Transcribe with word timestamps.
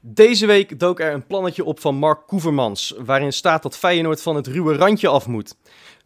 Deze 0.00 0.46
week 0.46 0.78
dook 0.78 1.00
er 1.00 1.12
een 1.12 1.26
plannetje 1.26 1.64
op 1.64 1.80
van 1.80 1.94
Mark 1.94 2.26
Koevermans, 2.26 2.94
waarin 3.04 3.32
staat 3.32 3.62
dat 3.62 3.76
Feyenoord 3.76 4.22
van 4.22 4.36
het 4.36 4.46
ruwe 4.46 4.76
randje 4.76 5.08
af 5.08 5.26
moet. 5.26 5.56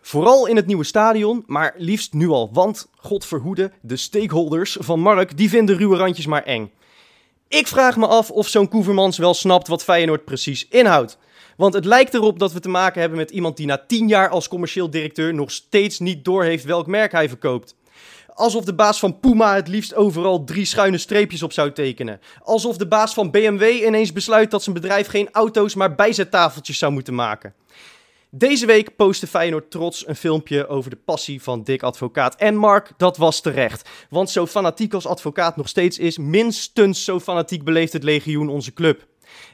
Vooral 0.01 0.47
in 0.47 0.57
het 0.57 0.67
nieuwe 0.67 0.85
stadion, 0.85 1.45
maar 1.47 1.75
liefst 1.77 2.13
nu 2.13 2.29
al, 2.29 2.51
want, 2.53 2.89
god 2.97 3.27
verhoede, 3.27 3.73
de 3.81 3.97
stakeholders 3.97 4.77
van 4.81 5.01
Mark, 5.01 5.37
die 5.37 5.49
vinden 5.49 5.77
ruwe 5.77 5.97
randjes 5.97 6.27
maar 6.27 6.43
eng. 6.43 6.71
Ik 7.49 7.67
vraag 7.67 7.97
me 7.97 8.07
af 8.07 8.31
of 8.31 8.49
zo'n 8.49 8.69
Koevermans 8.69 9.19
wel 9.19 9.35
snapt 9.35 9.69
wat 9.69 9.85
Feyenoord 9.85 10.25
precies 10.25 10.69
inhoudt. 10.69 11.19
Want 11.57 11.75
het 11.75 11.85
lijkt 11.85 12.15
erop 12.15 12.39
dat 12.39 12.53
we 12.53 12.61
te 12.61 12.69
maken 12.69 13.01
hebben 13.01 13.19
met 13.19 13.31
iemand 13.31 13.57
die 13.57 13.67
na 13.67 13.85
10 13.87 14.09
jaar 14.09 14.29
als 14.29 14.49
commercieel 14.49 14.91
directeur 14.91 15.35
nog 15.35 15.51
steeds 15.51 15.99
niet 15.99 16.25
doorheeft 16.25 16.65
welk 16.65 16.87
merk 16.87 17.13
hij 17.13 17.29
verkoopt. 17.29 17.75
Alsof 18.41 18.65
de 18.65 18.75
baas 18.75 18.99
van 18.99 19.21
Puma 19.21 19.55
het 19.55 19.69
liefst 19.69 19.95
overal 19.95 20.45
drie 20.45 20.65
schuine 20.65 20.99
streepjes 20.99 21.43
op 21.43 21.53
zou 21.53 21.73
tekenen. 21.73 22.21
Alsof 22.43 22.77
de 22.77 22.89
baas 22.89 23.15
van 23.15 23.31
BMW 23.31 23.63
ineens 23.63 24.13
besluit 24.13 24.51
dat 24.51 24.63
zijn 24.63 24.75
bedrijf 24.75 25.07
geen 25.07 25.29
auto's 25.33 25.75
maar 25.75 25.95
bijzettafeltjes 25.95 26.79
zou 26.79 26.93
moeten 26.93 27.15
maken. 27.15 27.55
Deze 28.31 28.67
week 28.67 28.97
postte 28.97 29.27
Feyenoord 29.27 29.71
trots 29.71 30.07
een 30.07 30.17
filmpje 30.17 30.67
over 30.67 30.91
de 30.91 30.97
passie 30.97 31.43
van 31.43 31.63
Dick 31.63 31.83
Advocaat. 31.83 32.35
En 32.35 32.57
Mark, 32.57 32.93
dat 32.97 33.17
was 33.17 33.41
terecht. 33.41 33.89
Want 34.11 34.31
zo 34.31 34.47
fanatiek 34.47 34.95
als 34.95 35.07
advocaat 35.07 35.57
nog 35.57 35.69
steeds 35.69 35.99
is, 35.99 36.19
minstens 36.19 37.05
zo 37.05 37.21
fanatiek 37.21 37.65
beleeft 37.65 37.93
het 37.93 38.03
legioen 38.03 38.49
onze 38.49 38.73
club. 38.73 39.07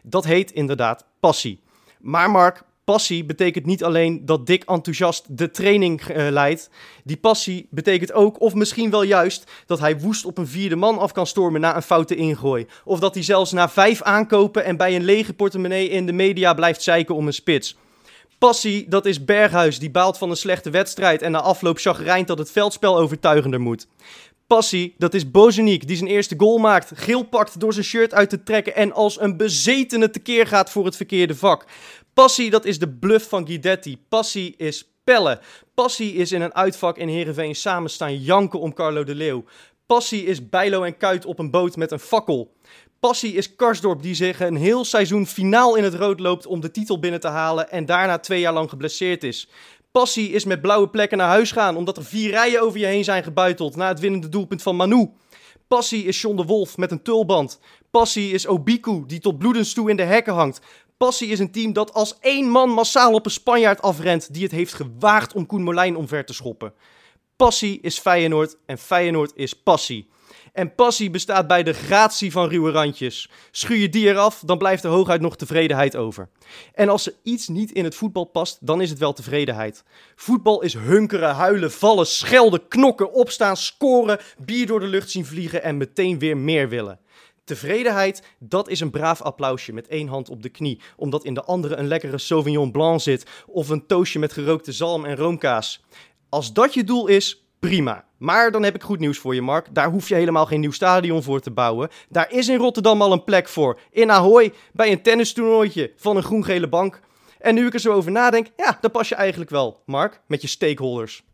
Dat 0.02 0.24
heet 0.24 0.52
inderdaad 0.52 1.06
passie. 1.20 1.60
Maar 2.00 2.30
Mark, 2.30 2.62
passie 2.86 3.24
betekent 3.24 3.66
niet 3.66 3.84
alleen 3.84 4.26
dat 4.26 4.46
Dick 4.46 4.64
enthousiast 4.64 5.38
de 5.38 5.50
training 5.50 6.00
eh, 6.00 6.26
leidt. 6.30 6.70
Die 7.04 7.16
passie 7.16 7.66
betekent 7.70 8.12
ook, 8.12 8.40
of 8.40 8.54
misschien 8.54 8.90
wel 8.90 9.02
juist, 9.02 9.50
dat 9.66 9.78
hij 9.78 10.00
woest 10.00 10.24
op 10.24 10.38
een 10.38 10.46
vierde 10.46 10.76
man 10.76 10.98
af 10.98 11.12
kan 11.12 11.26
stormen 11.26 11.60
na 11.60 11.76
een 11.76 11.82
foute 11.82 12.16
ingooi. 12.16 12.66
Of 12.84 12.98
dat 12.98 13.14
hij 13.14 13.22
zelfs 13.22 13.52
na 13.52 13.68
vijf 13.68 14.02
aankopen 14.02 14.64
en 14.64 14.76
bij 14.76 14.96
een 14.96 15.04
lege 15.04 15.32
portemonnee 15.32 15.88
in 15.88 16.06
de 16.06 16.12
media 16.12 16.54
blijft 16.54 16.82
zeiken 16.82 17.14
om 17.14 17.26
een 17.26 17.32
spits. 17.32 17.76
Passie, 18.38 18.88
dat 18.88 19.06
is 19.06 19.24
Berghuis 19.24 19.78
die 19.78 19.90
baalt 19.90 20.18
van 20.18 20.30
een 20.30 20.36
slechte 20.36 20.70
wedstrijd 20.70 21.22
en 21.22 21.30
na 21.30 21.40
afloop 21.40 21.78
chagrijnt 21.78 22.26
dat 22.26 22.38
het 22.38 22.50
veldspel 22.50 22.98
overtuigender 22.98 23.60
moet. 23.60 23.86
Passie, 24.46 24.94
dat 24.98 25.14
is 25.14 25.30
Bozeniek 25.30 25.86
die 25.86 25.96
zijn 25.96 26.10
eerste 26.10 26.34
goal 26.38 26.58
maakt, 26.58 26.92
geel 26.94 27.22
pakt 27.22 27.60
door 27.60 27.72
zijn 27.72 27.84
shirt 27.84 28.14
uit 28.14 28.30
te 28.30 28.42
trekken 28.42 28.74
en 28.74 28.92
als 28.92 29.20
een 29.20 29.36
bezetene 29.36 30.10
tekeer 30.10 30.46
gaat 30.46 30.70
voor 30.70 30.84
het 30.84 30.96
verkeerde 30.96 31.34
vak. 31.34 31.64
Passie, 32.14 32.50
dat 32.50 32.64
is 32.64 32.78
de 32.78 32.88
bluff 32.88 33.28
van 33.28 33.46
Guidetti. 33.46 33.98
Passie 34.08 34.54
is 34.56 34.90
pellen. 35.04 35.40
Passie 35.74 36.14
is 36.14 36.32
in 36.32 36.40
een 36.40 36.54
uitvak 36.54 36.96
in 36.96 37.08
Heerenveen 37.08 37.54
samen 37.54 37.90
staan 37.90 38.18
janken 38.18 38.60
om 38.60 38.74
Carlo 38.74 39.04
de 39.04 39.14
Leeuw. 39.14 39.44
Passie 39.86 40.24
is 40.24 40.48
Bijlo 40.48 40.82
en 40.82 40.96
Kuit 40.96 41.24
op 41.24 41.38
een 41.38 41.50
boot 41.50 41.76
met 41.76 41.90
een 41.90 41.98
fakkel. 41.98 42.54
Passie 43.00 43.32
is 43.34 43.56
Karsdorp 43.56 44.02
die 44.02 44.14
zich 44.14 44.40
een 44.40 44.56
heel 44.56 44.84
seizoen 44.84 45.26
finaal 45.26 45.76
in 45.76 45.84
het 45.84 45.94
rood 45.94 46.20
loopt 46.20 46.46
om 46.46 46.60
de 46.60 46.70
titel 46.70 46.98
binnen 46.98 47.20
te 47.20 47.28
halen 47.28 47.70
en 47.70 47.86
daarna 47.86 48.18
twee 48.18 48.40
jaar 48.40 48.52
lang 48.52 48.68
geblesseerd 48.68 49.24
is. 49.24 49.48
Passie 49.96 50.30
is 50.30 50.44
met 50.44 50.60
blauwe 50.60 50.88
plekken 50.88 51.18
naar 51.18 51.28
huis 51.28 51.52
gaan 51.52 51.76
omdat 51.76 51.96
er 51.96 52.04
vier 52.04 52.30
rijen 52.30 52.60
over 52.62 52.78
je 52.78 52.86
heen 52.86 53.04
zijn 53.04 53.22
gebuiteld 53.22 53.76
na 53.76 53.88
het 53.88 54.00
winnende 54.00 54.28
doelpunt 54.28 54.62
van 54.62 54.76
Manu. 54.76 55.10
Passie 55.68 56.04
is 56.04 56.20
John 56.20 56.36
de 56.36 56.44
Wolf 56.44 56.76
met 56.76 56.90
een 56.90 57.02
tulband. 57.02 57.60
Passie 57.90 58.32
is 58.32 58.46
Obiku 58.46 59.04
die 59.06 59.20
tot 59.20 59.38
bloedens 59.38 59.72
toe 59.72 59.90
in 59.90 59.96
de 59.96 60.02
hekken 60.02 60.34
hangt. 60.34 60.60
Passie 60.96 61.28
is 61.28 61.38
een 61.38 61.50
team 61.50 61.72
dat 61.72 61.92
als 61.92 62.18
één 62.20 62.48
man 62.48 62.70
massaal 62.70 63.12
op 63.12 63.24
een 63.24 63.30
Spanjaard 63.30 63.82
afrent 63.82 64.34
die 64.34 64.42
het 64.42 64.52
heeft 64.52 64.72
gewaagd 64.72 65.34
om 65.34 65.46
Koen 65.46 65.62
Molijn 65.62 65.96
omver 65.96 66.24
te 66.24 66.34
schoppen. 66.34 66.72
Passie 67.36 67.80
is 67.80 67.98
Feyenoord 67.98 68.56
en 68.66 68.78
Feyenoord 68.78 69.32
is 69.34 69.52
passie. 69.52 70.08
En 70.56 70.74
passie 70.74 71.10
bestaat 71.10 71.46
bij 71.46 71.62
de 71.62 71.72
gratie 71.72 72.32
van 72.32 72.48
ruwe 72.48 72.70
randjes. 72.70 73.30
Schuur 73.50 73.76
je 73.76 73.88
die 73.88 74.06
eraf, 74.08 74.42
dan 74.46 74.58
blijft 74.58 74.84
er 74.84 74.90
hooguit 74.90 75.20
nog 75.20 75.36
tevredenheid 75.36 75.96
over. 75.96 76.28
En 76.74 76.88
als 76.88 77.06
er 77.06 77.14
iets 77.22 77.48
niet 77.48 77.72
in 77.72 77.84
het 77.84 77.94
voetbal 77.94 78.24
past, 78.24 78.58
dan 78.60 78.80
is 78.80 78.90
het 78.90 78.98
wel 78.98 79.12
tevredenheid. 79.12 79.84
Voetbal 80.14 80.62
is 80.62 80.74
hunkeren, 80.74 81.34
huilen, 81.34 81.72
vallen, 81.72 82.06
schelden, 82.06 82.68
knokken, 82.68 83.12
opstaan, 83.12 83.56
scoren, 83.56 84.18
bier 84.38 84.66
door 84.66 84.80
de 84.80 84.86
lucht 84.86 85.10
zien 85.10 85.26
vliegen 85.26 85.62
en 85.62 85.76
meteen 85.76 86.18
weer 86.18 86.36
meer 86.36 86.68
willen. 86.68 87.00
Tevredenheid, 87.44 88.22
dat 88.38 88.68
is 88.68 88.80
een 88.80 88.90
braaf 88.90 89.22
applausje 89.22 89.72
met 89.72 89.88
één 89.88 90.08
hand 90.08 90.28
op 90.28 90.42
de 90.42 90.48
knie, 90.48 90.80
omdat 90.96 91.24
in 91.24 91.34
de 91.34 91.44
andere 91.44 91.76
een 91.76 91.88
lekkere 91.88 92.18
Sauvignon 92.18 92.70
Blanc 92.70 93.00
zit 93.00 93.26
of 93.46 93.68
een 93.68 93.86
toastje 93.86 94.18
met 94.18 94.32
gerookte 94.32 94.72
zalm 94.72 95.04
en 95.04 95.16
roomkaas. 95.16 95.84
Als 96.28 96.52
dat 96.52 96.74
je 96.74 96.84
doel 96.84 97.06
is, 97.06 97.45
prima. 97.58 98.04
Maar 98.18 98.50
dan 98.50 98.62
heb 98.62 98.74
ik 98.74 98.82
goed 98.82 98.98
nieuws 98.98 99.18
voor 99.18 99.34
je, 99.34 99.42
Mark. 99.42 99.74
Daar 99.74 99.90
hoef 99.90 100.08
je 100.08 100.14
helemaal 100.14 100.46
geen 100.46 100.60
nieuw 100.60 100.70
stadion 100.70 101.22
voor 101.22 101.40
te 101.40 101.50
bouwen. 101.50 101.88
Daar 102.08 102.32
is 102.32 102.48
in 102.48 102.58
Rotterdam 102.58 103.02
al 103.02 103.12
een 103.12 103.24
plek 103.24 103.48
voor. 103.48 103.80
In 103.90 104.10
Ahoy, 104.10 104.52
bij 104.72 104.92
een 104.92 105.02
tennistoernooitje 105.02 105.92
van 105.96 106.16
een 106.16 106.22
groen-gele 106.22 106.68
bank. 106.68 107.00
En 107.38 107.54
nu 107.54 107.66
ik 107.66 107.74
er 107.74 107.80
zo 107.80 107.92
over 107.92 108.10
nadenk, 108.10 108.46
ja, 108.56 108.78
dan 108.80 108.90
pas 108.90 109.08
je 109.08 109.14
eigenlijk 109.14 109.50
wel, 109.50 109.82
Mark, 109.86 110.20
met 110.26 110.42
je 110.42 110.48
stakeholders. 110.48 111.24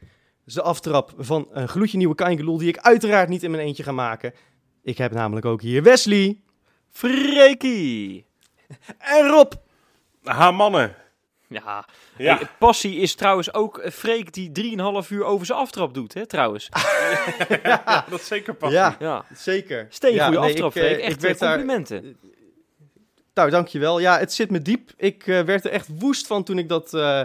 Dat 0.00 0.08
is 0.46 0.54
de 0.54 0.62
aftrap 0.62 1.12
van 1.18 1.48
een 1.50 1.68
gloedje 1.68 1.96
nieuwe 1.96 2.14
Kangeloel 2.14 2.58
die 2.58 2.68
ik 2.68 2.78
uiteraard 2.78 3.28
niet 3.28 3.42
in 3.42 3.50
mijn 3.50 3.62
eentje 3.62 3.82
ga 3.82 3.92
maken. 3.92 4.34
Ik 4.82 4.98
heb 4.98 5.12
namelijk 5.12 5.46
ook 5.46 5.62
hier 5.62 5.82
Wesley. 5.82 6.40
Freekie. 6.90 8.26
En 8.98 9.26
Rob. 9.26 9.52
Ha, 10.22 10.50
mannen. 10.50 10.96
Ja, 11.52 11.84
Ja. 12.16 12.36
Hey, 12.36 12.46
Passie 12.58 12.96
is 13.00 13.14
trouwens 13.14 13.54
ook 13.54 13.78
een 13.82 13.92
Freek 13.92 14.32
die 14.32 14.50
3,5 15.02 15.08
uur 15.10 15.24
over 15.24 15.46
zijn 15.46 15.58
aftrap 15.58 15.94
doet, 15.94 16.14
hè, 16.14 16.26
trouwens. 16.26 16.68
ja, 17.62 18.04
dat 18.10 18.20
is 18.20 18.26
zeker 18.26 18.54
pas. 18.54 18.72
Ja, 18.72 18.96
Ja, 18.98 19.24
zeker. 19.34 19.86
steen 19.90 20.14
Ja, 20.14 20.24
goede 20.24 20.40
nee, 20.40 20.48
aftrap, 20.50 20.76
ik, 20.76 20.82
eh, 20.82 20.88
Freek. 20.88 20.98
ik 20.98 21.04
Echt 21.04 21.20
werd 21.22 21.34
eh, 21.34 21.40
daar- 21.40 21.56
complimenten. 21.56 22.16
Nou, 23.34 23.50
dankjewel. 23.50 23.98
Ja, 23.98 24.18
het 24.18 24.32
zit 24.32 24.50
me 24.50 24.62
diep. 24.62 24.90
Ik 24.96 25.26
eh, 25.26 25.40
werd 25.42 25.64
er 25.64 25.70
echt 25.70 25.88
woest 25.98 26.26
van 26.26 26.44
toen 26.44 26.58
ik 26.58 26.68
dat 26.68 26.94
eh, 26.94 27.20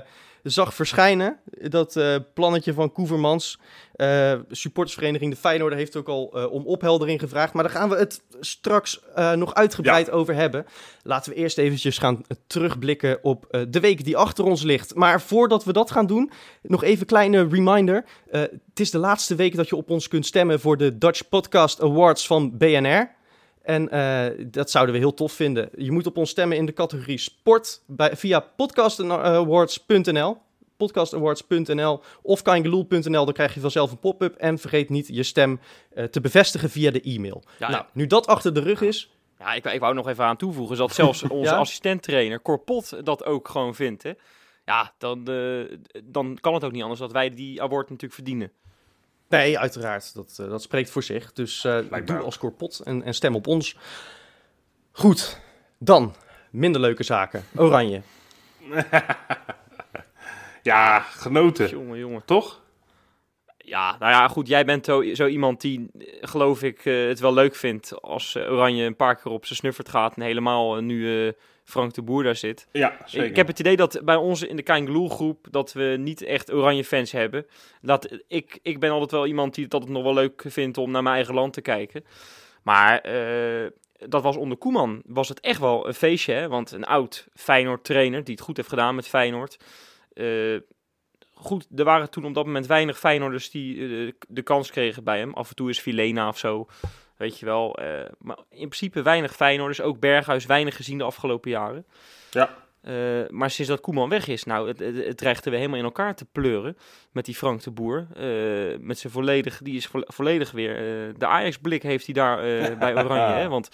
zag 0.51 0.73
verschijnen. 0.73 1.39
Dat 1.61 1.95
eh, 1.95 2.16
plannetje 2.33 2.73
van 2.73 2.91
Koevermans. 2.91 3.59
Eh 3.94 4.33
supportersvereniging 4.51 5.31
De 5.31 5.39
Feyenoorder 5.39 5.78
heeft 5.78 5.95
ook 5.95 6.07
al 6.07 6.31
eh, 6.33 6.51
om 6.51 6.66
opheldering 6.66 7.19
gevraagd. 7.19 7.53
Maar 7.53 7.63
daar 7.63 7.73
gaan 7.73 7.89
we 7.89 7.95
het 7.95 8.22
straks 8.39 9.00
nog 9.35 9.53
uitgebreid 9.53 10.11
over 10.11 10.35
hebben. 10.35 10.66
Laten 11.03 11.31
we 11.31 11.38
eerst 11.38 11.57
eventjes 11.57 11.97
gaan 11.97 12.22
terugblikken 12.47 13.19
op 13.23 13.66
de 13.69 13.79
week 13.79 14.03
die 14.03 14.17
achter 14.17 14.45
ons 14.45 14.63
ligt. 14.63 14.95
Maar 14.95 15.22
voordat 15.22 15.63
we 15.63 15.73
dat 15.73 15.91
gaan 15.91 16.07
doen, 16.07 16.31
nog 16.62 16.83
even 16.83 17.00
een 17.00 17.06
kleine 17.06 17.47
reminder. 17.47 18.06
Het 18.29 18.79
is 18.79 18.91
de 18.91 18.97
laatste 18.97 19.35
week 19.35 19.56
dat 19.56 19.69
je 19.69 19.75
op 19.75 19.89
ons 19.89 20.07
kunt 20.07 20.25
stemmen 20.25 20.59
voor 20.59 20.77
de 20.77 20.97
Dutch 20.97 21.29
Podcast 21.29 21.81
Awards 21.81 22.27
van 22.27 22.57
BNR. 22.57 23.16
En 23.65 23.89
eh, 23.89 24.45
dat 24.47 24.71
zouden 24.71 24.93
we 24.93 24.99
heel 24.99 25.13
tof 25.13 25.31
vinden. 25.31 25.69
Je 25.75 25.91
moet 25.91 26.05
op 26.05 26.17
ons 26.17 26.29
stemmen 26.29 26.57
in 26.57 26.65
de 26.65 26.73
categorie 26.73 27.17
sport 27.17 27.81
bij, 27.85 28.15
via 28.15 28.39
podcastawards.nl. 28.39 30.37
Podcastawards.nl 30.77 32.01
of 32.21 32.41
kangeloel.nl. 32.41 33.25
Dan 33.25 33.33
krijg 33.33 33.53
je 33.53 33.59
vanzelf 33.59 33.91
een 33.91 33.99
pop-up. 33.99 34.35
En 34.35 34.59
vergeet 34.59 34.89
niet 34.89 35.07
je 35.07 35.23
stem 35.23 35.59
eh, 35.93 36.03
te 36.03 36.21
bevestigen 36.21 36.69
via 36.69 36.91
de 36.91 37.01
e-mail. 37.01 37.43
Ja, 37.59 37.69
nou, 37.69 37.85
nu 37.93 38.07
dat 38.07 38.27
achter 38.27 38.53
de 38.53 38.59
rug 38.59 38.81
is. 38.81 39.09
ja 39.39 39.53
ik, 39.53 39.65
ik 39.65 39.79
wou 39.79 39.93
nog 39.93 40.07
even 40.07 40.25
aan 40.25 40.37
toevoegen 40.37 40.77
dat 40.77 40.93
zelfs 40.93 41.23
onze 41.29 41.51
Ja? 41.51 41.57
assistenttrainer 41.57 42.41
Corpot 42.41 43.05
dat 43.05 43.25
ook 43.25 43.47
gewoon 43.47 43.75
vindt, 43.75 44.03
hè. 44.03 44.11
Ja, 44.65 44.93
dan, 44.97 45.27
eh, 45.27 45.77
dan 46.03 46.37
kan 46.41 46.53
het 46.53 46.63
ook 46.63 46.71
niet 46.71 46.81
anders 46.81 46.99
dat 46.99 47.11
wij 47.11 47.29
die 47.29 47.61
award 47.61 47.89
natuurlijk 47.89 48.13
verdienen. 48.13 48.51
Nee, 49.30 49.59
uiteraard. 49.59 50.16
Dat, 50.16 50.38
eh, 50.40 50.50
dat 50.50 50.62
spreekt 50.62 50.90
voor 50.90 51.03
zich. 51.03 51.34
Dus 51.34 51.63
eh 51.63 52.06
doe 52.06 52.18
als 52.18 52.38
korpot 52.38 52.80
en, 52.80 53.03
en 53.03 53.13
stem 53.13 53.36
op 53.36 53.47
ons. 53.47 53.78
Goed, 54.91 55.40
dan 55.80 56.16
minder 56.50 56.81
leuke 56.81 57.03
zaken. 57.03 57.44
Oranje. 57.56 58.01
Ja, 60.66 61.00
genoten. 61.00 61.69
Jongen, 61.69 61.98
jongen. 61.98 62.25
Toch? 62.25 62.62
Ja, 63.57 63.95
nou 64.00 64.12
ja, 64.12 64.27
goed. 64.27 64.48
Jij 64.48 64.66
bent 64.66 64.86
zo, 64.86 65.13
zo 65.13 65.28
iemand 65.28 65.62
die, 65.62 65.89
eh, 66.00 66.06
geloof 66.21 66.63
ik, 66.63 66.81
het 66.81 67.19
wel 67.19 67.33
leuk 67.33 67.56
vindt 67.56 68.01
als 68.01 68.36
Oranje 68.36 68.83
een 68.83 68.95
paar 68.95 69.16
keer 69.16 69.31
op 69.31 69.45
zijn 69.45 69.57
snuffert 69.57 69.89
gaat. 69.89 70.16
En 70.16 70.21
helemaal 70.21 70.81
nu 70.81 71.28
eh, 71.28 71.33
Frank 71.65 71.94
de 71.94 72.01
Boer 72.01 72.23
daar 72.23 72.35
zit. 72.35 72.67
Ja, 72.71 72.97
zeker. 73.06 73.27
Ik 73.27 73.35
heb 73.35 73.47
het 73.47 73.59
idee 73.59 73.75
dat 73.75 74.01
bij 74.03 74.15
ons 74.15 74.41
in 74.41 74.56
de 74.56 74.63
Kangaloo 74.63 75.09
groep 75.09 75.47
dat 75.51 75.73
we 75.73 75.95
niet 76.00 76.21
echt 76.21 76.53
oranje 76.53 76.83
fans 76.83 77.12
hebben. 77.12 77.45
Dat, 77.81 78.19
ik, 78.27 78.59
ik 78.62 78.79
ben 78.79 78.89
altijd 78.91 79.12
wel 79.12 79.25
iemand 79.25 79.56
die 79.56 79.63
het 79.63 79.73
altijd 79.73 79.91
nog 79.91 80.03
wel 80.03 80.13
leuk 80.13 80.44
vindt 80.47 80.77
om 80.77 80.91
naar 80.91 81.03
mijn 81.03 81.15
eigen 81.15 81.33
land 81.33 81.53
te 81.53 81.62
kijken. 81.62 82.06
Maar 82.63 83.00
eh, 83.00 83.71
dat 83.97 84.23
was 84.23 84.35
onder 84.35 84.57
Koeman 84.57 85.01
was 85.06 85.29
het 85.29 85.39
echt 85.39 85.59
wel 85.59 85.88
een 85.88 85.94
feestje. 85.94 86.33
Hè? 86.33 86.47
Want 86.47 86.71
een 86.71 86.85
oud 86.85 87.27
Feyenoord 87.33 87.83
trainer 87.83 88.23
die 88.23 88.35
het 88.35 88.44
goed 88.44 88.57
heeft 88.57 88.69
gedaan 88.69 88.95
met 88.95 89.07
Feyenoord. 89.07 89.57
Eh, 90.13 90.57
goed, 91.33 91.68
er 91.75 91.83
waren 91.83 92.09
toen 92.09 92.25
op 92.25 92.33
dat 92.33 92.45
moment 92.45 92.65
weinig 92.65 93.00
Feyenoorders 93.00 93.50
die 93.50 94.06
eh, 94.06 94.11
de 94.27 94.41
kans 94.41 94.71
kregen 94.71 95.03
bij 95.03 95.18
hem. 95.18 95.33
Af 95.33 95.50
en 95.50 95.56
toe 95.56 95.69
is 95.69 95.81
Vilena 95.81 96.27
of 96.27 96.38
zo. 96.38 96.68
Weet 97.17 97.39
je 97.39 97.45
wel. 97.45 97.77
eh, 97.77 98.09
maar 98.19 98.38
in 98.38 98.57
principe 98.57 99.01
weinig 99.01 99.35
Feyenoorders. 99.35 99.81
Ook 99.81 100.00
Berghuis 100.00 100.45
weinig 100.45 100.75
gezien 100.75 100.97
de 100.97 101.03
afgelopen 101.03 101.51
jaren. 101.51 101.85
Ja. 102.31 102.63
Eh, 102.81 102.94
maar 103.29 103.50
sinds 103.51 103.71
dat 103.71 103.81
Koeman 103.81 104.09
weg 104.09 104.27
is, 104.27 104.44
nou, 104.44 104.67
het, 104.67 104.79
het, 104.79 105.06
het 105.06 105.17
dreigt 105.17 105.44
er 105.45 105.50
weer 105.50 105.59
helemaal 105.59 105.79
in 105.79 105.85
elkaar 105.85 106.15
te 106.15 106.25
pleuren 106.31 106.77
met 107.12 107.25
die 107.25 107.35
Frank 107.35 107.63
de 107.63 107.71
Boer. 107.71 108.07
Eh, 108.15 108.77
met 108.79 109.00
zijn 109.00 109.13
volledig, 109.13 109.59
die 109.62 109.75
is 109.75 109.85
vo- 109.88 110.03
volledig 110.06 110.51
weer, 110.51 110.73
de 111.17 111.25
Ajax-blik 111.25 111.83
heeft 111.83 112.06
hij 112.06 112.13
daar 112.13 112.38
bij 112.77 112.95
Oranje. 113.03 113.35
Hè? 113.35 113.47
Want 113.50 113.69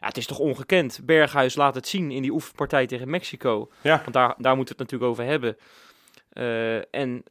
ja, 0.00 0.06
het 0.06 0.16
is 0.16 0.26
toch 0.26 0.38
ongekend. 0.38 1.00
Berghuis 1.04 1.54
laat 1.54 1.74
het 1.74 1.88
zien 1.88 2.10
in 2.10 2.22
die 2.22 2.32
oefenpartij 2.32 2.86
tegen 2.86 3.10
Mexico. 3.10 3.70
Ja. 3.82 4.00
Want 4.00 4.12
daar, 4.12 4.34
daar 4.38 4.56
moeten 4.56 4.76
we 4.76 4.82
het 4.82 4.90
natuurlijk 4.92 5.10
over 5.10 5.24
hebben. 5.24 5.56
En 6.90 7.24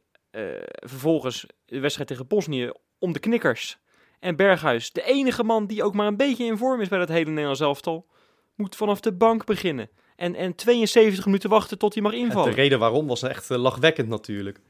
vervolgens 0.68 1.46
de 1.66 1.80
wedstrijd 1.80 2.08
tegen 2.08 2.26
Bosnië 2.26 2.70
om 2.98 3.12
de 3.12 3.18
knikkers. 3.18 3.78
En 4.20 4.36
Berghuis, 4.36 4.92
de 4.92 5.02
enige 5.02 5.44
man 5.44 5.66
die 5.66 5.82
ook 5.82 5.94
maar 5.94 6.06
een 6.06 6.16
beetje 6.16 6.44
in 6.44 6.56
vorm 6.56 6.80
is 6.80 6.88
bij 6.88 6.98
dat 6.98 7.08
hele 7.08 7.30
Nederlands 7.30 7.60
elftal, 7.60 8.06
moet 8.54 8.76
vanaf 8.76 9.00
de 9.00 9.12
bank 9.12 9.44
beginnen. 9.44 9.88
En, 10.16 10.34
en 10.34 10.54
72 10.54 11.24
minuten 11.24 11.50
wachten 11.50 11.78
tot 11.78 11.94
hij 11.94 12.02
mag 12.02 12.12
En 12.12 12.18
invallen. 12.18 12.50
de 12.50 12.56
reden 12.56 12.78
waarom 12.78 13.06
was 13.06 13.22
echt 13.22 13.50
eh, 13.50 13.58
lachwekkend 13.58 14.08
natuurlijk. 14.08 14.60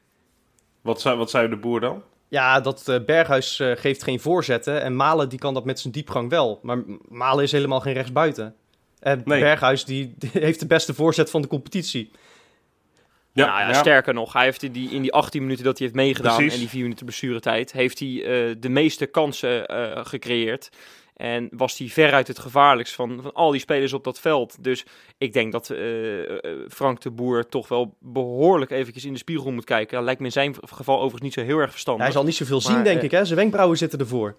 Wat 0.81 1.01
zei, 1.01 1.17
wat 1.17 1.29
zei 1.29 1.49
de 1.49 1.57
boer 1.57 1.79
dan? 1.79 2.03
Ja, 2.27 2.59
dat 2.59 2.87
eh, 2.87 3.05
Berghuis 3.05 3.59
eh, 3.59 3.71
geeft 3.75 4.03
geen 4.03 4.19
voorzetten 4.19 4.81
en 4.81 4.95
Malen 4.95 5.29
die 5.29 5.39
kan 5.39 5.53
dat 5.53 5.65
met 5.65 5.79
zijn 5.79 5.93
diepgang 5.93 6.29
wel. 6.29 6.59
Maar 6.61 6.83
Malen 7.07 7.43
is 7.43 7.51
helemaal 7.51 7.79
geen 7.79 7.93
rechtsbuiten. 7.93 8.55
En 8.99 9.21
Nee. 9.25 9.39
Berghuis 9.39 9.85
die, 9.85 10.13
die 10.17 10.29
heeft 10.33 10.59
de 10.59 10.67
beste 10.67 10.93
voorzet 10.93 11.29
van 11.29 11.41
de 11.41 11.47
competitie. 11.47 12.11
Nou 13.45 13.59
ja, 13.59 13.73
sterker 13.73 14.13
nog, 14.13 14.33
hij 14.33 14.43
heeft 14.43 14.63
in 14.63 14.71
die, 14.71 14.89
in 14.89 15.01
die 15.01 15.13
18 15.13 15.41
minuten 15.41 15.63
dat 15.63 15.77
hij 15.77 15.87
heeft 15.87 15.99
meegedaan 15.99 16.35
Precies. 16.35 16.53
en 16.53 16.59
die 16.59 16.69
4 16.69 16.81
minuten 16.81 17.05
blessuretijd, 17.05 17.71
heeft 17.71 17.99
hij 17.99 18.23
eh, 18.23 18.55
de 18.59 18.69
meeste 18.69 19.05
kansen 19.05 19.67
eh, 19.67 20.05
gecreëerd. 20.05 20.69
En 21.19 21.49
was 21.51 21.77
hij 21.77 21.87
veruit 21.87 22.27
het 22.27 22.39
gevaarlijkst 22.39 22.93
van, 22.95 23.19
van 23.21 23.33
al 23.33 23.51
die 23.51 23.59
spelers 23.59 23.93
op 23.93 24.03
dat 24.03 24.19
veld. 24.19 24.63
Dus 24.63 24.85
ik 25.17 25.33
denk 25.33 25.51
dat 25.51 25.69
eh, 25.69 25.79
Frank 26.69 27.01
de 27.01 27.11
Boer 27.11 27.45
toch 27.45 27.67
wel 27.67 27.95
behoorlijk 27.99 28.71
eventjes 28.71 29.05
in 29.05 29.13
de 29.13 29.19
spiegel 29.19 29.51
moet 29.51 29.63
kijken. 29.63 29.95
Dat 29.95 30.03
lijkt 30.03 30.19
me 30.19 30.25
in 30.25 30.31
zijn 30.31 30.55
geval 30.61 30.95
overigens 30.95 31.21
niet 31.21 31.33
zo 31.33 31.41
heel 31.41 31.57
erg 31.57 31.71
verstandig. 31.71 32.03
Hij 32.03 32.13
zal 32.13 32.23
niet 32.23 32.35
zoveel 32.35 32.61
Maar, 32.63 32.71
zien, 32.71 32.83
denk 32.83 33.01
ik. 33.01 33.11
Hè? 33.11 33.25
Zijn 33.25 33.39
wenkbrauwen 33.39 33.77
zitten 33.77 33.99
ervoor. 33.99 34.35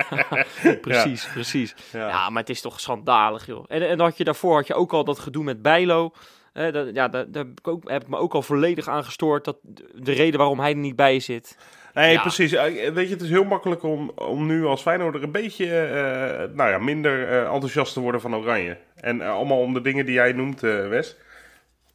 precies, 0.80 1.28
precies. 1.32 1.74
Ja. 1.92 2.08
Ja, 2.08 2.30
maar 2.30 2.40
het 2.40 2.50
is 2.50 2.60
toch 2.60 2.80
schandalig, 2.80 3.46
joh. 3.46 3.64
En, 3.68 3.88
en 3.88 4.00
had 4.00 4.16
je 4.16 4.24
daarvoor 4.24 4.56
had 4.56 4.66
je 4.66 4.74
ook 4.74 4.92
al 4.92 5.04
dat 5.04 5.18
gedoe 5.18 5.44
met 5.44 5.62
Bijlo. 5.62 6.12
Dat, 6.54 6.88
ja, 6.94 7.08
daar, 7.08 7.26
heb, 7.32 7.46
ik 7.60 7.68
ook, 7.68 7.90
heb 7.90 8.02
ik 8.02 8.08
me 8.08 8.16
ook 8.16 8.34
al 8.34 8.42
volledig 8.42 8.88
aan 8.88 9.04
gestoord. 9.04 9.44
Dat 9.44 9.56
de 9.94 10.12
reden 10.12 10.38
waarom 10.38 10.60
hij 10.60 10.70
er 10.70 10.76
niet 10.76 10.96
bij 10.96 11.20
zit. 11.20 11.56
Nee, 11.94 12.12
Ja. 12.12 12.20
precies. 12.20 12.50
Weet 12.50 13.08
je, 13.08 13.14
het 13.14 13.20
is 13.22 13.28
heel 13.28 13.44
makkelijk 13.44 13.82
om, 13.82 14.10
om 14.14 14.46
nu 14.46 14.64
als 14.64 14.82
Feyenoorder 14.82 15.22
een 15.22 15.30
beetje 15.30 15.66
eh, 15.80 16.56
nou 16.56 16.70
ja, 16.70 16.78
minder 16.78 17.28
eh, 17.28 17.38
enthousiast 17.52 17.92
te 17.92 18.00
worden 18.00 18.20
van 18.20 18.34
Oranje. 18.36 18.76
En 18.96 19.20
eh, 19.20 19.30
allemaal 19.30 19.58
om 19.60 19.74
de 19.74 19.80
dingen 19.80 20.04
die 20.06 20.14
jij 20.14 20.32
noemt, 20.32 20.62
eh, 20.62 20.88
Wes. 20.88 21.16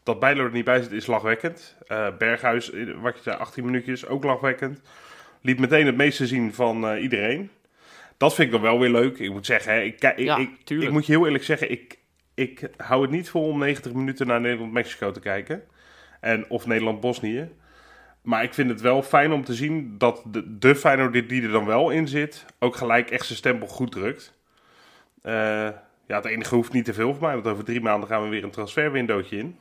Dat 0.03 0.19
Bijlo 0.19 0.43
er 0.45 0.51
niet 0.51 0.65
bij 0.65 0.81
zit 0.81 0.91
is 0.91 1.07
lachwekkend. 1.07 1.75
Eh, 1.87 2.07
Berghuis, 2.17 2.71
wat 3.01 3.15
je 3.15 3.21
zei, 3.21 3.37
18 3.37 3.65
minuutjes, 3.65 4.07
ook 4.07 4.23
lachwekkend. 4.23 4.81
Liet 5.41 5.59
meteen 5.59 5.85
het 5.85 5.95
meeste 5.97 6.27
zien 6.27 6.53
van 6.53 6.87
eh, 6.89 7.01
iedereen. 7.01 7.49
Dat 8.17 8.35
vind 8.35 8.47
ik 8.47 8.53
dan 8.53 8.61
wel 8.63 8.79
weer 8.79 8.89
leuk. 8.89 9.19
Ik 9.19 9.31
moet 9.31 9.45
zeggen, 9.45 9.73
hè, 9.73 9.81
ik, 9.81 9.93
ik, 10.03 10.17
Ja, 10.19 10.37
ik, 10.37 10.49
tuurlijk. 10.63 10.87
ik 10.89 10.93
moet 10.95 11.05
je 11.05 11.11
heel 11.11 11.25
eerlijk 11.25 11.43
zeggen, 11.43 11.71
ik, 11.71 11.97
ik 12.39 12.69
hou 12.77 13.01
het 13.01 13.11
niet 13.11 13.29
vol 13.29 13.43
om 13.43 13.59
90 13.59 13.93
minuten 13.93 14.27
naar 14.27 14.41
Nederland-Mexico 14.41 15.11
te 15.11 15.19
kijken. 15.19 15.63
En, 16.19 16.49
of 16.49 16.65
Nederland-Bosnië. 16.65 17.49
Maar 18.21 18.43
ik 18.43 18.53
vind 18.53 18.69
het 18.69 18.81
wel 18.81 19.03
fijn 19.03 19.31
om 19.31 19.43
te 19.43 19.53
zien 19.53 19.97
dat 19.97 20.23
de, 20.27 20.57
de 20.57 20.75
Feyenoord 20.75 21.29
die 21.29 21.43
er 21.43 21.51
dan 21.51 21.65
wel 21.65 21.89
in 21.89 22.07
zit, 22.07 22.45
ook 22.59 22.75
gelijk 22.75 23.09
echt 23.09 23.25
zijn 23.25 23.37
stempel 23.37 23.67
goed 23.67 23.91
drukt. 23.91 24.37
Eh, 25.21 25.33
ja, 26.07 26.15
het 26.15 26.25
enige 26.25 26.55
hoeft 26.55 26.73
niet 26.73 26.85
te 26.85 26.93
veel 26.93 27.13
voor 27.13 27.23
mij, 27.23 27.33
want 27.33 27.47
over 27.47 27.63
drie 27.63 27.81
maanden 27.81 28.09
gaan 28.09 28.23
we 28.23 28.29
weer 28.29 28.43
een 28.43 28.49
transferwindowtje 28.49 29.37
in. 29.37 29.57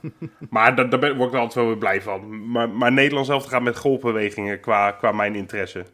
maar 0.50 0.74
daar, 0.76 1.16
word 1.16 1.32
ik 1.32 1.38
altijd 1.38 1.54
wel 1.54 1.66
weer 1.66 1.78
blij 1.78 2.02
van. 2.02 2.50
Maar, 2.50 2.70
maar 2.70 2.92
Nederland 2.92 3.26
zelf 3.26 3.44
gaat 3.44 3.62
met 3.62 3.76
golfbewegingen 3.76 4.60
qua, 4.60 4.90
qua 4.90 5.12
mijn 5.12 5.34
interesse. 5.34 5.84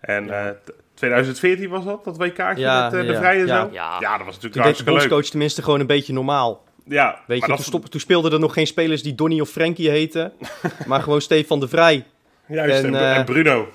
En 0.00 0.30
eh, 0.30 0.50
2014 0.94 1.68
was 1.68 1.84
dat, 1.84 2.04
dat 2.04 2.16
WK'tje 2.16 2.52
Ja, 2.56 2.84
met 2.84 2.92
eh, 3.00 3.06
de 3.06 3.12
ja, 3.12 3.18
vrije 3.18 3.46
ja. 3.46 3.60
zo? 3.64 3.68
Ja. 3.72 3.96
Ja, 4.00 4.16
dat 4.16 4.26
was 4.26 4.34
natuurlijk 4.34 4.40
Toen 4.40 4.50
deed 4.50 4.54
de 4.54 4.60
hartstikke 4.60 4.90
leuk. 4.92 5.00
bondscoach 5.00 5.30
tenminste 5.30 5.62
gewoon 5.62 5.80
een 5.80 5.86
beetje 5.86 6.12
normaal. 6.12 6.64
Ja, 6.84 7.20
Weet 7.26 7.40
je, 7.40 7.46
toen, 7.46 7.58
stop- 7.58 7.86
toen 7.86 8.00
speelden 8.00 8.32
er 8.32 8.40
nog 8.40 8.52
geen 8.52 8.66
spelers 8.66 9.02
die 9.02 9.14
Donny 9.14 9.40
of 9.40 9.48
Frankie 9.48 9.90
heten. 9.90 10.32
maar 10.86 11.02
gewoon 11.02 11.20
Stefan 11.20 11.60
de 11.60 11.68
Vrij 11.68 12.04
juist, 12.46 12.84
en, 12.84 12.94
en, 12.94 13.00
eh, 13.00 13.16
en 13.16 13.24
Bruno, 13.24 13.68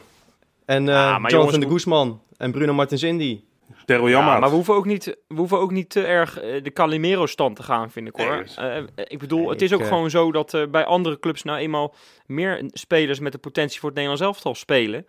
en 0.66 0.88
eh, 0.90 0.94
Ja, 0.96 1.02
maar 1.20 1.32
Jonathan 1.32 1.40
jongens, 1.40 1.58
de 1.58 1.68
Guzman 1.68 2.22
en 2.38 2.52
Bruno 2.52 2.74
Martins 2.74 3.04
Indy. 3.04 3.42
Daryl 3.86 4.08
Ja, 4.08 4.22
maar 4.40 4.50
we 4.50 4.56
hoeven 4.56 4.74
ook 4.74 4.86
niet, 4.86 5.06
we 5.28 5.36
hoeven 5.36 5.60
ook 5.60 5.72
niet 5.72 5.90
te 5.90 6.04
erg 6.06 6.34
de 6.64 6.72
Calimero-stand 6.74 7.56
te 7.56 7.64
gaan, 7.64 7.92
vind 7.92 8.08
ik 8.08 8.16
hoor. 8.16 8.30
Nee, 8.58 8.86
dus- 8.96 9.06
ik 9.08 9.20
bedoel, 9.20 9.40
Nee, 9.40 9.50
het 9.50 9.62
is 9.62 9.74
ook 9.74 9.86
gewoon 9.86 10.10
zo 10.10 10.32
dat 10.32 10.54
eh, 10.54 10.62
bij 10.72 10.86
andere 10.86 11.20
clubs 11.20 11.44
nou 11.44 11.58
eenmaal 11.60 11.96
meer 12.26 12.64
spelers 12.74 13.20
met 13.20 13.32
de 13.32 13.38
potentie 13.38 13.80
voor 13.80 13.90
het 13.90 13.98
Nederlands 13.98 14.26
elftal 14.28 14.56
spelen. 14.56 15.08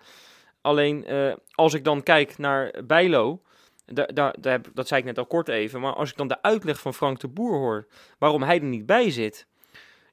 Alleen 0.61 1.05
eh, 1.07 1.33
als 1.55 1.75
ik 1.75 1.85
dan 1.85 2.03
kijk 2.03 2.39
naar 2.39 2.75
Bijlo, 2.87 3.41
daar, 3.87 4.15
daar, 4.15 4.35
daar 4.41 4.53
heb, 4.53 4.67
dat 4.75 4.89
zei 4.89 5.01
ik 5.01 5.07
net 5.07 5.19
al 5.19 5.27
kort 5.27 5.49
even, 5.49 5.81
maar 5.81 5.93
als 5.95 6.11
ik 6.11 6.17
dan 6.17 6.29
de 6.29 6.43
uitleg 6.43 6.81
van 6.81 6.95
Frank 6.95 7.21
de 7.21 7.29
Boer 7.29 7.57
hoor 7.59 7.87
waarom 8.19 8.43
hij 8.43 8.57
er 8.61 8.65
niet 8.65 8.87
bij 8.87 9.11
zit. 9.11 9.47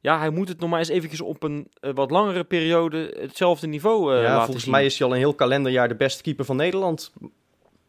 Ja, 0.02 0.20
hij 0.20 0.30
moet 0.30 0.48
het 0.48 0.60
nog 0.60 0.70
maar 0.70 0.80
eens 0.80 0.88
eventjes 0.90 1.22
op 1.22 1.44
een 1.44 1.68
eh, 1.80 1.92
wat 1.94 2.12
langere 2.12 2.44
periode 2.44 3.18
hetzelfde 3.20 3.68
niveau 3.68 4.14
eh, 4.16 4.22
ja, 4.22 4.28
laten 4.28 4.44
volgens 4.44 4.64
zien. 4.64 4.74
mij 4.74 4.86
is 4.86 4.98
hij 4.98 5.08
al 5.08 5.14
een 5.14 5.20
heel 5.20 5.34
kalenderjaar 5.34 5.88
de 5.88 5.96
beste 5.96 6.22
keeper 6.24 6.46
van 6.46 6.56
Nederland. 6.56 7.14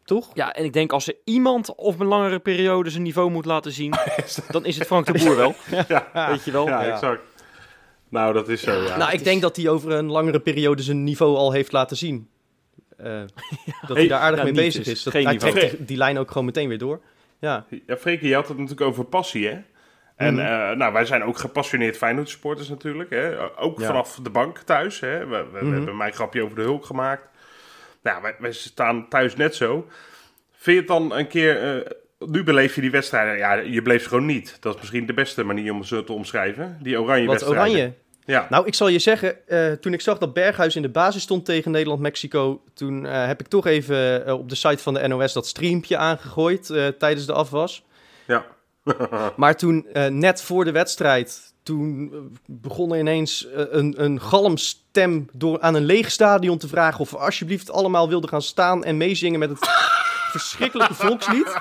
Toch? 0.03 0.29
Ja, 0.33 0.53
en 0.53 0.63
ik 0.63 0.73
denk 0.73 0.91
als 0.91 1.07
er 1.07 1.15
iemand 1.23 1.75
op 1.75 1.99
een 1.99 2.07
langere 2.07 2.39
periode 2.39 2.89
zijn 2.89 3.03
niveau 3.03 3.31
moet 3.31 3.45
laten 3.45 3.71
zien, 3.71 3.93
dan 4.51 4.65
is 4.65 4.77
het 4.77 4.87
Frank 4.87 5.05
de 5.05 5.23
Boer 5.25 5.35
wel. 5.35 5.55
ja, 5.87 6.27
Weet 6.29 6.43
je 6.43 6.51
wel? 6.51 6.67
ja, 6.67 6.83
Ja. 6.83 6.91
exact. 6.93 7.21
Nou, 8.09 8.33
dat 8.33 8.49
is 8.49 8.61
zo, 8.61 8.71
ja. 8.83 8.97
nou, 8.97 9.09
ik 9.11 9.17
is- 9.17 9.23
denk 9.23 9.41
dat 9.41 9.55
hij 9.55 9.69
over 9.69 9.91
een 9.91 10.11
langere 10.11 10.39
periode 10.39 10.81
zijn 10.81 11.03
niveau 11.03 11.35
al 11.35 11.51
heeft 11.51 11.71
laten 11.71 11.97
zien. 11.97 12.29
Eh, 12.97 13.21
dat 13.87 13.97
hij 13.97 14.07
daar 14.07 14.19
aardig 14.19 14.39
ja, 14.39 14.45
mee 14.45 14.53
bezig 14.53 14.83
dus. 14.83 14.93
is. 14.93 15.03
Dat, 15.03 15.13
hij 15.13 15.37
trekt 15.37 15.87
die- 15.87 15.97
lijn 15.97 16.17
ook 16.17 16.27
gewoon 16.27 16.45
meteen 16.45 16.67
weer 16.69 16.77
door. 16.77 16.99
Ja, 17.39 17.65
Ja, 17.87 17.97
Freke, 17.97 18.27
je 18.27 18.33
had 18.33 18.47
het 18.47 18.57
natuurlijk 18.57 18.87
over 18.89 19.05
passie, 19.05 19.47
hè? 19.47 19.57
En 20.15 20.33
Mhm. 20.33 20.43
eh, 20.45 20.71
nou, 20.77 20.93
wij 20.93 21.05
zijn 21.05 21.23
ook 21.23 21.37
gepassioneerd 21.37 21.97
Feyenoord 21.97 22.29
supporters 22.29 22.69
natuurlijk. 22.69 23.09
Hè? 23.09 23.57
Ook 23.59 23.79
Ja. 23.79 23.85
vanaf 23.85 24.19
de 24.23 24.29
bank 24.29 24.57
thuis. 24.57 24.99
Hè? 24.99 25.25
We, 25.27 25.35
we, 25.51 25.59
we 25.59 25.65
Mhm. 25.65 25.73
hebben 25.75 25.97
mijn 25.97 26.13
grapje 26.13 26.43
over 26.43 26.55
de 26.55 26.61
hulk 26.61 26.85
gemaakt. 26.85 27.27
Nou, 28.03 28.21
wij, 28.21 28.35
wij 28.39 28.51
staan 28.51 29.07
thuis 29.09 29.35
net 29.35 29.55
zo. 29.55 29.87
Vind 30.51 30.63
je 30.75 30.75
het 30.75 30.87
dan 30.87 31.17
een 31.17 31.27
keer... 31.27 31.77
eh, 31.85 31.91
nu 32.19 32.43
beleef 32.43 32.75
je 32.75 32.81
die 32.81 32.91
wedstrijden. 32.91 33.37
Ja, 33.37 33.53
je 33.53 33.81
bleef 33.81 34.01
ze 34.03 34.09
gewoon 34.09 34.25
niet. 34.25 34.57
Dat 34.59 34.73
is 34.73 34.79
misschien 34.79 35.05
de 35.05 35.13
beste 35.13 35.43
manier 35.43 35.73
om 35.73 35.83
ze 35.83 36.03
te 36.03 36.13
omschrijven. 36.13 36.77
Die 36.81 37.01
oranje 37.01 37.25
wat 37.27 37.39
wedstrijden. 37.41 37.71
oranje. 37.73 37.93
Ja. 38.27 38.47
Nou, 38.49 38.65
ik 38.65 38.73
zal 38.73 38.87
je 38.87 38.99
zeggen, 38.99 39.47
eh, 39.47 39.71
toen 39.71 39.93
ik 39.93 40.01
zag 40.01 40.17
dat 40.17 40.33
Berghuis 40.33 40.75
in 40.75 40.81
de 40.81 40.89
basis 40.89 41.21
stond 41.21 41.45
tegen 41.45 41.71
Nederland-Mexico, 41.71 42.61
toen 42.73 43.05
eh, 43.05 43.25
heb 43.25 43.39
ik 43.39 43.47
toch 43.47 43.65
even 43.65 44.25
eh, 44.25 44.33
op 44.33 44.49
de 44.49 44.55
site 44.55 44.83
van 44.83 44.93
de 44.93 45.07
NOS 45.07 45.33
dat 45.33 45.47
streampje 45.47 45.97
aangegooid 45.97 46.65
tijdens 46.97 47.25
de 47.25 47.33
afwas. 47.33 47.83
ja. 48.25 48.45
Maar 49.35 49.57
toen, 49.57 49.87
net 50.09 50.41
voor 50.41 50.65
de 50.65 50.71
wedstrijd, 50.71 51.53
toen 51.63 52.11
begon 52.45 52.93
er 52.93 52.99
ineens 52.99 53.47
een, 53.53 54.03
een 54.03 54.21
galmstem 54.21 55.29
door 55.33 55.61
aan 55.61 55.75
een 55.75 55.85
leeg 55.85 56.11
stadion 56.11 56.57
te 56.57 56.67
vragen 56.67 56.99
of 56.99 57.11
we 57.11 57.17
alsjeblieft 57.17 57.71
allemaal 57.71 58.09
wilden 58.09 58.29
gaan 58.29 58.41
staan 58.41 58.83
en 58.83 58.97
meezingen 58.97 59.39
met 59.39 59.49
het 59.49 59.59
verschrikkelijke 60.31 60.93
volkslied. 60.93 61.57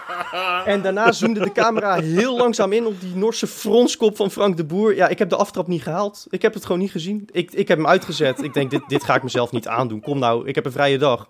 En 0.64 0.82
daarna 0.82 1.12
zoomde 1.12 1.40
de 1.40 1.52
camera 1.52 1.94
heel 2.00 2.36
langzaam 2.36 2.72
in 2.72 2.86
op 2.86 3.00
die 3.00 3.14
Norse 3.16 3.46
fronskop 3.46 4.16
van 4.16 4.30
Frank 4.30 4.56
de 4.56 4.64
Boer. 4.64 4.94
Ja, 4.94 5.08
ik 5.08 5.18
heb 5.18 5.28
de 5.28 5.36
aftrap 5.36 5.66
niet 5.66 5.82
gehaald. 5.82 6.26
Ik 6.30 6.42
heb 6.42 6.54
het 6.54 6.62
gewoon 6.64 6.80
niet 6.80 6.90
gezien. 6.90 7.28
Ik, 7.32 7.52
ik 7.52 7.68
heb 7.68 7.78
hem 7.78 7.86
uitgezet. 7.86 8.42
Ik 8.42 8.54
denk, 8.54 8.70
dit, 8.70 8.82
dit 8.88 9.04
ga 9.04 9.14
ik 9.14 9.22
mezelf 9.22 9.52
niet 9.52 9.68
aandoen. 9.68 10.00
Kom 10.00 10.18
nou, 10.18 10.48
ik 10.48 10.54
heb 10.54 10.64
een 10.64 10.72
vrije 10.72 10.98
dag. 10.98 11.28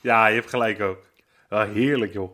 ja, 0.00 0.26
je 0.26 0.34
hebt 0.34 0.50
gelijk 0.50 0.80
ook. 0.80 0.98
Ja, 1.50 1.66
heerlijk, 1.66 2.12
joh. 2.12 2.30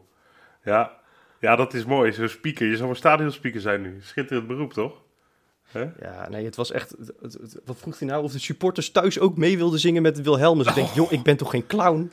Ja. 0.65 0.93
ja, 1.41 1.57
dat 1.57 1.75
is 1.75 1.85
mooi. 1.85 2.13
Zo'n 2.13 2.29
speaker. 2.29 2.67
Je 2.67 2.77
zou 2.77 2.89
een 2.91 2.97
stadionspeaker 2.97 3.61
zijn 3.61 3.83
nu. 3.83 3.99
Schitterend 4.03 4.47
beroep, 4.47 4.73
toch? 4.73 4.93
Ja, 6.01 6.29
nee, 6.29 6.45
het 6.45 6.57
was 6.57 6.71
echt... 6.71 6.91
het- 6.99 7.13
het- 7.23 7.33
het- 7.33 7.59
wat 7.65 7.77
vroeg 7.79 7.99
hij 7.99 8.09
nou? 8.09 8.23
Of 8.25 8.33
de 8.33 8.39
supporters 8.39 8.91
thuis 8.91 9.19
ook 9.19 9.37
mee 9.37 9.57
wilden 9.57 9.79
zingen 9.81 10.03
met 10.03 10.23
Wilhelmus. 10.23 10.67
Ik 10.67 10.75
denk, 10.75 10.89
joh, 10.89 11.13
ik 11.13 11.23
ben 11.23 11.37
toch 11.37 11.51
geen 11.51 11.67
clown? 11.67 12.13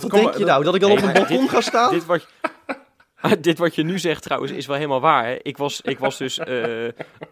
Dat 0.00 0.10
Wat 0.10 0.20
denk 0.20 0.36
je 0.36 0.44
nou? 0.44 0.64
Dat 0.64 0.74
ik 0.74 0.80
dan 0.80 0.90
Nee, 0.90 0.98
op 0.98 1.04
een 1.04 1.12
balkon 1.12 1.48
ga 1.48 1.60
staan? 1.60 1.92
Dit 1.92 2.04
wat, 2.04 2.26
dit 3.40 3.58
wat 3.58 3.74
je 3.74 3.82
nu 3.82 3.98
zegt 3.98 4.22
trouwens 4.22 4.52
is 4.52 4.66
wel 4.66 4.76
helemaal 4.76 5.00
waar. 5.00 5.24
Hè? 5.26 5.36
Ik, 5.42 5.56
was, 5.56 5.80
ik 5.80 5.98
was 5.98 6.18
dus 6.18 6.38
eh, 6.38 6.88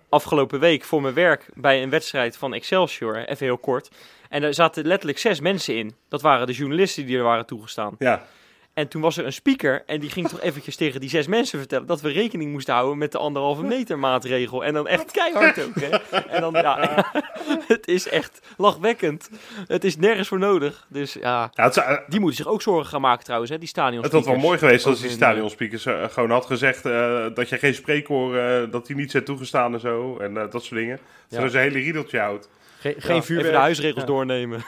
afgelopen 0.08 0.60
week 0.60 0.84
voor 0.84 1.02
mijn 1.02 1.14
werk 1.14 1.46
bij 1.54 1.82
een 1.82 1.90
wedstrijd 1.90 2.36
van 2.36 2.54
Excelsior, 2.54 3.16
even 3.16 3.46
heel 3.46 3.58
kort. 3.58 3.90
En 4.28 4.42
er 4.42 4.54
zaten 4.54 4.86
letterlijk 4.86 5.18
zes 5.18 5.40
mensen 5.40 5.76
in. 5.76 5.94
Dat 6.08 6.22
waren 6.22 6.46
de 6.46 6.52
journalisten 6.52 7.06
die 7.06 7.16
er 7.16 7.22
waren 7.22 7.46
toegestaan. 7.46 7.94
Ja, 7.98 8.26
En 8.74 8.88
toen 8.88 9.02
was 9.02 9.16
er 9.16 9.24
een 9.26 9.32
speaker 9.32 9.82
en 9.86 10.00
die 10.00 10.10
ging 10.10 10.28
toch 10.28 10.40
eventjes 10.50 10.76
tegen 10.76 11.00
die 11.00 11.08
zes 11.08 11.26
mensen 11.26 11.58
vertellen 11.58 11.86
dat 11.86 12.00
we 12.00 12.10
rekening 12.10 12.52
moesten 12.52 12.74
houden 12.74 12.98
met 12.98 13.12
de 13.12 13.18
anderhalve 13.18 13.62
meter 13.62 13.98
maatregel. 13.98 14.64
En 14.64 14.74
dan 14.74 14.88
echt 14.88 15.10
keihard 15.10 15.62
ook, 15.64 15.74
hè. 15.80 15.88
En 16.18 16.40
dan, 16.40 16.52
ja, 16.52 17.04
het 17.68 17.86
is 17.88 18.08
echt 18.08 18.40
lachwekkend. 18.56 19.30
Het 19.66 19.84
is 19.84 19.96
nergens 19.96 20.28
voor 20.28 20.38
nodig. 20.38 20.86
Dus 20.88 21.12
ja, 21.12 21.50
Ja, 21.54 21.70
zou- 21.70 22.00
die 22.08 22.20
moeten 22.20 22.36
zich 22.44 22.52
ook 22.52 22.62
zorgen 22.62 22.86
gaan 22.90 23.00
maken 23.00 23.24
trouwens, 23.24 23.50
hè, 23.50 23.58
die 23.58 23.68
stadion 23.68 24.02
het 24.02 24.12
had 24.12 24.24
wel 24.24 24.36
mooi 24.36 24.58
geweest 24.58 24.86
als 24.86 25.00
die 25.00 25.08
in, 25.08 25.14
stadionspeakers 25.14 25.86
eh, 25.86 26.04
gewoon 26.08 26.30
had 26.30 26.46
gezegd 26.46 26.86
eh, 26.86 27.26
dat 27.34 27.48
je 27.48 27.58
geen 27.58 27.74
spreekhoor, 27.74 28.36
eh, 28.36 28.70
dat 28.70 28.86
die 28.86 28.96
niet 28.96 29.10
zijn 29.10 29.24
toegestaan 29.24 29.72
en 29.74 29.80
zo. 29.80 30.18
En 30.18 30.36
eh, 30.36 30.50
dat 30.50 30.64
soort 30.64 30.80
dingen. 30.80 30.96
Dat 31.28 31.38
Ja. 31.40 31.46
je 31.46 31.52
een 31.52 31.60
hele 31.72 31.78
riedeltje 31.78 32.18
houdt. 32.18 32.48
Ge- 32.80 32.88
Ja, 32.88 32.94
geen 32.98 33.22
vuurwerk. 33.22 33.46
Even 33.48 33.52
de 33.58 33.64
huisregels 33.64 34.00
Ja. 34.00 34.06
doornemen. 34.06 34.64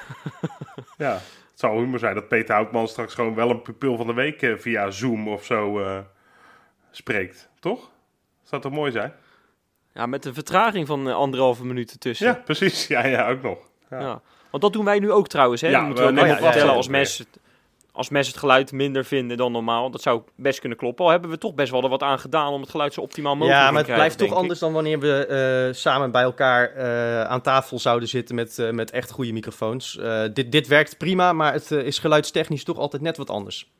Ja, 0.98 1.20
zou 1.64 1.78
humor 1.78 1.98
zijn 1.98 2.14
dat 2.14 2.28
Peter 2.28 2.54
Houtman 2.54 2.88
straks 2.88 3.14
gewoon 3.14 3.34
wel 3.34 3.50
een 3.50 3.62
pupil 3.62 3.96
van 3.96 4.06
de 4.06 4.14
week 4.14 4.42
eh, 4.42 4.56
via 4.56 4.90
Zoom 4.90 5.28
of 5.28 5.44
zo 5.44 5.80
eh, 5.80 5.98
spreekt. 6.90 7.48
Toch? 7.60 7.90
Zou 8.42 8.62
toch 8.62 8.72
mooi 8.72 8.92
zijn? 8.92 9.12
Ja, 9.94 10.06
met 10.06 10.24
een 10.24 10.34
vertraging 10.34 10.86
van 10.86 11.08
eh, 11.08 11.14
anderhalve 11.14 11.64
minuut 11.64 11.90
ertussen. 11.92 12.26
Ja, 12.26 12.34
precies. 12.34 12.86
Ja, 12.86 13.06
ja, 13.06 13.28
ook 13.28 13.42
nog. 13.42 13.58
Ja. 13.90 14.00
Ja. 14.00 14.22
Want 14.50 14.62
dat 14.62 14.72
doen 14.72 14.84
wij 14.84 14.98
nu 14.98 15.10
ook 15.10 15.28
trouwens. 15.28 15.60
Hè? 15.60 15.68
Ja, 15.68 15.80
moeten 15.80 16.14
we 16.14 16.36
vertellen 16.36 16.74
als 16.74 16.88
mensen, 16.88 17.26
als 17.96 18.08
mensen 18.08 18.32
het 18.32 18.40
geluid 18.42 18.72
minder 18.72 19.04
vinden 19.04 19.36
dan 19.36 19.52
normaal. 19.52 19.90
Dat 19.90 20.02
zou 20.02 20.22
best 20.36 20.60
kunnen 20.60 20.78
kloppen. 20.78 21.04
Al 21.04 21.10
hebben 21.10 21.30
we 21.30 21.38
toch 21.38 21.54
best 21.54 21.70
wel 21.70 21.82
er 21.82 21.88
wat 21.88 22.02
aan 22.02 22.18
gedaan 22.18 22.52
om 22.52 22.60
het 22.60 22.70
geluid 22.70 22.94
zo 22.94 23.00
optimaal 23.00 23.34
mogelijk 23.36 23.60
Ja, 23.60 23.66
te 23.66 23.72
maar 23.72 23.82
het 23.82 23.90
krijgen, 23.92 24.06
blijft 24.16 24.18
toch 24.30 24.36
ik. 24.38 24.42
anders 24.42 24.60
dan 24.60 24.72
wanneer 24.72 24.98
we 24.98 25.26
eh, 25.26 25.74
samen 25.74 26.10
bij 26.10 26.22
elkaar 26.22 26.70
eh, 26.74 27.24
aan 27.24 27.40
tafel 27.40 27.78
zouden 27.78 28.08
zitten 28.08 28.34
met, 28.34 28.58
eh, 28.58 28.70
met 28.70 28.90
echt 28.90 29.10
goede 29.10 29.32
microfoons. 29.32 29.98
Eh, 29.98 30.22
dit, 30.32 30.52
dit 30.52 30.66
werkt 30.66 30.98
prima, 30.98 31.32
maar 31.32 31.52
het 31.52 31.70
is 31.70 31.98
geluidstechnisch 31.98 32.64
toch 32.64 32.78
altijd 32.78 33.02
net 33.02 33.16
wat 33.16 33.30
anders. 33.30 33.70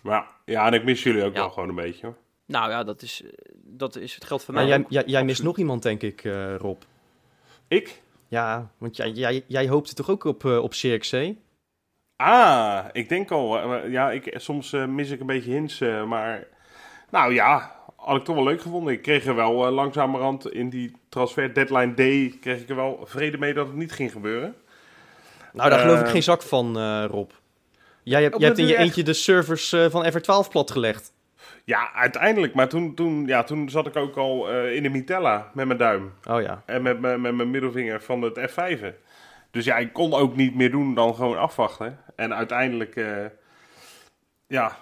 Maar, 0.00 0.26
ja, 0.44 0.66
en 0.66 0.72
ik 0.72 0.84
mis 0.84 1.02
jullie 1.02 1.24
ook 1.24 1.34
Ja. 1.34 1.40
wel 1.40 1.50
gewoon 1.50 1.68
een 1.68 1.74
beetje. 1.74 2.06
Hoor. 2.06 2.16
Nou 2.46 2.70
ja, 2.70 2.84
dat 2.84 3.02
is, 3.02 3.22
dat 3.64 3.96
is 3.96 4.14
het 4.14 4.24
geld 4.24 4.44
voor 4.44 4.54
Maar 4.54 4.66
mij. 4.66 4.76
jij, 4.78 4.86
jij, 4.88 5.02
jij 5.06 5.24
mist 5.24 5.42
nog 5.42 5.58
iemand, 5.58 5.82
denk 5.82 6.02
ik, 6.02 6.24
eh, 6.24 6.56
Rob. 6.56 6.80
Ik? 7.68 8.02
Ja, 8.28 8.70
want 8.78 8.96
jij, 8.96 9.10
jij, 9.10 9.44
jij 9.46 9.68
hoopte 9.68 9.94
toch 9.94 10.10
ook 10.10 10.24
op, 10.24 10.44
op 10.44 10.70
CXC? 10.70 11.32
Ah, 12.24 12.84
ik 12.92 13.08
denk 13.08 13.30
al. 13.30 13.58
eh, 13.74 13.90
ja, 13.90 14.10
ik, 14.10 14.34
soms 14.36 14.72
eh, 14.72 14.84
mis 14.86 15.10
ik 15.10 15.20
een 15.20 15.26
beetje 15.26 15.50
hints, 15.50 15.80
eh, 15.80 16.04
maar... 16.04 16.44
Nou 17.10 17.34
ja, 17.34 17.76
had 17.96 18.16
ik 18.16 18.24
toch 18.24 18.34
wel 18.34 18.44
leuk 18.44 18.60
gevonden. 18.60 18.92
Ik 18.92 19.02
kreeg 19.02 19.26
er 19.26 19.34
wel 19.34 19.66
eh, 19.66 19.72
langzamerhand 19.72 20.50
in 20.52 20.68
die 20.70 20.92
transfer 21.08 21.54
deadline 21.54 21.94
day... 21.94 22.34
kreeg 22.40 22.60
ik 22.60 22.68
er 22.68 22.76
wel 22.76 23.00
vrede 23.04 23.38
mee 23.38 23.54
dat 23.54 23.66
het 23.66 23.76
niet 23.76 23.92
ging 23.92 24.12
gebeuren. 24.12 24.54
Nou, 25.52 25.70
daar 25.70 25.78
geloof 25.78 25.98
ik 26.00 26.04
Eh, 26.06 26.10
geen 26.12 26.22
zak 26.22 26.42
van, 26.42 26.76
eh, 26.78 27.04
Rob. 27.08 27.30
Jij 28.02 28.22
hebt, 28.22 28.36
jij 28.38 28.46
hebt 28.46 28.58
in 28.58 28.66
je 28.66 28.76
eentje 28.76 29.02
de 29.02 29.12
servers 29.12 29.72
eh, 29.72 29.86
van 29.90 30.04
Ever12 30.06 30.48
platgelegd. 30.50 31.12
Ja, 31.64 31.92
uiteindelijk. 31.94 32.54
Maar 32.54 32.68
toen, 32.68 32.94
toen, 32.94 33.26
ja, 33.26 33.42
toen 33.42 33.68
zat 33.70 33.86
ik 33.86 33.96
ook 33.96 34.16
al 34.16 34.50
eh, 34.50 34.74
in 34.74 34.82
de 34.82 34.88
Mitella 34.88 35.50
met 35.54 35.66
mijn 35.66 35.78
duim. 35.78 36.12
Oh 36.30 36.40
ja. 36.42 36.62
En 36.66 36.82
met, 36.82 37.00
mijn- 37.00 37.20
met 37.20 37.34
mijn 37.34 37.50
middelvinger 37.50 38.02
van 38.02 38.22
het 38.22 38.38
F5. 38.50 38.84
Dus 39.52 39.64
ja, 39.64 39.76
ik 39.76 39.92
kon 39.92 40.14
ook 40.14 40.36
niet 40.36 40.54
meer 40.54 40.70
doen 40.70 40.94
dan 40.94 41.14
gewoon 41.14 41.38
afwachten. 41.38 41.98
En 42.16 42.34
uiteindelijk, 42.34 42.96
eh, 42.96 43.26
ja, 44.46 44.78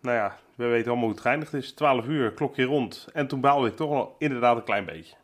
nou 0.00 0.16
ja, 0.16 0.38
we 0.56 0.66
weten 0.66 0.86
allemaal 0.86 1.04
hoe 1.04 1.14
het 1.14 1.24
geëindigd 1.26 1.54
is. 1.54 1.72
12 1.72 2.06
uur, 2.06 2.32
klokje 2.32 2.64
rond. 2.64 3.08
En 3.12 3.26
toen 3.26 3.40
baalde 3.40 3.68
ik 3.68 3.76
toch 3.76 3.90
wel 3.90 4.14
inderdaad 4.18 4.56
een 4.56 4.64
klein 4.64 4.84
beetje. 4.84 5.16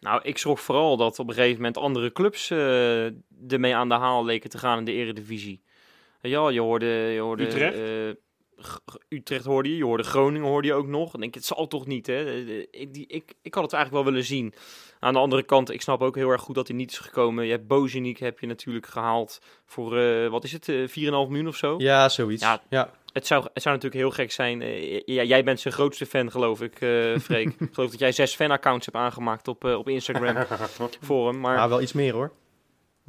Nou, 0.00 0.20
ik 0.22 0.38
schrok 0.38 0.58
vooral 0.58 0.96
dat 0.96 1.18
op 1.18 1.28
een 1.28 1.34
gegeven 1.34 1.56
moment 1.56 1.76
andere 1.76 2.12
clubs 2.12 2.50
eh, 2.50 3.04
ermee 3.48 3.74
aan 3.74 3.88
de 3.88 3.94
haal 3.94 4.24
leken 4.24 4.50
te 4.50 4.58
gaan 4.58 4.78
in 4.78 4.84
de 4.84 4.92
eredivisie. 4.92 5.62
Ja, 6.20 6.48
je 6.48 6.60
hoorde... 6.60 6.86
Je 6.86 7.20
hoorde 7.20 7.44
Utrecht? 7.46 7.74
eh, 7.74 8.22
Utrecht 9.08 9.44
hoorde 9.44 9.68
je, 9.68 9.76
je 9.76 9.84
hoorde 9.84 10.02
Groningen 10.02 10.48
hoorde 10.48 10.68
je 10.68 10.74
ook 10.74 10.86
nog. 10.86 11.10
Dan 11.10 11.20
denk 11.20 11.34
ik, 11.34 11.40
het 11.44 11.56
zal 11.56 11.66
toch 11.66 11.86
niet, 11.86 12.06
hè? 12.06 12.40
Ik, 12.70 12.94
die, 12.94 13.06
ik, 13.06 13.34
ik 13.42 13.54
had 13.54 13.62
het 13.64 13.72
eigenlijk 13.72 14.04
wel 14.04 14.12
willen 14.12 14.26
zien. 14.26 14.54
Aan 15.04 15.12
de 15.12 15.18
andere 15.18 15.42
kant, 15.42 15.70
ik 15.70 15.82
snap 15.82 16.02
ook 16.02 16.14
heel 16.16 16.28
erg 16.30 16.40
goed 16.42 16.54
dat 16.54 16.68
hij 16.68 16.76
niet 16.76 16.90
is 16.90 16.98
gekomen. 16.98 17.44
Je 17.44 17.50
hebt 17.50 17.66
Bozeniek 17.66 18.18
heb 18.18 18.38
je 18.38 18.46
natuurlijk 18.46 18.86
gehaald 18.86 19.38
voor, 19.66 19.98
eh, 19.98 20.28
wat 20.28 20.44
is 20.44 20.52
het, 20.52 20.68
eh 20.68 20.88
4,5 20.88 21.28
miljoen 21.28 21.48
of 21.48 21.56
zo? 21.56 21.74
Ja, 21.78 22.08
zoiets. 22.08 22.42
Ja. 22.42 22.62
Ja. 22.68 22.90
Het, 23.12 23.26
zou, 23.26 23.46
het 23.52 23.62
zou 23.62 23.74
natuurlijk 23.74 24.02
heel 24.02 24.10
gek 24.10 24.32
zijn. 24.32 24.62
eh, 24.62 25.00
ja, 25.04 25.22
jij 25.22 25.44
bent 25.44 25.60
zijn 25.60 25.74
grootste 25.74 26.06
fan, 26.06 26.30
geloof 26.30 26.60
ik, 26.62 26.80
eh 26.80 27.18
Freek. 27.18 27.48
ik 27.60 27.68
geloof 27.74 27.90
dat 27.90 27.98
jij 28.00 28.12
zes 28.12 28.34
fanaccounts 28.34 28.84
hebt 28.86 28.98
aangemaakt 28.98 29.48
op, 29.48 29.64
eh, 29.64 29.74
op 29.78 29.88
Instagram 29.88 30.46
voor 31.00 31.28
hem. 31.30 31.40
Maar 31.40 31.56
Maar 31.56 31.68
wel 31.68 31.82
iets 31.82 31.92
meer 31.92 32.12
hoor. 32.12 32.32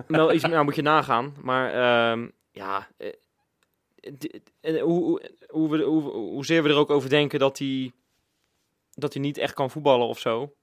wel 0.08 0.34
iets, 0.34 0.44
nou 0.48 0.64
moet 0.64 0.76
je 0.76 0.82
nagaan. 0.82 1.36
Maar 1.42 1.74
ehm, 1.74 2.28
ja, 2.52 2.88
eh, 2.98 4.82
hoe, 4.82 5.04
hoe, 5.04 5.22
hoe, 5.48 5.70
we, 5.70 5.84
hoe, 5.84 6.02
hoezeer 6.12 6.64
we 6.64 6.70
er 6.70 6.76
ook 6.76 6.90
over 6.90 7.10
denken 7.10 7.40
dat 7.40 7.58
hij, 7.58 7.92
dat 8.92 9.14
hij 9.14 9.22
niet 9.22 9.38
echt 9.38 9.54
kan 9.54 9.72
voetballen 9.72 10.08
of 10.08 10.20
zo. 10.20 10.54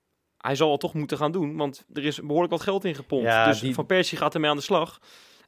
Hij 0.43 0.55
zal 0.57 0.71
het 0.71 0.81
toch 0.81 0.95
moeten 0.95 1.17
gaan 1.17 1.33
doen, 1.33 1.57
want 1.57 1.85
er 1.95 2.05
is 2.05 2.21
behoorlijk 2.21 2.53
wat 2.53 2.61
geld 2.63 2.85
in 2.85 2.95
gepompt. 2.95 3.25
Ja, 3.25 3.47
dus 3.47 3.61
die- 3.61 3.75
Van 3.75 3.87
Persie 3.87 4.19
gaat 4.19 4.35
ermee 4.35 4.51
aan 4.51 4.57
de 4.57 4.63
slag. 4.63 5.01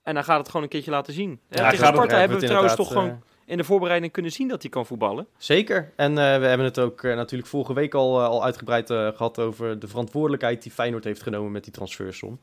En 0.02 0.14
hij 0.14 0.24
gaat 0.24 0.38
het 0.38 0.46
gewoon 0.46 0.62
een 0.62 0.68
keertje 0.68 0.90
laten 0.90 1.12
zien. 1.12 1.30
Ja, 1.30 1.56
tegen 1.70 1.86
Sparta 1.86 2.16
hebben 2.18 2.38
we 2.38 2.46
trouwens 2.46 2.74
toch 2.74 2.88
gewoon 2.92 3.22
in 3.46 3.56
de 3.56 3.64
voorbereiding 3.64 4.12
kunnen 4.12 4.32
zien 4.32 4.48
dat 4.48 4.62
hij 4.62 4.70
kan 4.70 4.86
voetballen. 4.86 5.26
Zeker. 5.36 5.92
En 5.96 6.10
eh, 6.10 6.38
we 6.38 6.46
hebben 6.46 6.66
het 6.66 6.78
ook 6.78 7.02
eh, 7.02 7.14
natuurlijk 7.16 7.48
vorige 7.50 7.74
week 7.74 7.94
al, 7.94 8.20
eh, 8.20 8.26
al 8.26 8.44
uitgebreid 8.44 8.90
eh, 8.90 9.08
gehad 9.14 9.38
over 9.38 9.78
de 9.78 9.88
verantwoordelijkheid 9.88 10.62
die 10.62 10.72
Feyenoord 10.72 11.04
heeft 11.04 11.22
genomen 11.22 11.52
met 11.52 11.64
die 11.64 11.72
transfersom. 11.72 12.38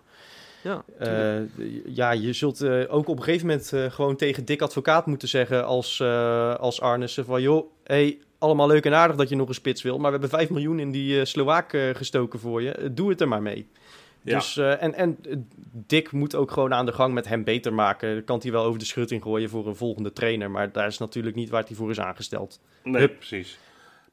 Ja, 0.64 0.84
Eh, 1.00 1.40
ja, 1.86 2.12
je 2.12 2.34
zult 2.34 2.62
eh, 2.62 2.94
ook 2.94 3.08
op 3.08 3.18
een 3.18 3.24
gegeven 3.24 3.48
moment 3.48 3.74
eh, 3.74 3.92
gewoon 3.92 4.16
tegen 4.16 4.46
Dick 4.46 4.62
Advocaat 4.62 5.06
moeten 5.06 5.28
zeggen 5.28 5.66
als, 5.66 6.00
eh 6.00 6.56
als 6.56 6.82
Arnissen 6.82 7.26
van 7.26 7.42
joh, 7.42 7.66
hey, 7.84 8.20
allemaal 8.42 8.68
leuk 8.68 8.86
en 8.86 8.94
aardig 8.94 9.16
dat 9.16 9.30
je 9.30 9.36
nog 9.36 9.48
een 9.48 9.54
spits 9.54 9.82
wil, 9.82 9.98
maar 9.98 10.12
we 10.12 10.20
hebben 10.20 10.40
5 10.40 10.50
miljoen 10.50 10.80
in 10.80 10.92
die 10.92 11.20
eh 11.20 11.26
Slovaak 11.26 11.74
eh, 11.74 11.96
gestoken 11.96 12.40
voor 12.40 12.62
je. 12.62 12.72
Eh, 12.72 12.90
doe 12.92 13.10
het 13.10 13.22
er 13.22 13.28
maar 13.28 13.42
mee. 13.42 13.68
Ja. 14.24 14.36
Dus, 14.38 14.58
en, 14.58 14.94
en 14.94 15.18
Dick 15.88 16.12
moet 16.12 16.36
ook 16.36 16.52
gewoon 16.52 16.74
aan 16.74 16.86
de 16.86 16.92
gang 16.92 17.14
met 17.14 17.28
hem 17.28 17.44
beter 17.44 17.74
maken. 17.74 18.14
Dan 18.14 18.24
kan 18.24 18.40
hij 18.42 18.52
wel 18.52 18.64
over 18.64 18.80
de 18.80 18.86
schutting 18.86 19.22
gooien 19.24 19.50
voor 19.50 19.68
een 19.68 19.76
volgende 19.76 20.14
trainer, 20.14 20.52
maar 20.52 20.72
daar 20.72 20.88
is 20.88 20.98
natuurlijk 20.98 21.36
niet 21.36 21.50
waar 21.50 21.64
hij 21.68 21.76
voor 21.76 21.90
is 21.90 22.00
aangesteld. 22.00 22.62
Nee, 22.84 23.02
Hup. 23.02 23.16
precies. 23.18 23.60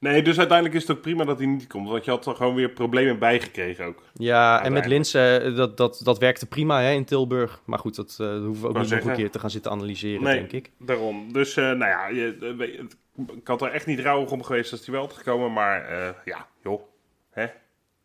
Nee, 0.00 0.22
dus 0.22 0.38
uiteindelijk 0.38 0.76
is 0.76 0.86
het 0.88 0.96
ook 0.96 1.02
prima 1.02 1.24
dat 1.24 1.38
hij 1.38 1.46
niet 1.46 1.66
komt. 1.66 1.88
Want 1.88 2.04
je 2.04 2.10
had 2.10 2.26
er 2.26 2.34
gewoon 2.34 2.54
weer 2.54 2.70
problemen 2.70 3.18
bij 3.18 3.40
gekregen 3.40 3.84
ook. 3.84 4.02
Ja, 4.14 4.64
en 4.64 4.72
met. 4.72 4.86
Linse, 4.86 5.52
dat, 5.56 5.76
dat, 5.76 6.00
dat 6.04 6.18
werkte 6.18 6.46
prima 6.46 6.80
hè, 6.82 6.92
in 6.92 7.04
Tilburg. 7.04 7.62
Maar 7.64 7.78
goed, 7.78 7.96
dat 7.96 8.14
hoeven 8.18 8.62
we 8.62 8.68
ook 8.68 8.78
niet 8.80 8.90
nog 8.90 9.04
een 9.04 9.14
keer 9.16 9.30
te 9.30 9.38
gaan 9.38 9.50
zitten 9.50 9.70
analyseren, 9.70 10.22
Nee. 10.22 10.34
denk 10.38 10.52
ik. 10.52 10.70
Daarom. 10.78 11.32
Dus, 11.32 11.54
nou 11.54 11.78
ja, 11.78 12.08
je, 12.08 12.54
weet- 12.58 12.76
het- 12.76 12.96
ik 13.26 13.46
had 13.46 13.62
er 13.62 13.72
echt 13.72 13.86
niet 13.86 14.00
rouwig 14.00 14.30
om 14.30 14.42
geweest 14.42 14.72
als 14.72 14.86
hij 14.86 14.94
wel 14.94 15.04
had 15.04 15.12
gekomen. 15.12 15.52
Maar 15.52 15.84
eh, 15.84 16.08
ja, 16.24 16.46
joh. 16.62 16.82
Hè? 17.30 17.46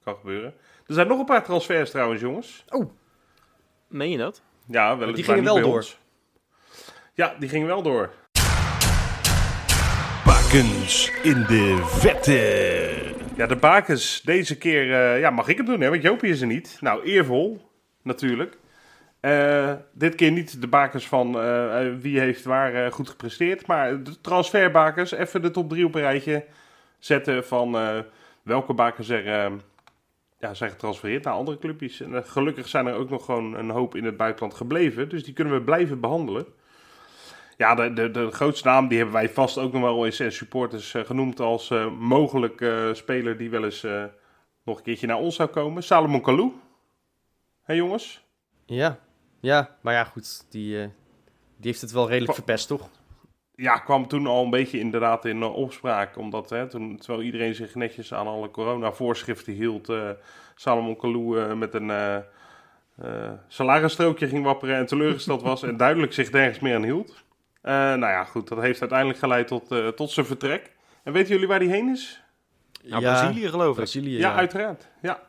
Kan 0.03 0.15
gebeuren. 0.15 0.53
Er 0.87 0.93
zijn 0.93 1.07
nog 1.07 1.19
een 1.19 1.25
paar 1.25 1.43
transfers 1.43 1.89
trouwens, 1.89 2.21
jongens. 2.21 2.65
Meen 3.87 4.09
je 4.09 4.17
dat? 4.17 4.41
Ja, 4.67 4.97
wel 4.97 5.13
die 5.13 5.23
gingen 5.23 5.43
wel 5.43 5.61
door. 5.61 5.85
Ja, 7.13 7.35
die 7.39 7.49
gingen 7.49 7.67
wel 7.67 7.81
door. 7.81 8.11
Bakens 10.25 11.11
in 11.23 11.43
de 11.47 11.81
vette. 11.85 13.15
Ja, 13.35 13.45
de 13.45 13.55
bakens 13.55 14.21
deze 14.21 14.57
keer... 14.57 14.93
eh, 14.93 15.19
ja, 15.19 15.29
mag 15.29 15.47
ik 15.47 15.57
het 15.57 15.65
doen, 15.65 15.81
hè? 15.81 15.89
Want 15.89 16.01
Jopie 16.01 16.29
is 16.29 16.41
er 16.41 16.47
niet. 16.47 16.77
Nou, 16.79 17.03
eervol, 17.03 17.69
natuurlijk. 18.01 18.57
Eh, 19.23 19.73
dit 19.91 20.15
keer 20.15 20.31
niet 20.31 20.61
de 20.61 20.67
bakens 20.67 21.07
van 21.07 21.39
eh, 21.39 21.87
eh, 21.87 21.95
wie 21.99 22.19
heeft 22.19 22.43
waar 22.43 22.91
goed 22.91 23.09
gepresteerd. 23.09 23.67
Maar 23.67 24.03
de 24.03 24.21
transferbakens, 24.21 25.11
even 25.11 25.41
de 25.41 25.51
top 25.51 25.69
drie 25.69 25.85
op 25.85 25.95
een 25.95 26.01
rijtje 26.01 26.45
zetten 26.99 27.45
van 27.45 27.77
welke 28.41 28.73
bakens 28.73 29.09
er 29.09 29.51
ja, 30.39 30.53
zijn 30.53 30.71
getransfereerd 30.71 31.23
naar 31.23 31.33
andere 31.33 31.57
clubjes. 31.57 32.01
En 32.01 32.25
gelukkig 32.25 32.67
zijn 32.67 32.87
er 32.87 32.93
ook 32.93 33.09
nog 33.09 33.25
gewoon 33.25 33.53
een 33.53 33.69
hoop 33.69 33.95
in 33.95 34.03
het 34.03 34.17
buitenland 34.17 34.53
gebleven. 34.53 35.09
Dus 35.09 35.23
die 35.23 35.33
kunnen 35.33 35.53
we 35.53 35.61
blijven 35.61 35.99
behandelen. 35.99 36.45
Ja, 37.57 37.75
de, 37.75 37.93
de, 37.93 38.11
de 38.11 38.31
grootste 38.31 38.67
naam 38.67 38.87
die 38.87 38.97
hebben 38.97 39.15
wij 39.15 39.29
vast 39.29 39.57
ook 39.57 39.73
nog 39.73 39.81
wel 39.81 40.05
eens 40.05 40.35
supporters 40.35 40.95
genoemd 41.05 41.39
als 41.39 41.73
mogelijk 41.99 42.65
speler 42.93 43.37
die 43.37 43.49
wel 43.49 43.63
eens 43.63 43.85
nog 44.63 44.77
een 44.77 44.83
keertje 44.83 45.07
naar 45.07 45.19
ons 45.19 45.35
zou 45.35 45.49
komen. 45.49 45.83
Salomon 45.83 46.21
Kalou. 46.21 46.51
Hé 47.63 47.73
jongens? 47.73 48.23
Ja, 48.65 48.99
ja 49.43 49.75
maar 49.81 49.93
ja, 49.93 50.03
goed. 50.03 50.45
Die, 50.49 50.81
eh, 50.81 50.87
die 51.57 51.69
heeft 51.71 51.81
het 51.81 51.91
wel 51.91 52.09
redelijk 52.09 52.33
verpest, 52.33 52.67
toch? 52.67 52.89
Ja, 53.55 53.77
kwam 53.77 54.07
toen 54.07 54.27
al 54.27 54.43
een 54.43 54.49
beetje 54.49 54.79
inderdaad 54.79 55.25
in 55.25 55.41
eh, 55.41 55.55
opspraak. 55.55 56.17
Omdat 56.17 56.49
hè, 56.49 56.67
toen, 56.69 56.97
terwijl 56.97 57.21
iedereen 57.23 57.55
zich 57.55 57.75
netjes 57.75 58.13
aan 58.13 58.27
alle 58.27 58.51
corona-voorschriften 58.51 59.53
hield, 59.53 59.89
eh 59.89 60.09
Salomon 60.55 60.97
Kalou 60.97 61.41
eh, 61.41 61.53
met 61.53 61.73
een 61.73 61.89
eh 61.89 62.17
eh, 62.97 63.31
salarisstrookje 63.47 64.27
ging 64.27 64.43
wapperen 64.43 64.75
en 64.75 64.85
teleurgesteld 64.85 65.41
was 65.41 65.63
en 65.63 65.77
duidelijk 65.77 66.13
zich 66.13 66.31
nergens 66.31 66.59
meer 66.59 66.75
aan 66.75 66.83
hield. 66.83 67.23
Eh, 67.61 67.73
nou 67.73 67.99
ja, 67.99 68.23
goed, 68.23 68.47
dat 68.47 68.61
heeft 68.61 68.79
uiteindelijk 68.79 69.19
geleid 69.19 69.47
tot, 69.47 69.71
eh, 69.71 69.87
tot 69.87 70.11
zijn 70.11 70.25
vertrek. 70.25 70.71
En 71.03 71.13
weten 71.13 71.33
jullie 71.33 71.47
waar 71.47 71.59
hij 71.59 71.67
heen 71.67 71.89
is? 71.89 72.23
Nou, 72.83 73.01
Brazilië 73.01 73.47
geloof 73.47 73.69
ik. 73.69 73.75
Brazilië, 73.75 74.17
Ja, 74.17 74.29
ja. 74.29 74.35
uiteraard. 74.35 74.87
Ja. 75.01 75.19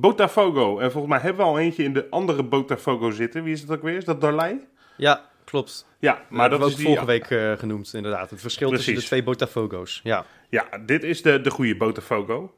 Botafogo. 0.00 0.78
En 0.78 0.90
volgens 0.92 1.12
mij 1.12 1.22
hebben 1.22 1.44
we 1.44 1.50
al 1.50 1.58
eentje 1.58 1.82
in 1.82 1.92
de 1.92 2.06
andere 2.10 2.42
Botafogo 2.42 3.10
zitten. 3.10 3.42
Wie 3.42 3.52
is 3.52 3.60
het 3.60 3.70
ook 3.70 3.82
weer? 3.82 3.96
Is 3.96 4.04
dat 4.04 4.20
Darley? 4.20 4.60
Ja, 4.96 5.24
klopt. 5.44 5.86
Ja, 5.98 6.12
Maar 6.12 6.24
maar 6.28 6.50
dat 6.50 6.58
dat 6.60 6.68
is 6.68 6.74
ook 6.74 6.80
die, 6.80 6.88
vorige 6.88 7.06
week 7.06 7.30
eh, 7.30 7.52
genoemd, 7.52 7.94
inderdaad. 7.94 8.30
Het 8.30 8.40
verschil 8.40 8.70
tussen 8.70 8.94
de 8.94 9.02
twee 9.02 9.22
Botafogo's. 9.22 10.00
Ja. 10.04 10.24
Ja, 10.48 10.66
dit 10.86 11.04
is 11.04 11.22
de, 11.22 11.40
de 11.40 11.50
goede 11.50 11.76
Botafogo. 11.76 12.54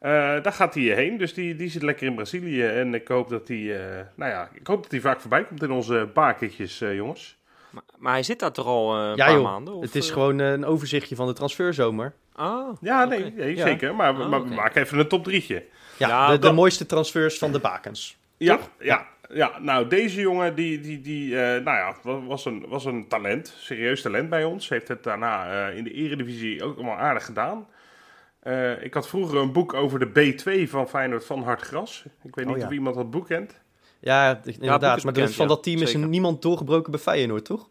Eh, 0.00 0.10
daar 0.42 0.52
gaat 0.52 0.74
hij 0.74 0.82
heen, 0.82 1.16
dus 1.18 1.34
die, 1.34 1.56
die 1.56 1.68
zit 1.70 1.82
lekker 1.82 2.06
in 2.06 2.14
Brazilië. 2.14 2.62
En 2.66 2.94
ik 2.94 3.08
hoop 3.08 3.28
dat 3.28 3.48
hij, 3.48 3.80
eh, 3.98 4.04
nou 4.16 4.30
ja, 4.30 4.48
ik 4.54 4.66
hoop 4.66 4.82
dat 4.82 4.90
hij 4.90 5.00
vaak 5.00 5.20
voorbij 5.20 5.44
komt 5.44 5.62
in 5.62 5.70
onze 5.70 6.08
bakertjes, 6.14 6.80
eh, 6.80 6.94
jongens. 6.94 7.36
Maar, 7.70 7.82
maar 7.98 8.12
hij 8.12 8.22
zit 8.22 8.38
daar 8.40 8.52
toch 8.52 8.66
al 8.66 8.94
eh, 8.96 9.00
een 9.10 9.16
Ja, 9.16 9.24
paar 9.24 9.34
joh. 9.34 9.42
maanden? 9.42 9.74
Of, 9.74 9.82
het 9.82 9.94
is 9.94 10.06
eh, 10.08 10.12
gewoon 10.12 10.40
eh, 10.40 10.50
een 10.52 10.64
overzichtje 10.64 11.14
van 11.16 11.26
de 11.26 11.32
transferzomer. 11.32 12.12
Ah, 12.36 12.76
Ja, 12.80 13.04
nee, 13.04 13.32
nee, 13.32 13.56
Ja. 13.56 13.66
zeker. 13.66 13.94
Maar, 13.94 14.16
we- 14.16 14.22
Ah, 14.22 14.28
maar 14.28 14.42
we 14.48 14.54
maken 14.54 14.82
even 14.82 14.98
een 14.98 15.08
top 15.08 15.24
drietje. 15.24 15.64
Ja, 15.98 16.08
Ja, 16.08 16.36
de, 16.36 16.52
mooiste 16.52 16.86
transfers 16.86 17.38
van 17.38 17.52
de 17.52 17.58
bakens. 17.58 18.16
Ja, 18.36 18.58
ja, 18.80 19.06
ja, 19.32 19.58
nou 19.58 19.88
deze 19.88 20.20
jongen, 20.20 20.54
die, 20.54 20.80
die, 20.80 21.00
die 21.00 21.34
eh, 21.40 21.42
nou 21.64 21.76
ja, 21.76 21.94
wa- 22.02 22.20
was 22.22 22.44
een, 22.44 22.64
was 22.68 22.84
een 22.84 23.08
talent, 23.08 23.54
serieus 23.58 24.02
talent 24.02 24.28
bij 24.30 24.44
ons. 24.44 24.68
Heeft 24.68 24.88
het 24.88 25.02
daarna 25.02 25.68
eh, 25.68 25.76
in 25.76 25.84
de 25.84 25.92
eredivisie 25.92 26.64
ook 26.64 26.76
allemaal 26.76 26.96
aardig 26.96 27.24
gedaan. 27.24 27.66
Eh, 28.40 28.82
ik 28.84 28.94
had 28.94 29.08
vroeger 29.08 29.38
een 29.38 29.52
boek 29.52 29.74
over 29.74 29.98
de 29.98 30.08
B2 30.08 30.68
van 30.70 30.88
Feyenoord 30.88 31.24
van 31.26 31.42
Hartgras. 31.42 32.04
Ik 32.22 32.34
weet 32.34 32.44
Oh, 32.46 32.50
niet 32.52 32.60
ja. 32.60 32.66
of 32.66 32.72
iemand 32.72 32.96
dat 32.96 33.10
boek 33.10 33.26
kent. 33.26 33.60
Ja, 34.00 34.34
boek 34.34 34.54
inderdaad. 34.54 35.04
maar 35.04 35.12
bekend, 35.12 35.34
van 35.34 35.44
ja. 35.48 35.54
dat 35.54 35.62
team 35.62 35.82
is 35.82 35.94
er 35.94 36.06
niemand 36.06 36.42
doorgebroken 36.42 36.90
bij 36.90 37.00
Feyenoord, 37.00 37.44
toch? 37.44 37.68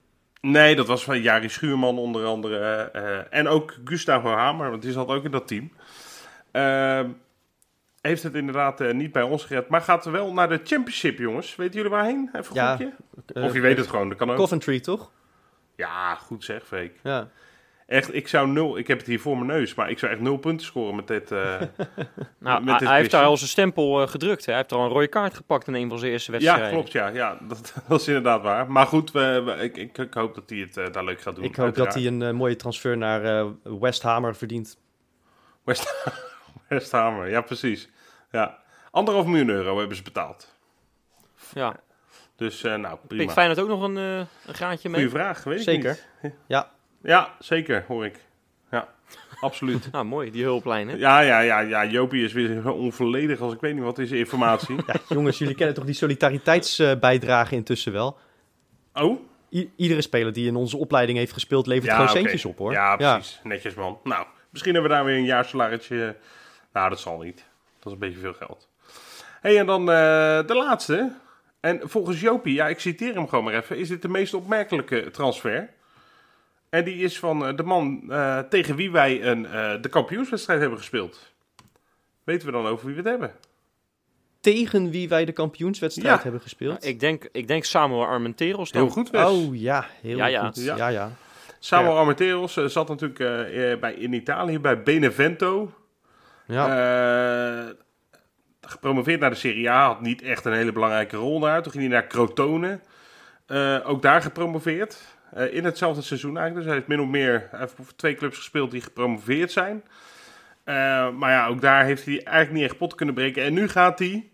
Nee, 0.51 0.75
dat 0.75 0.87
was 0.87 1.03
van 1.03 1.21
Jari 1.21 1.49
Schuurman 1.49 1.97
onder 1.97 2.25
andere. 2.25 2.89
eh, 2.93 3.37
en 3.39 3.47
ook 3.47 3.73
Gustavo 3.85 4.29
Hamer, 4.29 4.69
want 4.69 4.81
die 4.81 4.91
zat 4.91 5.07
ook 5.07 5.23
in 5.23 5.31
dat 5.31 5.47
team. 5.47 5.71
Ehm, 6.51 7.09
heeft 8.01 8.23
het 8.23 8.35
inderdaad 8.35 8.81
eh, 8.81 8.93
niet 8.93 9.11
bij 9.11 9.21
ons 9.21 9.43
gered. 9.45 9.67
Maar 9.69 9.81
gaat 9.81 10.05
wel 10.05 10.33
naar 10.33 10.49
de 10.49 10.59
Championship, 10.63 11.17
jongens. 11.17 11.55
Weten 11.55 11.75
jullie 11.75 11.91
waarheen? 11.91 12.29
Even 12.33 12.57
een 12.57 12.63
Ja? 12.63 12.79
Eh, 13.33 13.43
Of 13.43 13.53
je 13.53 13.59
weet 13.61 13.77
het 13.77 13.87
gewoon, 13.87 14.09
dat 14.09 14.17
kan 14.17 14.29
ook. 14.29 14.35
Coventry, 14.37 14.79
toch? 14.79 15.11
Ja, 15.75 16.15
goed 16.15 16.43
zeg, 16.43 16.65
Freek. 16.65 16.99
Ja. 17.03 17.29
Echt, 17.85 18.13
ik 18.13 18.27
zou 18.27 18.47
nul... 18.47 18.77
Ik 18.77 18.87
heb 18.87 18.97
het 18.97 19.07
hier 19.07 19.19
voor 19.19 19.35
mijn 19.37 19.47
neus, 19.59 19.75
maar 19.75 19.89
ik 19.89 19.99
zou 19.99 20.11
echt 20.11 20.21
nul 20.21 20.37
punten 20.37 20.65
scoren 20.65 20.95
met 20.95 21.07
dit... 21.07 21.31
eh, 21.31 21.39
Nou, 22.39 22.59
met 22.63 22.69
hij, 22.69 22.77
dit 22.77 22.87
hij 22.87 22.97
heeft 22.97 23.11
daar 23.11 23.25
al 23.25 23.37
zijn 23.37 23.49
stempel 23.49 24.01
eh, 24.01 24.07
gedrukt. 24.07 24.45
Hè. 24.45 24.51
Hij 24.51 24.61
heeft 24.61 24.73
al 24.73 24.83
een 24.83 24.89
rode 24.89 25.07
kaart 25.07 25.33
gepakt 25.33 25.67
in 25.67 25.73
een 25.73 25.89
van 25.89 25.99
zijn 25.99 26.11
eerste 26.11 26.31
ja, 26.31 26.37
wedstrijden. 26.37 26.71
klopt, 26.71 26.91
ja. 26.91 27.07
ja 27.07 27.37
dat, 27.47 27.73
dat 27.87 28.01
is 28.01 28.07
inderdaad 28.07 28.41
waar. 28.41 28.71
Maar 28.71 28.85
goed, 28.87 29.11
we, 29.11 29.41
we- 29.45 29.51
ik, 29.63 29.77
ik, 29.77 29.97
ik 29.97 30.13
hoop 30.13 30.35
dat 30.35 30.49
hij 30.49 30.59
het 30.59 30.77
eh, 30.77 30.91
daar 30.91 31.03
leuk 31.03 31.21
gaat 31.21 31.35
doen. 31.35 31.43
Ik 31.43 31.55
hoop 31.55 31.75
dat 31.75 31.93
hij 31.93 32.05
een 32.05 32.35
mooie 32.35 32.55
transfer 32.55 32.97
naar 32.97 33.23
eh, 33.39 33.47
West 33.63 34.01
Hamer 34.01 34.35
verdient. 34.35 34.77
West, 35.63 36.05
West 36.69 36.91
Hamer, 36.91 37.29
ja 37.29 37.41
precies. 37.41 37.89
Ja. 38.31 38.57
Anderhalf 38.91 39.25
miljoen 39.25 39.49
euro 39.49 39.77
hebben 39.79 39.97
ze 39.97 40.03
betaald. 40.03 40.55
Ja. 41.53 41.75
Dus 42.35 42.63
eh 42.63 42.75
nou, 42.75 42.97
prima. 43.07 43.21
Pikt 43.23 43.33
Feyenoord 43.33 43.59
ook 43.59 43.67
nog 43.67 43.81
een, 43.81 43.95
een 43.95 44.27
graadje 44.45 44.89
mee? 44.89 45.01
Goeie 45.07 45.15
vraag, 45.21 45.43
weet 45.43 45.57
ik 45.57 45.63
Zeker. 45.63 45.99
Ja. 46.47 46.73
Ja, 47.05 47.33
zeker, 47.39 47.85
hoor 47.87 48.05
ik. 48.05 48.19
Ja, 48.71 48.87
absoluut. 49.39 49.87
Nou, 49.91 50.05
mooi, 50.05 50.31
die 50.31 50.43
hulplijn. 50.43 50.87
Hè? 50.89 50.95
Ja, 50.95 51.19
ja, 51.19 51.39
ja, 51.39 51.59
ja, 51.59 51.85
Jopie 51.85 52.23
is 52.23 52.33
weer 52.33 52.61
zo 52.61 52.69
onvolledig 52.71 53.39
als 53.39 53.53
ik 53.53 53.59
weet 53.59 53.73
niet 53.73 53.83
wat 53.83 53.97
is 53.99 54.11
informatie. 54.11 54.75
Ja, 54.87 54.93
jongens, 55.09 55.37
jullie 55.37 55.55
kennen 55.55 55.75
toch 55.75 55.85
die 55.85 55.93
solidariteitsbijdrage 55.93 57.55
intussen 57.55 57.91
wel? 57.91 58.17
Oh? 58.93 59.19
I- 59.51 59.71
iedere 59.75 60.01
speler 60.01 60.33
die 60.33 60.47
in 60.47 60.55
onze 60.55 60.77
opleiding 60.77 61.17
heeft 61.17 61.33
gespeeld, 61.33 61.67
levert 61.67 61.91
gewoon 61.93 62.09
centjes 62.09 62.45
op, 62.45 62.57
hoor. 62.57 62.71
Ja, 62.71 62.95
precies. 62.95 63.39
Netjes, 63.43 63.73
man. 63.73 63.99
Nou, 64.03 64.25
misschien 64.49 64.73
hebben 64.73 64.91
we 64.91 64.97
daar 64.97 65.05
weer 65.05 65.15
een 65.17 65.25
jaarsalarisje. 65.25 66.15
Nou, 66.73 66.89
dat 66.89 66.99
zal 66.99 67.19
niet. 67.19 67.35
Dat 67.79 67.85
is 67.85 67.91
een 67.91 67.99
beetje 67.99 68.19
veel 68.19 68.33
geld. 68.33 68.67
hey, 69.41 69.57
en 69.59 69.65
dan 69.65 69.81
eh, 69.81 70.47
de 70.47 70.55
laatste. 70.55 71.11
En 71.59 71.79
volgens 71.83 72.19
Jopie, 72.21 72.53
ja, 72.53 72.67
ik 72.67 72.79
citeer 72.79 73.13
hem 73.13 73.27
gewoon 73.27 73.43
maar 73.43 73.53
even, 73.53 73.77
is 73.77 73.87
dit 73.87 74.01
de 74.01 74.07
meest 74.07 74.33
opmerkelijke 74.33 75.11
transfer. 75.11 75.69
En 76.75 76.83
die 76.83 76.95
is 76.95 77.19
van 77.19 77.45
eh, 77.47 77.55
de 77.55 77.63
man 77.63 78.03
eh, 78.09 78.39
tegen 78.39 78.75
wie 78.75 78.91
wij 78.91 79.23
een, 79.25 79.45
eh, 79.45 79.73
de 79.81 79.89
kampioenswedstrijd 79.89 80.59
hebben 80.59 80.77
gespeeld. 80.77 81.33
Weten 82.23 82.45
we 82.47 82.53
dan 82.53 82.65
over 82.67 82.85
wie 82.85 82.95
we 82.95 83.01
het 83.01 83.09
hebben? 83.09 83.31
Tegen 84.39 84.89
wie 84.89 85.09
wij 85.09 85.25
de 85.25 85.31
kampioenswedstrijd 85.31 86.15
Ja. 86.17 86.23
hebben 86.23 86.41
gespeeld. 86.41 86.85
Ik, 86.85 86.99
denk, 86.99 87.29
ik 87.31 87.47
denk 87.47 87.63
Samuel 87.63 88.05
Armenteros 88.05 88.71
dan. 88.71 88.81
Heel 88.81 88.91
goed, 88.91 89.09
Wes. 89.09 89.23
Oh 89.25 89.55
ja, 89.55 89.85
heel 90.01 90.17
Ja, 90.17 90.25
ja. 90.25 90.45
goed. 90.45 90.55
Ja. 90.63 90.75
Ja, 90.75 90.87
ja. 90.87 91.11
Samuel 91.59 91.93
Ja. 91.93 91.99
Armenteros 91.99 92.53
zat 92.53 92.87
natuurlijk 92.87 93.79
bij, 93.79 93.93
in 93.93 94.13
Italië 94.13 94.59
bij 94.59 94.83
Benevento. 94.83 95.71
ja. 96.47 97.63
Eh, 97.67 97.73
gepromoveerd 98.61 99.19
naar 99.19 99.29
de 99.29 99.35
Serie 99.35 99.69
A, 99.69 99.85
had 99.85 100.01
niet 100.01 100.21
echt 100.21 100.45
een 100.45 100.53
hele 100.53 100.71
belangrijke 100.71 101.17
rol 101.17 101.39
daar. 101.39 101.63
Toen 101.63 101.71
ging 101.71 101.83
hij 101.83 101.93
naar 101.93 102.07
Crotone. 102.07 102.79
Eh, 103.45 103.79
ook 103.83 104.01
daar 104.01 104.21
gepromoveerd. 104.21 105.14
Eh, 105.35 105.53
in 105.53 105.63
hetzelfde 105.63 106.01
seizoen 106.01 106.37
eigenlijk. 106.37 106.55
Dus 106.55 106.65
hij 106.65 106.75
heeft 106.75 106.87
min 106.87 107.07
of 107.07 107.07
meer 107.07 107.47
hij 107.51 107.59
heeft 107.59 107.73
voor 107.75 107.95
twee 107.95 108.15
clubs 108.15 108.37
gespeeld 108.37 108.71
die 108.71 108.81
gepromoveerd 108.81 109.51
zijn. 109.51 109.83
Eh, 110.63 111.09
maar 111.11 111.31
ja, 111.31 111.47
ook 111.47 111.61
daar 111.61 111.85
heeft 111.85 112.05
hij 112.05 112.23
eigenlijk 112.23 112.51
niet 112.51 112.63
echt 112.63 112.77
pot 112.77 112.95
kunnen 112.95 113.15
breken. 113.15 113.43
En 113.43 113.53
nu 113.53 113.67
gaat 113.67 113.99
hij. 113.99 114.29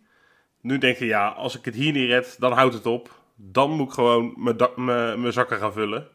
Nu 0.62 0.78
denkt 0.78 1.00
hij, 1.00 1.08
ja, 1.08 1.28
als 1.28 1.58
ik 1.58 1.66
het 1.66 1.76
hier 1.76 1.92
niet 1.92 2.10
red, 2.10 2.36
dan 2.40 2.52
houdt 2.52 2.74
het 2.74 2.86
op. 2.86 3.22
Dan 3.36 3.72
moet 3.72 3.88
ik 3.88 3.94
gewoon 3.94 4.34
mijn 5.22 5.34
zakken 5.34 5.58
gaan 5.58 5.74
vullen. 5.74 6.08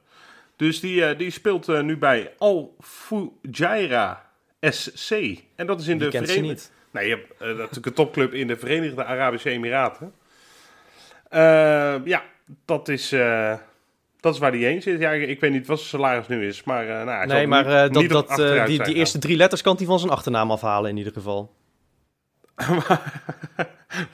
Dus 0.57 0.81
die, 0.81 1.05
eh, 1.05 1.19
die 1.19 1.31
speelt 1.31 1.83
nu 1.83 1.99
bij 1.99 2.33
Al 2.39 2.77
Fujairah 2.81 4.17
SC. 4.61 5.11
En 5.57 5.67
dat 5.67 5.81
is 5.81 5.89
in 5.89 5.99
Die 5.99 6.11
de 6.11 6.19
Verenigde... 6.19 6.43
niet. 6.43 6.73
Nee, 6.91 7.09
je 7.09 7.15
hebt 7.15 7.41
eh, 7.41 7.49
natuurlijk 7.49 7.87
een 7.87 7.93
topclub 7.93 8.33
in 8.33 8.47
de 8.47 8.57
Verenigde 8.57 9.05
Arabische 9.05 9.51
Emiraten. 9.51 10.13
Ja, 12.05 12.23
dat 12.65 12.89
is, 12.89 13.15
dat 14.27 14.35
is 14.35 14.41
waar 14.41 14.53
die 14.53 14.65
heen 14.65 14.83
zit. 14.83 15.01
Ja, 15.01 15.11
ik, 15.11 15.41
weet 15.41 15.53
niet 15.53 15.67
wat 15.67 15.79
zijn 15.79 15.89
salaris 15.89 16.29
nu 16.29 16.47
is, 16.47 16.65
maar... 16.65 16.89
eh, 16.89 17.05
nou, 17.05 17.27
Nee, 17.27 17.47
maar 17.47 17.67
eh, 17.67 17.93
dat, 17.93 18.09
dat, 18.09 18.39
eh, 18.39 18.67
die, 18.67 18.83
die 18.83 18.95
eerste 18.95 19.19
drie 19.19 19.37
letters 19.37 19.63
kan 19.63 19.77
hij 19.77 19.87
van 19.87 19.99
zijn 19.99 20.11
achternaam 20.13 20.51
afhalen 20.51 20.91
in 20.91 20.97
ieder 20.97 21.13
geval. 21.13 21.55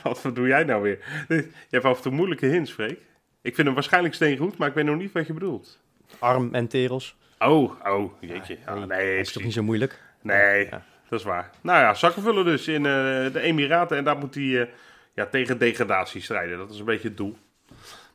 wat 0.02 0.30
doe 0.34 0.46
jij 0.46 0.64
nou 0.64 0.82
weer? 0.82 0.98
Je 1.28 1.48
hebt 1.70 1.84
af 1.84 1.96
en 1.96 2.02
toe 2.02 2.12
moeilijke 2.12 2.46
hints, 2.46 2.72
Freek. 2.72 2.98
Ik 3.42 3.54
vind 3.54 3.66
hem 3.66 3.74
waarschijnlijk 3.74 4.14
steengoed, 4.14 4.56
maar 4.56 4.68
ik 4.68 4.74
weet 4.74 4.84
nog 4.84 4.96
niet 4.96 5.12
wat 5.12 5.26
je 5.26 5.32
bedoelt. 5.32 5.78
Arm 6.18 6.54
en 6.54 6.68
teros. 6.68 7.16
Oh, 7.38 7.72
oh, 7.84 8.12
jeetje. 8.20 8.58
Ah, 8.64 8.84
Nee, 8.84 9.18
is 9.18 9.32
toch 9.32 9.42
niet 9.42 9.52
zo 9.52 9.62
moeilijk? 9.62 10.00
Nee, 10.22 10.64
Ja. 10.64 10.82
dat 11.08 11.18
is 11.18 11.24
waar. 11.24 11.50
Nou 11.60 11.78
ja, 11.78 11.94
zakken 11.94 12.22
vullen 12.22 12.44
dus 12.44 12.68
in 12.68 12.82
de 12.82 13.40
Emiraten. 13.40 13.96
En 13.96 14.04
daar 14.04 14.18
moet 14.18 14.34
hij 14.34 14.70
ja, 15.14 15.26
tegen 15.26 15.58
degradatie 15.58 16.20
strijden. 16.22 16.58
Dat 16.58 16.70
is 16.70 16.78
een 16.78 16.84
beetje 16.84 17.08
het 17.08 17.16
doel. 17.16 17.36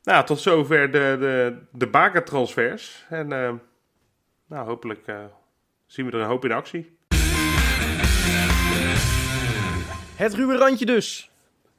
Nou, 0.08 0.26
tot 0.26 0.40
zover 0.40 0.92
de, 0.92 1.18
de, 1.20 1.58
de 1.72 1.88
bakertransfers. 1.88 3.06
En 3.10 3.32
eh, 3.32 3.54
nou, 4.48 4.68
hopelijk 4.68 5.08
eh, 5.08 5.16
zien 5.86 6.06
we 6.06 6.12
er 6.12 6.20
een 6.20 6.28
hoop 6.28 6.46
in 6.46 6.52
actie. 6.52 6.98
Het 10.16 10.34
ruwe 10.34 10.58
randje 10.58 10.86
dus. 10.86 11.30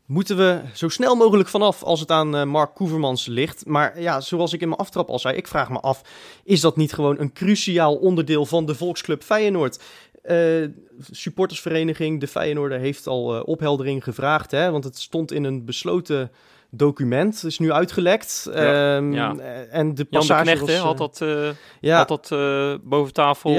Moeten 0.07 0.37
we 0.37 0.61
zo 0.75 0.88
snel 0.88 1.17
mogelijk 1.17 1.49
vanaf 1.49 1.83
als 1.83 2.01
het 2.01 2.11
aan 2.11 2.37
eh, 2.37 2.45
Mark 2.45 2.75
Koevermans 2.75 3.27
ligt. 3.27 3.67
Maar 3.67 4.01
ja, 4.01 4.21
zoals 4.21 4.53
ik 4.53 4.61
in 4.61 4.69
mijn 4.69 4.81
aftrap 4.81 5.09
al 5.09 5.19
zei, 5.19 5.37
ik 5.37 5.49
vraag 5.49 5.71
me 5.71 5.81
af... 5.81 6.03
is 6.45 6.61
dat 6.61 6.77
niet 6.77 6.93
gewoon 6.93 7.19
een 7.19 7.33
cruciaal 7.33 7.97
onderdeel 7.97 8.47
van 8.47 8.67
de 8.67 8.75
Volksclub 8.75 9.23
Feyenoord? 9.23 9.83
Eh 10.23 10.64
supportersvereniging, 11.11 12.21
de 12.21 12.27
Feyenoorder, 12.27 12.79
heeft 12.79 13.07
al 13.07 13.43
opheldering 13.43 14.05
gevraagd. 14.05 14.51
Hè? 14.51 14.71
Want 14.71 14.85
het 14.85 14.99
stond 14.99 15.33
in 15.33 15.45
een 15.45 15.64
besloten 15.64 16.31
document, 16.71 17.45
is 17.45 17.59
nu 17.59 17.73
uitgelekt. 17.73 18.49
Ja. 18.53 18.97
Ehm, 18.97 19.13
Ja. 19.13 19.35
eh, 19.39 19.59
En 19.61 19.69
de 19.69 19.75
Jan 19.75 19.95
de 19.95 20.05
passage 20.05 20.43
Knecht 20.43 20.61
was, 20.61 20.71
hè, 20.71 20.75
eh, 20.77 20.83
had 20.83 20.99
dat, 20.99 21.21
eh, 21.21 21.49
ja, 21.81 21.97
had 21.97 22.09
dat 22.09 22.33
eh, 22.33 22.75
boven 22.83 23.13
tafel 23.13 23.51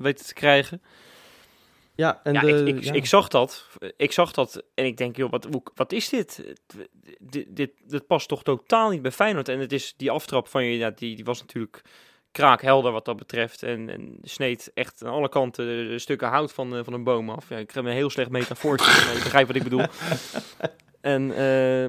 weten 0.00 0.26
te 0.26 0.34
krijgen. 0.34 0.82
ja, 1.94 2.20
en 2.22 2.32
de, 2.32 2.64
ik, 2.64 2.84
ik, 2.84 3.06
zag 3.06 3.28
dat. 3.28 3.66
Ik 3.96 4.12
zag 4.12 4.32
dat 4.32 4.62
en 4.74 4.84
ik 4.84 4.96
denk, 4.96 5.16
joh, 5.16 5.30
wat, 5.30 5.48
wat 5.74 5.92
is 5.92 6.08
dit? 6.08 6.54
Dit, 7.18 7.56
dit? 7.56 7.70
dit 7.86 8.06
past 8.06 8.28
toch 8.28 8.42
totaal 8.42 8.90
niet 8.90 9.02
bij 9.02 9.12
Feyenoord. 9.12 9.48
En 9.48 9.58
het 9.60 9.72
is 9.72 9.94
die 9.96 10.10
aftrap 10.10 10.48
van 10.48 10.64
je, 10.64 10.92
die, 10.94 11.16
die 11.16 11.24
was 11.24 11.40
natuurlijk 11.40 11.82
kraakhelder 12.32 12.92
wat 12.92 13.04
dat 13.04 13.16
betreft. 13.16 13.62
En, 13.62 13.88
en 13.90 14.18
sneed 14.22 14.70
echt 14.74 15.04
aan 15.04 15.12
alle 15.12 15.28
kanten 15.28 16.00
stukken 16.00 16.28
hout 16.28 16.52
van, 16.52 16.84
van 16.84 16.92
een 16.92 17.04
boom 17.04 17.30
af. 17.30 17.48
Ja, 17.48 17.56
ik 17.56 17.70
heb 17.70 17.84
een 17.84 17.90
heel 17.90 18.10
slecht 18.10 18.30
metafoortje, 18.30 19.04
maar 19.04 19.14
je 19.14 19.22
begrijpt 19.22 19.46
wat 19.46 19.56
ik 19.56 19.62
bedoel. 19.62 19.84
En, 21.00 21.30
eh, 21.36 21.84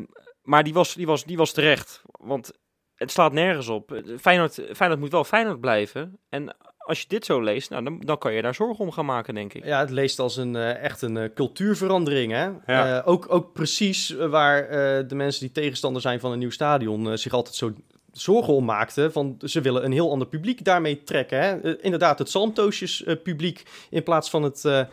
maar 0.47 0.63
die 0.63 0.73
was, 0.73 0.93
die, 0.93 1.05
was, 1.05 1.23
die 1.23 1.37
was 1.37 1.51
terecht, 1.51 2.01
want 2.19 2.51
het 2.95 3.11
slaat 3.11 3.31
nergens 3.31 3.67
op. 3.67 4.01
Feyenoord, 4.19 4.61
Feyenoord 4.73 4.99
moet 4.99 5.11
wel 5.11 5.23
Feyenoord 5.23 5.59
blijven. 5.59 6.19
En 6.29 6.55
als 6.77 7.01
je 7.01 7.05
dit 7.07 7.25
zo 7.25 7.41
leest, 7.41 7.69
nou, 7.69 7.83
dan, 7.83 7.99
dan 7.99 8.17
kan 8.17 8.33
je 8.33 8.41
daar 8.41 8.55
zorgen 8.55 8.85
om 8.85 8.91
gaan 8.91 9.05
maken, 9.05 9.33
denk 9.33 9.53
ik. 9.53 9.65
Ja, 9.65 9.79
het 9.79 9.89
leest 9.89 10.19
als 10.19 10.37
een 10.37 10.55
eh, 10.55 10.83
echt 10.83 11.01
een 11.01 11.17
eh, 11.17 11.33
cultuurverandering. 11.33 12.31
Hè? 12.31 12.49
Ja. 12.65 12.97
Eh, 12.97 13.07
ook, 13.07 13.25
ook 13.29 13.53
precies 13.53 14.09
waar 14.09 14.63
eh, 14.63 15.07
de 15.07 15.15
mensen 15.15 15.41
die 15.41 15.51
tegenstander 15.51 16.01
zijn 16.01 16.19
van 16.19 16.31
een 16.31 16.39
nieuw 16.39 16.49
stadion 16.49 17.17
zich 17.17 17.33
altijd 17.33 17.55
zo 17.55 17.73
zorgen 18.11 18.53
om 18.53 18.65
maakten. 18.65 19.11
Van 19.11 19.37
ze 19.43 19.61
willen 19.61 19.85
een 19.85 19.91
heel 19.91 20.11
ander 20.11 20.27
publiek 20.27 20.63
daarmee 20.63 21.03
trekken. 21.03 21.39
Hè? 21.39 21.81
Inderdaad, 21.83 22.19
het 22.19 22.29
Zalmtoosjes 22.29 23.03
publiek 23.23 23.63
in 23.89 24.03
plaats 24.03 24.29
van 24.29 24.43
het 24.43 24.87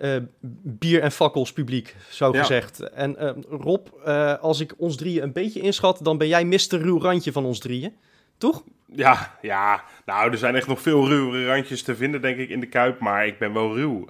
eh, 0.00 0.16
bier- 0.62 1.02
en 1.02 1.12
fakkels 1.12 1.52
publiek, 1.52 1.96
zo 2.10 2.32
Ja. 2.32 2.40
gezegd. 2.40 2.80
En 2.80 3.16
eh, 3.16 3.30
Rob, 3.48 3.86
eh, 4.04 4.38
als 4.38 4.60
ik 4.60 4.74
ons 4.76 4.96
drieën 4.96 5.22
een 5.22 5.32
beetje 5.32 5.60
inschat, 5.60 5.98
dan 6.02 6.18
ben 6.18 6.28
jij 6.28 6.44
Mr. 6.44 6.58
Ruw 6.70 7.00
Randje 7.00 7.32
van 7.32 7.44
ons 7.44 7.58
drieën. 7.58 7.92
Toch? 8.38 8.64
Ja, 8.92 9.38
ja, 9.42 9.84
nou, 10.04 10.30
er 10.30 10.38
zijn 10.38 10.54
echt 10.56 10.66
nog 10.66 10.80
veel 10.80 11.08
ruwere 11.08 11.46
randjes 11.46 11.82
te 11.82 11.96
vinden, 11.96 12.20
denk 12.22 12.38
ik, 12.38 12.48
in 12.48 12.60
de 12.60 12.66
Kuip. 12.66 12.98
Maar 13.00 13.26
ik 13.26 13.38
ben 13.38 13.52
wel 13.52 13.74
ruw. 13.76 14.06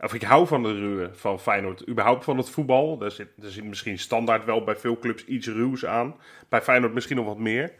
Of 0.00 0.14
ik 0.14 0.22
hou 0.22 0.46
van 0.46 0.62
de 0.62 0.72
ruwe 0.72 1.10
van 1.12 1.40
Feyenoord. 1.40 1.88
Überhaupt 1.88 2.24
van 2.24 2.36
het 2.36 2.50
voetbal. 2.50 3.02
Er 3.02 3.10
zit, 3.10 3.28
er 3.42 3.50
zit 3.50 3.64
misschien 3.64 3.98
standaard 3.98 4.44
wel 4.44 4.64
bij 4.64 4.76
veel 4.76 4.98
clubs 4.98 5.24
iets 5.24 5.46
ruws 5.46 5.84
aan. 5.86 6.14
Bij 6.48 6.62
Feyenoord 6.62 6.94
misschien 6.94 7.16
nog 7.16 7.26
wat 7.26 7.38
meer. 7.38 7.72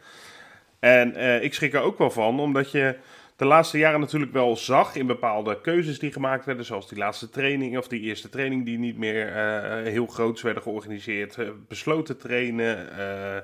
En 0.79 1.15
ik 1.43 1.53
schrik 1.53 1.73
er 1.73 1.81
ook 1.81 1.97
wel 1.97 2.11
van, 2.11 2.39
omdat 2.39 2.71
je 2.71 2.95
de 3.35 3.45
laatste 3.45 3.77
jaren 3.77 3.99
natuurlijk 3.99 4.31
wel 4.33 4.55
zag 4.55 4.95
in 4.95 5.07
bepaalde 5.07 5.61
keuzes 5.61 5.99
die 5.99 6.11
gemaakt 6.11 6.45
werden. 6.45 6.65
Zoals 6.65 6.87
die 6.89 6.97
laatste 6.97 7.29
training 7.29 7.77
of 7.77 7.87
die 7.87 8.01
eerste 8.01 8.29
training 8.29 8.65
die 8.65 8.77
niet 8.77 8.97
meer 8.97 9.27
eh, 9.27 9.83
heel 9.91 10.05
groots 10.07 10.41
werden 10.41 10.63
georganiseerd. 10.63 11.37
eh, 11.37 11.49
besloten 11.67 12.17
trainen. 12.17 12.97
eh, 12.97 13.41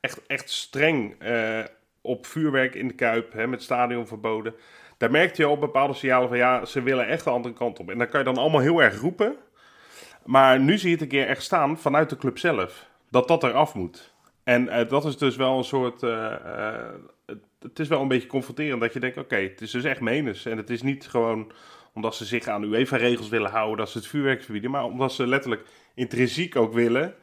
echt, 0.00 0.26
echt 0.26 0.50
streng 0.50 1.14
eh, 1.18 1.58
op 2.00 2.26
vuurwerk 2.26 2.74
in 2.74 2.88
de 2.88 2.94
Kuip, 2.94 3.32
hè, 3.32 3.46
met 3.46 3.62
stadion 3.62 4.06
verboden. 4.06 4.54
Daar 4.98 5.10
merkte 5.10 5.42
je 5.42 5.48
al 5.48 5.58
bepaalde 5.58 5.94
signalen 5.94 6.28
van 6.28 6.36
ja, 6.36 6.64
ze 6.64 6.82
willen 6.82 7.06
echt 7.08 7.24
de 7.24 7.30
andere 7.30 7.54
kant 7.54 7.78
op. 7.78 7.90
En 7.90 7.98
dan 7.98 8.08
kan 8.08 8.18
je 8.20 8.26
dan 8.26 8.36
allemaal 8.36 8.60
heel 8.60 8.82
erg 8.82 9.00
roepen. 9.00 9.36
Maar 10.24 10.60
nu 10.60 10.78
zie 10.78 10.88
je 10.88 10.94
het 10.94 11.02
een 11.02 11.08
keer 11.10 11.26
echt 11.26 11.42
staan 11.42 11.78
vanuit 11.78 12.10
de 12.10 12.16
club 12.16 12.38
zelf. 12.38 12.86
Dat 13.10 13.28
dat 13.28 13.42
eraf 13.44 13.74
moet. 13.74 14.14
En 14.44 14.68
eh, 14.68 14.88
dat 14.88 15.04
is 15.04 15.16
dus 15.18 15.36
wel 15.36 15.58
een 15.58 15.64
soort. 15.64 16.02
eh, 16.02 16.32
eh, 16.32 16.84
het, 17.62 17.78
is 17.78 17.88
wel 17.88 18.00
een 18.00 18.08
beetje 18.08 18.28
confronterend 18.28 18.80
dat 18.80 18.92
je 18.92 19.00
denkt: 19.00 19.16
oké, 19.16 19.36
het 19.36 19.60
is 19.60 19.70
dus 19.70 19.84
echt 19.84 20.00
menens. 20.00 20.46
En 20.46 20.56
het 20.56 20.70
is 20.70 20.82
niet 20.82 21.08
gewoon 21.08 21.52
omdat 21.94 22.14
ze 22.14 22.24
zich 22.24 22.46
aan 22.46 22.62
UEFA-regels 22.62 23.28
willen 23.28 23.50
houden 23.50 23.76
dat 23.76 23.90
ze 23.90 23.98
het 23.98 24.06
vuurwerk 24.06 24.42
verbieden. 24.42 24.70
Maar 24.70 24.84
omdat 24.84 25.12
ze 25.12 25.26
letterlijk 25.26 25.66
intrinsiek 25.94 26.56
ook 26.56 26.72
willen 26.72 27.14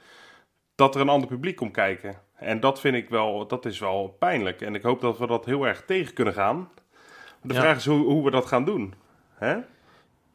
dat 0.75 0.95
er 0.95 1.01
een 1.01 1.09
ander 1.09 1.27
publiek 1.29 1.55
komt 1.55 1.71
kijken. 1.73 2.21
En 2.35 2.59
dat 2.59 2.79
vind 2.79 2.95
ik 2.95 3.09
wel, 3.09 3.47
dat 3.47 3.65
is 3.65 3.79
wel 3.79 4.15
pijnlijk. 4.19 4.61
En 4.61 4.75
ik 4.75 4.81
hoop 4.81 5.01
dat 5.01 5.17
we 5.17 5.27
dat 5.27 5.45
heel 5.45 5.67
erg 5.67 5.83
tegen 5.85 6.13
kunnen 6.13 6.33
gaan. 6.33 6.69
De 7.41 7.53
Ja. 7.53 7.59
vraag 7.59 7.77
is 7.77 7.85
hoe, 7.85 8.05
hoe 8.05 8.23
we 8.23 8.31
dat 8.31 8.45
gaan 8.45 8.65
doen. 8.65 8.93
Hè? 9.33 9.57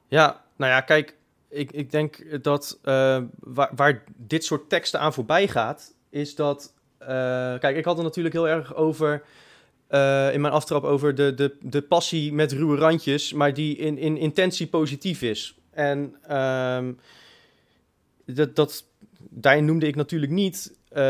Ja, 0.08 0.44
nou 0.56 0.72
ja, 0.72 0.80
kijk, 0.80 1.16
ik, 1.48 1.72
ik 1.72 1.90
denk 1.90 2.42
dat 2.42 2.78
eh, 2.82 3.22
waar, 3.40 3.70
waar 3.76 4.04
dit 4.16 4.44
soort 4.44 4.68
teksten 4.68 5.00
aan 5.00 5.12
voorbij 5.12 5.48
gaat, 5.48 5.94
is 6.10 6.34
dat. 6.34 6.74
eh, 6.98 7.06
kijk, 7.58 7.76
ik 7.76 7.84
had 7.84 7.96
het 7.96 8.04
natuurlijk 8.06 8.34
heel 8.34 8.48
erg 8.48 8.74
over. 8.74 9.22
Eh, 9.86 10.32
in 10.32 10.40
mijn 10.40 10.52
aftrap 10.52 10.84
over 10.84 11.14
de, 11.14 11.34
de, 11.34 11.56
de 11.60 11.82
passie 11.82 12.32
met 12.32 12.52
ruwe 12.52 12.76
randjes, 12.76 13.32
maar 13.32 13.54
die 13.54 13.76
in, 13.76 13.98
in 13.98 14.16
intentie 14.16 14.66
positief 14.66 15.22
is. 15.22 15.58
En 15.70 16.14
ehm, 16.28 16.92
dat, 18.26 18.56
dat, 18.56 18.84
daarin 19.18 19.64
noemde 19.64 19.86
ik 19.86 19.96
natuurlijk 19.96 20.32
niet 20.32 20.72
eh, 20.88 21.00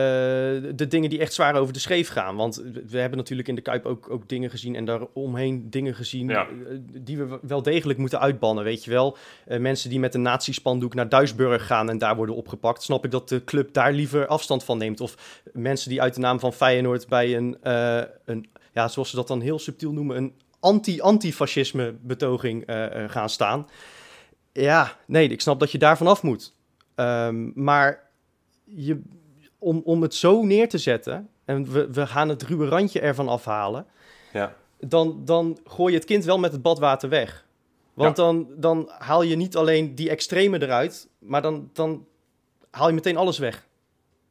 de 0.74 0.86
dingen 0.88 1.10
die 1.10 1.18
echt 1.18 1.32
zwaar 1.32 1.54
over 1.54 1.72
de 1.72 1.78
schreef 1.78 2.08
gaan. 2.08 2.36
Want 2.36 2.62
we 2.86 2.98
hebben 2.98 3.18
natuurlijk 3.18 3.48
in 3.48 3.54
de 3.54 3.60
Kuip 3.60 3.84
ook, 3.86 4.10
ook 4.10 4.28
dingen 4.28 4.50
gezien 4.50 4.76
en 4.76 4.84
daaromheen 4.84 5.70
dingen 5.70 5.94
gezien 5.94 6.28
Ja. 6.28 6.46
eh, 6.46 6.76
die 6.92 7.18
we 7.18 7.38
wel 7.42 7.62
degelijk 7.62 7.98
moeten 7.98 8.20
uitbannen, 8.20 8.64
weet 8.64 8.84
je 8.84 8.90
wel. 8.90 9.16
Mensen 9.46 9.90
die 9.90 9.98
met 9.98 10.14
een 10.14 10.22
nazi-spandoek 10.22 10.94
naar 10.94 11.08
Duisburg 11.08 11.66
gaan 11.66 11.90
en 11.90 11.98
daar 11.98 12.16
worden 12.16 12.34
opgepakt. 12.34 12.82
Snap 12.82 13.04
ik 13.04 13.10
dat 13.10 13.28
de 13.28 13.44
club 13.44 13.72
daar 13.72 13.92
liever 13.92 14.26
afstand 14.26 14.64
van 14.64 14.78
neemt. 14.78 15.00
Of 15.00 15.40
mensen 15.52 15.90
die 15.90 16.02
uit 16.02 16.14
de 16.14 16.20
naam 16.20 16.40
van 16.40 16.52
Feyenoord 16.52 17.08
bij 17.08 17.36
een, 17.36 17.56
een 18.24 18.46
ja, 18.74 18.88
zoals 18.88 19.10
ze 19.10 19.16
dat 19.16 19.28
dan 19.28 19.40
heel 19.40 19.58
subtiel 19.58 19.92
noemen, 19.92 20.16
een 20.16 20.34
anti-antifascisme 20.60 21.94
betoging 22.00 22.66
eh, 22.66 23.04
eh, 23.04 23.10
gaan 23.10 23.28
staan. 23.28 23.68
Ja, 24.52 24.96
nee, 25.06 25.28
ik 25.28 25.40
snap 25.40 25.60
dat 25.60 25.72
je 25.72 25.78
daar 25.78 25.96
vanaf 25.96 26.22
moet. 26.22 26.54
Ehm, 26.94 27.50
maar 27.64 28.10
je, 28.64 29.02
om, 29.58 29.80
om 29.84 30.02
het 30.02 30.14
zo 30.14 30.42
neer 30.44 30.68
te 30.68 30.78
zetten 30.78 31.28
en 31.44 31.72
we, 31.72 31.90
we 31.92 32.06
gaan 32.06 32.28
het 32.28 32.42
ruwe 32.42 32.68
randje 32.68 33.00
ervan 33.00 33.28
afhalen, 33.28 33.86
Ja. 34.32 34.54
dan, 34.80 35.20
dan 35.24 35.58
gooi 35.64 35.92
je 35.92 35.98
het 35.98 36.06
kind 36.08 36.24
wel 36.24 36.38
met 36.38 36.52
het 36.52 36.62
badwater 36.62 37.08
weg. 37.08 37.44
Want 37.94 38.16
dan, 38.16 38.46
dan 38.56 38.90
haal 38.98 39.22
je 39.22 39.36
niet 39.36 39.56
alleen 39.56 39.94
die 39.94 40.10
extreme 40.10 40.62
eruit, 40.62 41.08
maar 41.18 41.42
dan, 41.42 41.70
dan 41.72 42.06
haal 42.70 42.88
je 42.88 42.94
meteen 42.94 43.16
alles 43.16 43.38
weg. 43.38 43.66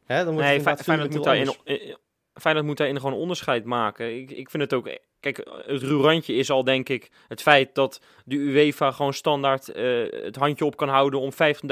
Hè, 0.05 0.23
dan 0.23 0.33
wordt 0.33 0.47
Nee, 0.47 0.59
Feyenoord 0.75 1.13
moet, 1.13 1.23
daarin, 1.23 1.47
anders. 1.47 1.63
eh, 1.63 1.95
Feyenoord 2.33 2.65
moet 2.65 2.77
daarin 2.77 2.99
gewoon 2.99 3.19
onderscheid 3.19 3.65
maken. 3.65 4.17
Ik, 4.17 4.31
ik 4.31 4.49
vind 4.49 4.63
het 4.63 4.73
ook... 4.73 4.89
Kijk, 5.19 5.37
het 5.65 5.83
ruw 5.83 6.01
randje 6.01 6.33
is 6.33 6.49
al 6.49 6.63
denk 6.63 6.89
ik 6.89 7.11
het 7.27 7.41
feit 7.41 7.75
dat 7.75 8.01
de 8.25 8.35
UEFA 8.35 8.91
gewoon 8.91 9.13
standaard 9.13 9.69
eh, 9.69 9.83
het 10.09 10.35
handje 10.35 10.65
op 10.65 10.77
kan 10.77 10.89
houden 10.89 11.19
om 11.19 11.31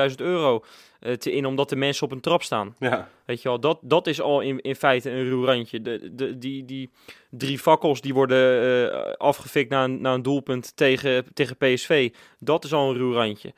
15.000 0.09 0.15
euro 0.15 0.63
eh, 0.99 1.13
te 1.13 1.31
in, 1.31 1.45
omdat 1.45 1.69
de 1.69 1.75
mensen 1.75 2.05
op 2.05 2.11
een 2.11 2.21
trap 2.21 2.43
staan. 2.43 2.75
Ja. 2.79 3.09
Weet 3.25 3.41
je 3.41 3.47
wel, 3.47 3.59
dat, 3.59 3.79
dat 3.81 4.07
is 4.07 4.21
al 4.21 4.41
in, 4.41 4.61
in 4.61 4.75
feite 4.75 5.09
een 5.09 5.29
ruw 5.29 5.45
randje. 5.45 5.81
De, 5.81 6.15
de, 6.15 6.37
die, 6.37 6.65
die 6.65 6.91
drie 7.29 7.59
fakkels 7.59 8.01
die 8.01 8.13
worden 8.13 8.61
eh, 8.91 9.13
afgefikt 9.13 9.69
na 9.69 9.83
een, 9.83 10.01
na 10.01 10.13
een 10.13 10.21
doelpunt 10.21 10.75
tegen, 10.75 11.25
tegen 11.33 11.57
PSV, 11.57 12.13
dat 12.39 12.63
is 12.63 12.73
al 12.73 12.89
een 12.89 12.97
ruw 12.97 13.13
randje. 13.13 13.53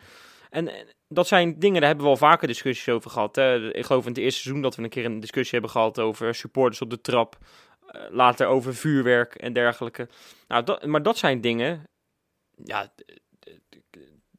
En 0.49 0.67
en 0.67 0.87
dat 1.13 1.27
zijn 1.27 1.59
dingen, 1.59 1.79
daar 1.79 1.87
hebben 1.89 2.05
we 2.05 2.11
al 2.11 2.17
vaker 2.17 2.47
discussies 2.47 2.89
over 2.93 3.11
gehad. 3.11 3.35
Hè. 3.35 3.73
Ik 3.73 3.85
geloof 3.85 4.03
in 4.03 4.09
het 4.09 4.17
eerste 4.19 4.41
seizoen 4.41 4.63
dat 4.63 4.75
we 4.75 4.83
een 4.83 4.89
keer 4.89 5.05
een 5.05 5.19
discussie 5.19 5.51
hebben 5.51 5.69
gehad 5.69 5.99
over 5.99 6.35
supporters 6.35 6.81
op 6.81 6.89
de 6.89 7.01
trap. 7.01 7.37
eh, 7.87 8.01
later 8.11 8.47
over 8.47 8.75
vuurwerk 8.75 9.35
en 9.35 9.53
dergelijke. 9.53 10.07
Nou, 10.47 10.63
dat, 10.63 10.85
maar 10.85 11.03
dat 11.03 11.17
zijn 11.17 11.41
dingen, 11.41 11.83
ja, 12.65 12.93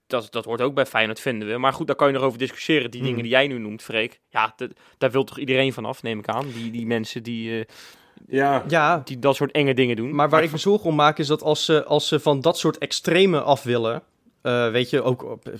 dat, 0.06 0.26
dat 0.32 0.44
hoort 0.44 0.60
ook 0.60 0.74
bij 0.74 0.87
Feyenoord, 0.87 1.20
vinden 1.20 1.48
we. 1.48 1.58
Maar 1.58 1.72
goed, 1.72 1.87
daar 1.87 1.96
kan 1.96 2.06
je 2.08 2.14
nog 2.14 2.22
over 2.22 2.38
discussiëren. 2.38 2.90
Die 2.90 3.00
Hmm. 3.00 3.08
dingen 3.08 3.22
die 3.22 3.32
jij 3.32 3.46
nu 3.46 3.58
noemt, 3.58 3.82
Freek. 3.82 4.20
Ja, 4.28 4.54
d- 4.56 4.68
daar 4.98 5.10
wil 5.10 5.24
toch 5.24 5.38
iedereen 5.38 5.72
van 5.72 5.84
af, 5.84 6.02
neem 6.02 6.18
ik 6.18 6.28
aan. 6.28 6.46
Die, 6.48 6.70
die 6.70 6.87
mensen 6.87 7.22
die, 7.22 7.58
eh, 7.58 7.64
Ja. 8.28 8.64
Ja, 8.68 9.02
die 9.04 9.18
dat 9.18 9.37
soort 9.37 9.50
enge 9.52 9.74
dingen 9.74 9.96
doen. 9.96 10.14
Maar 10.14 10.28
waar 10.28 10.42
ik 10.42 10.50
me 10.50 10.56
zorgen 10.58 10.88
om 10.88 10.94
maak 10.94 11.18
is 11.18 11.26
dat 11.26 11.42
als 11.42 11.64
ze, 11.64 11.84
als 11.84 12.08
ze 12.08 12.20
van 12.20 12.40
dat 12.40 12.58
soort 12.58 12.78
extreme 12.78 13.40
af 13.40 13.62
willen. 13.62 14.02
Eh, 14.44 14.70
weet 14.70 14.90
je, 14.90 15.02
ook 15.02 15.24
op- 15.24 15.52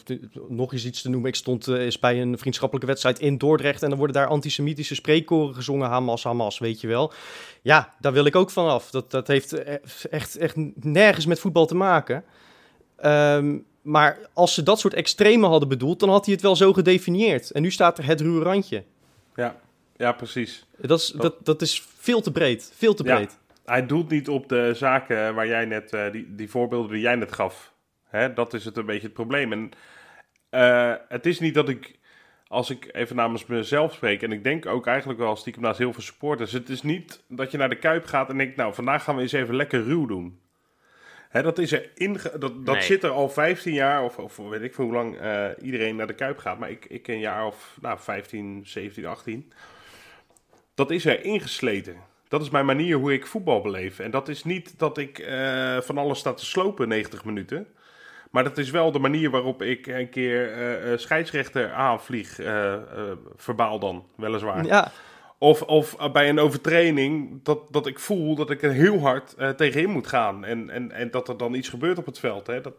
nog 0.49 0.73
eens 0.73 0.85
iets 0.85 1.03
te 1.03 1.09
noemen. 1.09 1.29
Ik 1.29 1.35
stond 1.37 1.67
eens 1.69 1.99
bij 1.99 2.21
een 2.21 2.39
vriendschappelijke 2.39 2.89
wedstrijd 2.89 3.19
in 3.19 3.39
Dordrecht. 3.39 3.83
En 3.83 3.89
dan 3.89 3.99
worden 3.99 4.17
daar 4.17 4.27
antisemitische 4.27 4.95
spreekkoren 4.95 5.55
gezongen. 5.55 5.89
Hamas, 5.89 6.25
Hamas, 6.25 6.59
weet 6.59 6.81
je 6.81 6.87
wel. 6.87 7.13
Ja, 7.63 7.95
daar 8.01 8.13
wil 8.13 8.25
ik 8.25 8.37
ook 8.37 8.51
van 8.51 8.69
af. 8.69 8.91
Dat, 8.91 9.11
dat 9.11 9.27
heeft 9.27 9.53
eh, 9.53 9.75
echt, 10.11 10.37
echt 10.37 10.55
nergens 10.85 11.27
met 11.27 11.41
voetbal 11.41 11.67
te 11.67 11.75
maken. 11.75 12.25
Ehm, 12.97 13.59
maar 13.83 14.19
als 14.33 14.55
ze 14.55 14.63
dat 14.63 14.79
soort 14.81 14.95
extreme 14.95 15.47
hadden 15.47 15.69
bedoeld, 15.69 16.01
dan 16.01 16.09
had 16.09 16.25
hij 16.25 16.35
het 16.35 16.43
wel 16.43 16.57
zo 16.57 16.73
gedefinieerd. 16.73 17.51
En 17.51 17.63
nu 17.63 17.71
staat 17.71 17.99
er 17.99 18.07
het 18.07 18.21
ruwe 18.21 18.43
randje. 18.43 18.85
Ja. 19.37 19.57
ja, 19.97 20.13
precies. 20.13 20.67
Dat 20.79 20.99
is, 21.01 21.09
dat, 21.17 21.35
dat 21.43 21.63
is 21.63 21.83
veel 21.99 22.21
te 22.21 22.33
breed. 22.33 22.73
Veel 22.77 22.95
te 22.95 23.05
Ja. 23.05 23.15
breed. 23.15 23.39
Hij 23.65 23.87
doelt 23.87 24.11
niet 24.11 24.29
op 24.29 24.49
de 24.49 24.73
zaken 24.75 25.35
waar 25.35 25.47
jij 25.47 25.65
net, 25.65 25.93
eh, 25.93 26.13
die, 26.13 26.35
die 26.35 26.51
voorbeelden 26.51 26.91
die 26.91 27.01
jij 27.01 27.15
net 27.15 27.33
gaf. 27.33 27.73
Hè, 28.15 28.33
dat 28.33 28.55
is 28.55 28.65
het 28.65 28.77
een 28.77 28.87
beetje 28.87 29.03
het 29.07 29.13
probleem. 29.13 29.53
En 29.53 29.71
eh, 30.51 30.95
het 31.09 31.27
is 31.27 31.41
niet 31.41 31.55
dat 31.55 31.69
ik, 31.69 31.99
als 32.49 32.71
ik 32.71 32.89
even 32.93 33.17
namens 33.17 33.47
mezelf 33.47 33.93
spreek, 33.93 34.23
en 34.23 34.33
ik 34.33 34.45
denk 34.45 34.67
ook 34.67 34.87
eigenlijk 34.87 35.19
wel 35.19 35.37
stiekem 35.37 35.63
naast 35.63 35.79
heel 35.79 35.93
veel 35.93 36.03
supporters, 36.03 36.53
het 36.53 36.69
is 36.69 36.83
niet 36.83 37.23
dat 37.29 37.51
je 37.51 37.59
naar 37.59 37.69
de 37.69 37.79
Kuip 37.79 38.05
gaat 38.07 38.29
en 38.29 38.37
denkt, 38.37 38.57
nou, 38.57 38.75
vandaag 38.75 39.05
gaan 39.05 39.17
we 39.17 39.23
eens 39.23 39.33
even 39.33 39.57
lekker 39.57 39.83
ruw 39.85 40.07
doen. 40.07 40.39
Hè, 41.29 41.43
dat 41.43 41.59
is 41.59 41.73
er 41.73 41.91
inge- 41.95 42.39
dat, 42.39 42.67
dat 42.67 42.75
Nee. 42.75 42.83
zit 42.85 43.03
er 43.03 43.11
al 43.11 43.29
15 43.29 43.73
jaar, 43.73 44.03
of, 44.05 44.19
of 44.19 44.37
weet 44.37 44.63
ik 44.63 44.75
veel 44.75 44.85
hoe 44.85 44.95
lang 44.95 45.17
eh, 45.19 45.47
iedereen 45.63 45.97
naar 45.97 46.07
de 46.07 46.15
Kuip 46.15 46.39
gaat, 46.39 46.59
maar 46.59 46.71
ik, 46.71 46.85
ik 46.85 47.09
een 47.09 47.19
jaar 47.19 47.47
of 47.47 47.77
nou, 47.81 47.99
15, 47.99 48.61
17, 48.67 49.07
18. 49.07 49.53
Dat 50.75 50.91
is 50.91 51.05
er 51.05 51.25
ingesleten. 51.25 51.97
Dat 52.29 52.43
is 52.43 52.51
mijn 52.51 52.67
manier 52.67 52.97
hoe 52.97 53.13
ik 53.13 53.27
voetbal 53.27 53.61
beleef. 53.61 53.99
En 53.99 54.11
dat 54.11 54.29
is 54.29 54.45
niet 54.45 54.79
dat 54.79 54.99
ik 54.99 55.19
eh, 55.19 55.81
van 55.81 55.99
alles 55.99 56.19
sta 56.19 56.33
te 56.35 56.45
slopen 56.45 56.89
90 56.89 57.25
minuten. 57.25 57.67
Maar 58.35 58.45
dat 58.45 58.59
is 58.59 58.71
wel 58.71 58.93
de 58.93 58.99
manier 58.99 59.31
waarop 59.31 59.63
ik 59.63 59.87
een 59.87 60.09
keer 60.09 60.53
eh, 60.53 60.93
eh, 60.93 60.99
scheidsrechter 60.99 61.73
aanvlieg. 61.73 62.39
eh, 62.41 62.75
verbaal 63.37 63.79
dan, 63.79 64.05
weliswaar. 64.17 64.65
Ja, 64.65 64.93
Of, 65.39 65.63
of 65.63 65.97
bij 66.13 66.29
een 66.29 66.39
overtraining 66.39 67.41
dat, 67.43 67.59
dat 67.71 67.87
ik 67.87 67.99
voel 67.99 68.35
dat 68.35 68.51
ik 68.51 68.63
er 68.63 68.73
heel 68.73 69.01
hard 69.01 69.35
tegenin 69.57 69.91
moet 69.91 70.07
gaan. 70.07 70.45
En, 70.45 70.71
en, 70.71 70.93
en 70.93 71.11
dat 71.11 71.29
er 71.29 71.37
dan 71.37 71.55
iets 71.55 71.69
gebeurt 71.69 71.99
op 71.99 72.07
het 72.07 72.19
veld. 72.19 72.47
Hè? 72.47 72.61
Dat, 72.61 72.75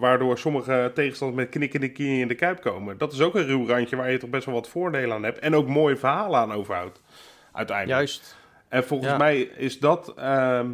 waardoor 0.00 0.38
sommige 0.38 0.90
tegenstanders 0.94 1.40
met 1.42 1.50
knikkende 1.50 1.88
knieën 1.88 2.20
in 2.20 2.28
de 2.28 2.34
kuip 2.34 2.60
komen. 2.60 2.98
Dat 2.98 3.12
is 3.12 3.20
ook 3.20 3.34
een 3.34 3.46
ruw 3.46 3.66
randje 3.66 3.96
waar 3.96 4.10
je 4.10 4.18
toch 4.18 4.30
best 4.30 4.44
wel 4.44 4.54
wat 4.54 4.68
voordelen 4.68 5.16
aan 5.16 5.22
hebt. 5.24 5.38
En 5.38 5.54
ook 5.54 5.68
mooie 5.68 5.96
verhalen 5.96 6.40
aan 6.40 6.52
overhoudt. 6.52 7.00
Uiteindelijk. 7.52 7.96
juist. 7.98 8.36
En 8.68 8.84
volgens 8.84 9.10
Ja. 9.10 9.16
mij 9.16 9.40
is 9.40 9.78
dat. 9.78 10.14
ehm, 10.16 10.70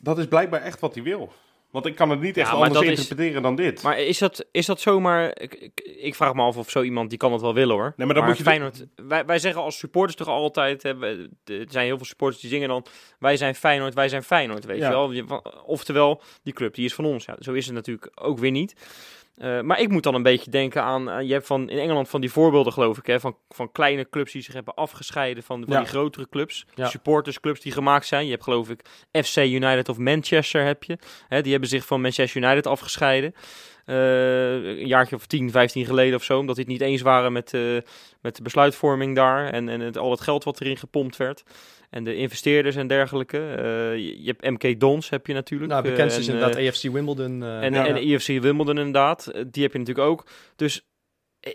dat 0.00 0.18
is 0.18 0.26
blijkbaar 0.28 0.62
echt 0.62 0.80
wat 0.80 0.94
hij 0.94 1.02
wil. 1.02 1.32
Want 1.72 1.86
ik 1.86 1.94
kan 1.94 2.10
het 2.10 2.20
niet 2.20 2.36
echt 2.36 2.50
anders 2.50 2.80
is- 2.84 2.88
interpreteren 2.88 3.42
dan 3.42 3.54
dit. 3.56 3.82
Maar 3.82 3.98
is 4.00 4.18
dat, 4.18 4.44
is 4.50 4.66
dat 4.66 4.80
zomaar... 4.80 5.38
Ik, 5.98 6.14
vraag 6.14 6.34
me 6.34 6.42
af 6.42 6.56
of 6.56 6.70
zo 6.70 6.82
iemand, 6.82 7.08
die 7.10 7.18
kan 7.18 7.30
dat 7.30 7.40
wel 7.40 7.54
willen 7.54 7.74
hoor. 7.76 7.92
Nee, 7.96 8.06
maar 8.06 8.16
dan 8.16 8.24
moet 8.26 8.36
je- 8.36 8.42
Feyenoord, 8.42 8.86
wij, 8.96 9.24
wij 9.24 9.38
zeggen 9.38 9.62
als 9.62 9.78
supporters 9.78 10.16
toch 10.16 10.28
altijd... 10.28 10.82
Hè, 10.82 10.90
er 11.44 11.66
zijn 11.68 11.86
heel 11.86 11.96
veel 11.96 12.06
supporters 12.06 12.40
die 12.40 12.50
zingen 12.50 12.68
dan... 12.68 12.84
Wij 13.18 13.36
zijn 13.36 13.54
Feyenoord, 13.54 13.94
wij 13.94 14.08
zijn 14.08 14.22
Feyenoord, 14.22 14.64
weet 14.64 14.78
Ja. 14.78 14.90
je 15.10 15.24
wel. 15.26 15.42
Oftewel, 15.66 16.22
die 16.42 16.52
club 16.52 16.74
die 16.74 16.84
is 16.84 16.94
van 16.94 17.04
ons. 17.04 17.24
Ja, 17.24 17.36
zo 17.38 17.52
is 17.52 17.66
het 17.66 17.74
natuurlijk 17.74 18.10
ook 18.14 18.38
weer 18.38 18.50
niet. 18.50 18.74
Eh, 19.36 19.60
maar 19.60 19.80
ik 19.80 19.88
moet 19.88 20.02
dan 20.02 20.14
een 20.14 20.22
beetje 20.22 20.50
denken 20.50 20.82
aan, 20.82 21.10
aan- 21.10 21.26
je 21.26 21.32
hebt 21.32 21.46
van, 21.46 21.68
in 21.70 21.78
Engeland 21.78 22.08
van 22.08 22.20
die 22.20 22.30
voorbeelden 22.32 22.72
geloof 22.72 22.98
ik, 22.98 23.06
hè, 23.06 23.20
van, 23.20 23.36
van 23.48 23.72
kleine 23.72 24.08
clubs 24.08 24.32
die 24.32 24.42
zich 24.42 24.54
hebben 24.54 24.74
afgescheiden 24.74 25.42
van, 25.42 25.64
van 25.64 25.72
Ja. 25.72 25.78
die 25.80 25.88
grotere 25.88 26.28
clubs. 26.28 26.66
Ja. 26.74 26.86
Supportersclubs 26.86 27.60
die 27.60 27.72
gemaakt 27.72 28.06
zijn. 28.06 28.24
Je 28.24 28.30
hebt 28.30 28.42
geloof 28.42 28.68
ik 28.70 28.80
FC 29.24 29.36
United 29.36 29.88
of 29.88 29.98
Manchester 29.98 30.64
heb 30.64 30.84
je. 30.84 30.98
Hè, 31.28 31.42
die 31.42 31.50
hebben 31.52 31.68
zich 31.70 31.86
van 31.86 32.00
Manchester 32.00 32.42
United 32.42 32.66
afgescheiden. 32.66 33.34
Eh, 33.84 34.52
een 34.54 34.86
jaartje 34.86 35.16
of 35.16 35.26
10, 35.26 35.50
15 35.50 35.84
geleden 35.84 36.14
of 36.14 36.24
zo. 36.24 36.38
Omdat 36.38 36.56
die 36.56 36.64
het 36.64 36.72
niet 36.72 36.82
eens 36.82 37.02
waren 37.02 37.32
met, 37.32 37.54
eh, 37.54 37.60
met 38.20 38.36
de 38.36 38.42
besluitvorming 38.42 39.14
daar. 39.14 39.48
En, 39.48 39.68
en 39.68 39.80
het, 39.80 39.98
al 39.98 40.10
het 40.10 40.20
geld 40.20 40.44
wat 40.44 40.60
erin 40.60 40.76
gepompt 40.76 41.16
werd. 41.16 41.42
En 41.92 42.04
de 42.04 42.14
investeerders 42.14 42.76
en 42.76 42.86
dergelijke. 42.86 43.38
Eh, 43.38 43.96
je, 43.96 44.34
hebt 44.36 44.50
MK 44.50 44.80
Dons 44.80 45.08
heb 45.08 45.26
je 45.26 45.32
natuurlijk. 45.32 45.70
Nou, 45.70 45.82
bekend 45.82 46.10
is 46.10 46.26
en, 46.26 46.34
inderdaad 46.34 46.56
eh, 46.56 46.68
AFC 46.68 46.82
Wimbledon. 46.82 47.42
eh, 47.42 47.62
en, 47.62 47.72
Ja. 47.72 47.86
en 47.86 47.94
de 47.94 48.00
IFC 48.00 48.26
Wimbledon 48.26 48.78
inderdaad, 48.78 49.24
die 49.50 49.62
heb 49.62 49.72
je 49.72 49.78
natuurlijk 49.78 50.08
ook. 50.08 50.26
Dus 50.56 50.86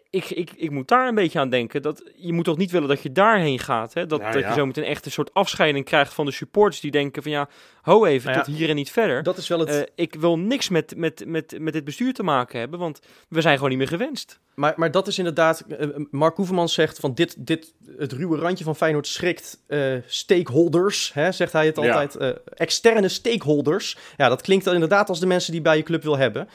ik, 0.10 0.30
ik, 0.30 0.52
ik 0.56 0.72
moet 0.72 0.88
daar 0.88 1.08
een 1.08 1.16
beetje 1.16 1.40
aan 1.40 1.50
denken. 1.50 1.82
Dat, 1.82 2.12
je 2.16 2.34
moet 2.34 2.46
toch 2.46 2.58
niet 2.58 2.72
willen 2.72 2.88
dat 2.88 3.02
je 3.02 3.12
daarheen 3.12 3.60
gaat. 3.60 3.94
Hè? 3.94 4.06
Dat, 4.06 4.20
Nou 4.20 4.34
dat 4.34 4.42
ja. 4.42 4.48
je 4.48 4.54
zo 4.54 4.66
meteen 4.66 4.84
echt 4.84 5.06
een 5.06 5.12
soort 5.12 5.34
afscheiding 5.34 5.86
krijgt 5.86 6.14
van 6.14 6.26
de 6.26 6.32
supporters. 6.32 6.82
Die 6.82 6.92
denken 6.92 7.24
van 7.24 7.32
ja, 7.32 7.50
ho 7.88 8.06
even, 8.06 8.26
Nou 8.28 8.38
ja, 8.38 8.46
tot 8.46 8.56
hier 8.56 8.70
en 8.70 8.76
niet 8.76 8.92
verder. 8.92 9.24
dat 9.24 9.38
is 9.38 9.48
wel 9.48 9.60
het... 9.60 9.70
Eh, 9.70 9.82
ik 9.96 10.16
wil 10.16 10.40
niks 10.40 10.70
met, 10.70 10.94
met, 10.96 11.24
met, 11.26 11.56
met 11.60 11.74
dit 11.74 11.84
bestuur 11.84 12.14
te 12.14 12.24
maken 12.24 12.60
hebben, 12.60 12.80
want 12.80 13.00
we 13.30 13.42
zijn 13.42 13.56
gewoon 13.56 13.70
niet 13.70 13.78
meer 13.78 13.88
gewenst. 13.88 14.40
Maar, 14.58 14.74
maar 14.76 14.92
dat 14.92 15.08
is 15.08 15.18
inderdaad, 15.18 15.60
eh, 15.60 15.88
Mark 16.12 16.36
Hoevermans 16.36 16.74
zegt 16.74 17.00
van 17.00 17.14
dit, 17.14 17.36
dit, 17.38 17.74
het 17.98 18.12
ruwe 18.12 18.38
randje 18.38 18.64
van 18.64 18.76
Feyenoord 18.76 19.08
schrikt 19.08 19.60
eh, 19.68 19.96
stakeholders, 20.06 21.14
hè, 21.14 21.32
zegt 21.32 21.54
hij 21.54 21.66
het 21.66 21.76
Ja. 21.76 21.82
altijd, 21.82 22.16
eh, 22.16 22.30
externe 22.56 23.08
stakeholders. 23.08 23.98
Ja, 24.18 24.30
dat 24.30 24.42
klinkt 24.42 24.66
dan 24.66 24.74
inderdaad 24.74 25.10
als 25.10 25.20
de 25.20 25.26
mensen 25.26 25.52
die 25.52 25.62
bij 25.62 25.78
je 25.78 25.84
club 25.84 26.04
wil 26.04 26.18
hebben. 26.18 26.48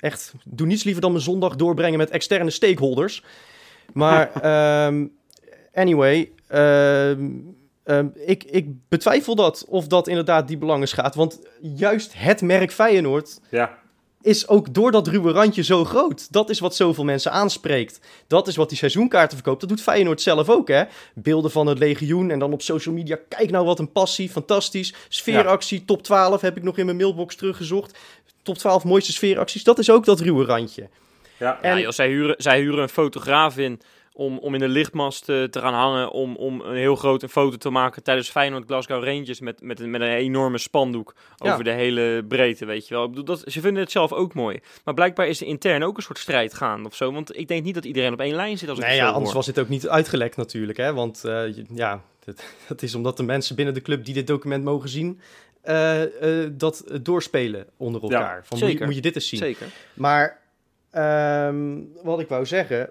Echt, 0.00 0.32
doe 0.44 0.66
niets 0.66 0.84
liever 0.84 1.02
dan 1.02 1.12
mijn 1.12 1.24
zondag 1.24 1.56
doorbrengen 1.56 1.98
met 1.98 2.10
externe 2.10 2.50
stakeholders. 2.50 3.22
Maar 3.92 4.32
ehm, 4.42 5.06
anyway, 5.74 6.30
ehm, 6.46 7.30
ehm, 7.84 8.06
ik, 8.14 8.44
ik 8.44 8.66
betwijfel 8.88 9.34
dat 9.34 9.64
of 9.68 9.86
dat 9.86 10.08
inderdaad 10.08 10.48
die 10.48 10.58
belangen 10.58 10.88
schaadt, 10.88 11.14
want 11.14 11.40
juist 11.60 12.12
het 12.16 12.40
merk 12.42 12.72
Feyenoord 12.72 13.40
Ja, 13.50 13.78
is 14.22 14.48
ook 14.48 14.74
door 14.74 14.90
dat 14.90 15.06
ruwe 15.08 15.32
randje 15.32 15.62
zo 15.62 15.84
groot. 15.84 16.32
Dat 16.32 16.50
is 16.50 16.58
wat 16.60 16.74
zoveel 16.76 17.04
mensen 17.04 17.32
aanspreekt. 17.32 18.00
Dat 18.26 18.48
is 18.48 18.56
wat 18.56 18.68
die 18.68 18.78
seizoenkaarten 18.78 19.36
verkoopt. 19.36 19.60
Dat 19.60 19.68
doet 19.68 19.80
Feyenoord 19.82 20.20
zelf 20.22 20.48
ook, 20.48 20.68
hè. 20.68 20.82
Beelden 21.14 21.50
van 21.50 21.66
het 21.66 21.78
legioen 21.78 22.30
en 22.30 22.38
dan 22.38 22.52
op 22.52 22.62
social 22.62 22.94
media. 22.94 23.18
Kijk 23.28 23.50
nou 23.50 23.64
wat 23.64 23.78
een 23.78 23.92
passie, 23.92 24.30
fantastisch. 24.30 24.94
Sfeeractie, 25.08 25.84
top 25.84 26.02
12 26.02 26.40
heb 26.40 26.56
ik 26.56 26.62
nog 26.62 26.78
in 26.78 26.84
mijn 26.84 26.96
mailbox 26.96 27.36
teruggezocht. 27.36 27.98
Top 28.42 28.58
12 28.58 28.84
mooiste 28.84 29.12
sfeeracties. 29.12 29.64
Dat 29.64 29.78
is 29.78 29.90
ook 29.90 30.04
dat 30.04 30.20
ruwe 30.20 30.44
randje. 30.44 30.88
ja. 31.38 31.58
En- 31.62 31.74
Ja, 31.76 31.80
joh, 31.82 31.90
zij, 31.92 32.08
huren, 32.08 32.34
zij 32.38 32.60
huren 32.60 32.82
een 32.82 32.88
fotograaf 32.88 33.58
in 33.58 33.80
om, 34.16 34.38
om 34.38 34.54
in 34.54 34.60
de 34.60 34.68
lichtmast 34.68 35.28
eh, 35.28 35.42
te 35.42 35.60
gaan 35.60 35.74
hangen. 35.74 36.10
Om, 36.10 36.36
om 36.36 36.60
een 36.60 36.76
heel 36.76 36.96
grote 36.96 37.28
foto 37.28 37.56
te 37.56 37.70
maken 37.70 38.02
tijdens 38.02 38.28
Feyenoord 38.30 38.64
Glasgow 38.66 39.04
Rangers. 39.04 39.40
Met, 39.40 39.62
met, 39.62 39.80
een, 39.80 39.90
met 39.90 40.00
een 40.00 40.06
enorme 40.08 40.58
spandoek 40.58 41.14
Ja. 41.36 41.52
over 41.52 41.64
de 41.64 41.70
hele 41.70 42.24
breedte, 42.28 42.64
weet 42.64 42.88
je 42.88 42.94
wel. 42.94 43.02
Ik 43.04 43.08
bedoel, 43.10 43.24
dat, 43.24 43.42
ze 43.46 43.60
vinden 43.60 43.82
het 43.82 43.90
zelf 43.92 44.12
ook 44.12 44.34
mooi. 44.34 44.58
Maar 44.84 44.94
blijkbaar 44.94 45.26
is 45.28 45.40
er 45.40 45.46
intern 45.46 45.82
ook 45.82 45.96
een 45.96 46.02
soort 46.02 46.18
strijd 46.18 46.54
gaande 46.54 46.88
of 46.88 46.94
zo. 46.94 47.12
Want 47.12 47.36
ik 47.38 47.48
denk 47.48 47.64
niet 47.64 47.74
dat 47.74 47.84
iedereen 47.84 48.12
op 48.12 48.20
één 48.20 48.34
lijn 48.34 48.58
zit 48.58 48.68
als 48.68 48.78
ik 48.78 48.84
Nee, 48.86 48.96
ja, 48.96 49.06
anders 49.06 49.24
hoor. 49.24 49.34
was 49.34 49.46
dit 49.46 49.58
ook 49.58 49.68
niet 49.68 49.88
uitgelekt 49.88 50.36
natuurlijk, 50.36 50.78
hè. 50.78 50.92
Want 50.94 51.20
je- 51.22 51.64
ja, 51.74 52.02
dat, 52.24 52.44
dat 52.68 52.82
is 52.86 52.94
omdat 52.94 53.16
de 53.16 53.22
mensen 53.22 53.56
binnen 53.56 53.74
de 53.74 53.82
club 53.82 54.04
die 54.04 54.14
dit 54.14 54.26
document 54.26 54.64
mogen 54.64 54.88
zien... 54.88 55.20
eh, 55.62 56.00
dat 56.52 56.84
doorspelen 57.02 57.66
onder 57.76 58.00
Ja, 58.04 58.08
elkaar. 58.08 58.44
van, 58.44 58.58
moet, 58.58 58.58
je, 58.58 58.66
zeker. 58.72 58.86
moet 58.86 58.94
je 58.94 59.00
dit 59.00 59.14
eens 59.14 59.28
zien? 59.28 59.38
Zeker. 59.40 59.66
Maar 59.94 60.40
ehm, 60.90 61.80
wat 62.02 62.20
ik 62.20 62.28
wou 62.28 62.46
zeggen, 62.46 62.90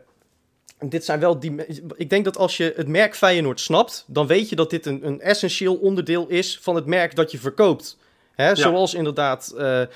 dit 0.89 1.05
zijn 1.05 1.19
wel 1.19 1.39
die. 1.39 1.65
Ik 1.95 2.09
denk 2.09 2.25
dat 2.25 2.37
als 2.37 2.57
je 2.57 2.73
het 2.75 2.87
merk 2.87 3.15
Feyenoord 3.15 3.59
snapt, 3.59 4.05
dan 4.07 4.27
weet 4.27 4.49
je 4.49 4.55
dat 4.55 4.69
dit 4.69 4.85
een, 4.85 5.07
een 5.07 5.21
essentieel 5.21 5.75
onderdeel 5.75 6.27
is 6.27 6.59
van 6.61 6.75
het 6.75 6.85
merk 6.85 7.15
dat 7.15 7.31
je 7.31 7.37
verkoopt. 7.37 7.97
Hè, 8.33 8.55
Zoals 8.55 8.93
inderdaad 8.93 9.53
eh, 9.57 9.81
eh, 9.81 9.87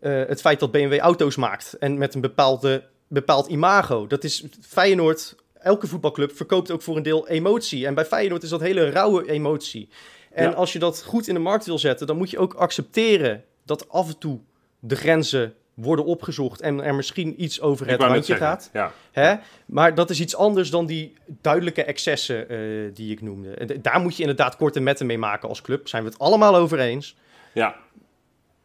het 0.00 0.40
feit 0.40 0.60
dat 0.60 0.70
BMW 0.70 0.98
auto's 0.98 1.36
maakt 1.36 1.76
en 1.78 1.98
met 1.98 2.14
een 2.14 2.20
bepaalde, 2.20 2.84
bepaald 3.08 3.46
imago. 3.46 4.06
Dat 4.06 4.24
is 4.24 4.44
Feyenoord. 4.60 5.34
Elke 5.58 5.86
voetbalclub 5.86 6.36
verkoopt 6.36 6.70
ook 6.70 6.82
voor 6.82 6.96
een 6.96 7.02
deel 7.02 7.28
emotie. 7.28 7.86
En 7.86 7.94
bij 7.94 8.04
Feyenoord 8.04 8.42
is 8.42 8.48
dat 8.48 8.60
hele 8.60 8.90
rauwe 8.90 9.30
emotie. 9.30 9.88
En 10.32 10.50
Ja. 10.50 10.54
als 10.54 10.72
je 10.72 10.78
dat 10.78 11.02
goed 11.06 11.28
in 11.28 11.34
de 11.34 11.40
markt 11.40 11.66
wil 11.66 11.78
zetten, 11.78 12.06
dan 12.06 12.16
moet 12.16 12.30
je 12.30 12.38
ook 12.38 12.54
accepteren 12.54 13.44
dat 13.64 13.88
af 13.88 14.08
en 14.08 14.18
toe 14.18 14.40
de 14.78 14.96
grenzen 14.96 15.54
worden 15.76 16.04
opgezocht 16.04 16.60
en 16.60 16.82
er 16.82 16.94
misschien 16.94 17.42
iets 17.42 17.60
over 17.60 17.86
het 17.88 18.00
randje 18.00 18.22
zeggen, 18.22 18.46
gaat. 18.46 18.70
Ja. 18.72 18.92
Hè? 19.12 19.34
Maar 19.66 19.94
dat 19.94 20.10
is 20.10 20.20
iets 20.20 20.36
anders 20.36 20.70
dan 20.70 20.86
die 20.86 21.14
duidelijke 21.26 21.84
excessen 21.84 22.48
eh, 22.48 22.58
die 22.94 23.12
ik 23.12 23.20
noemde. 23.20 23.50
En 23.50 23.82
Daar 23.82 24.00
moet 24.00 24.16
je 24.16 24.20
inderdaad 24.20 24.56
korte 24.56 24.80
metten 24.80 25.06
mee 25.06 25.18
maken 25.18 25.48
als 25.48 25.62
club. 25.62 25.88
Zijn 25.88 26.02
we 26.02 26.08
het 26.08 26.18
allemaal 26.18 26.56
over 26.56 26.78
eens. 26.78 27.16
ja. 27.52 27.76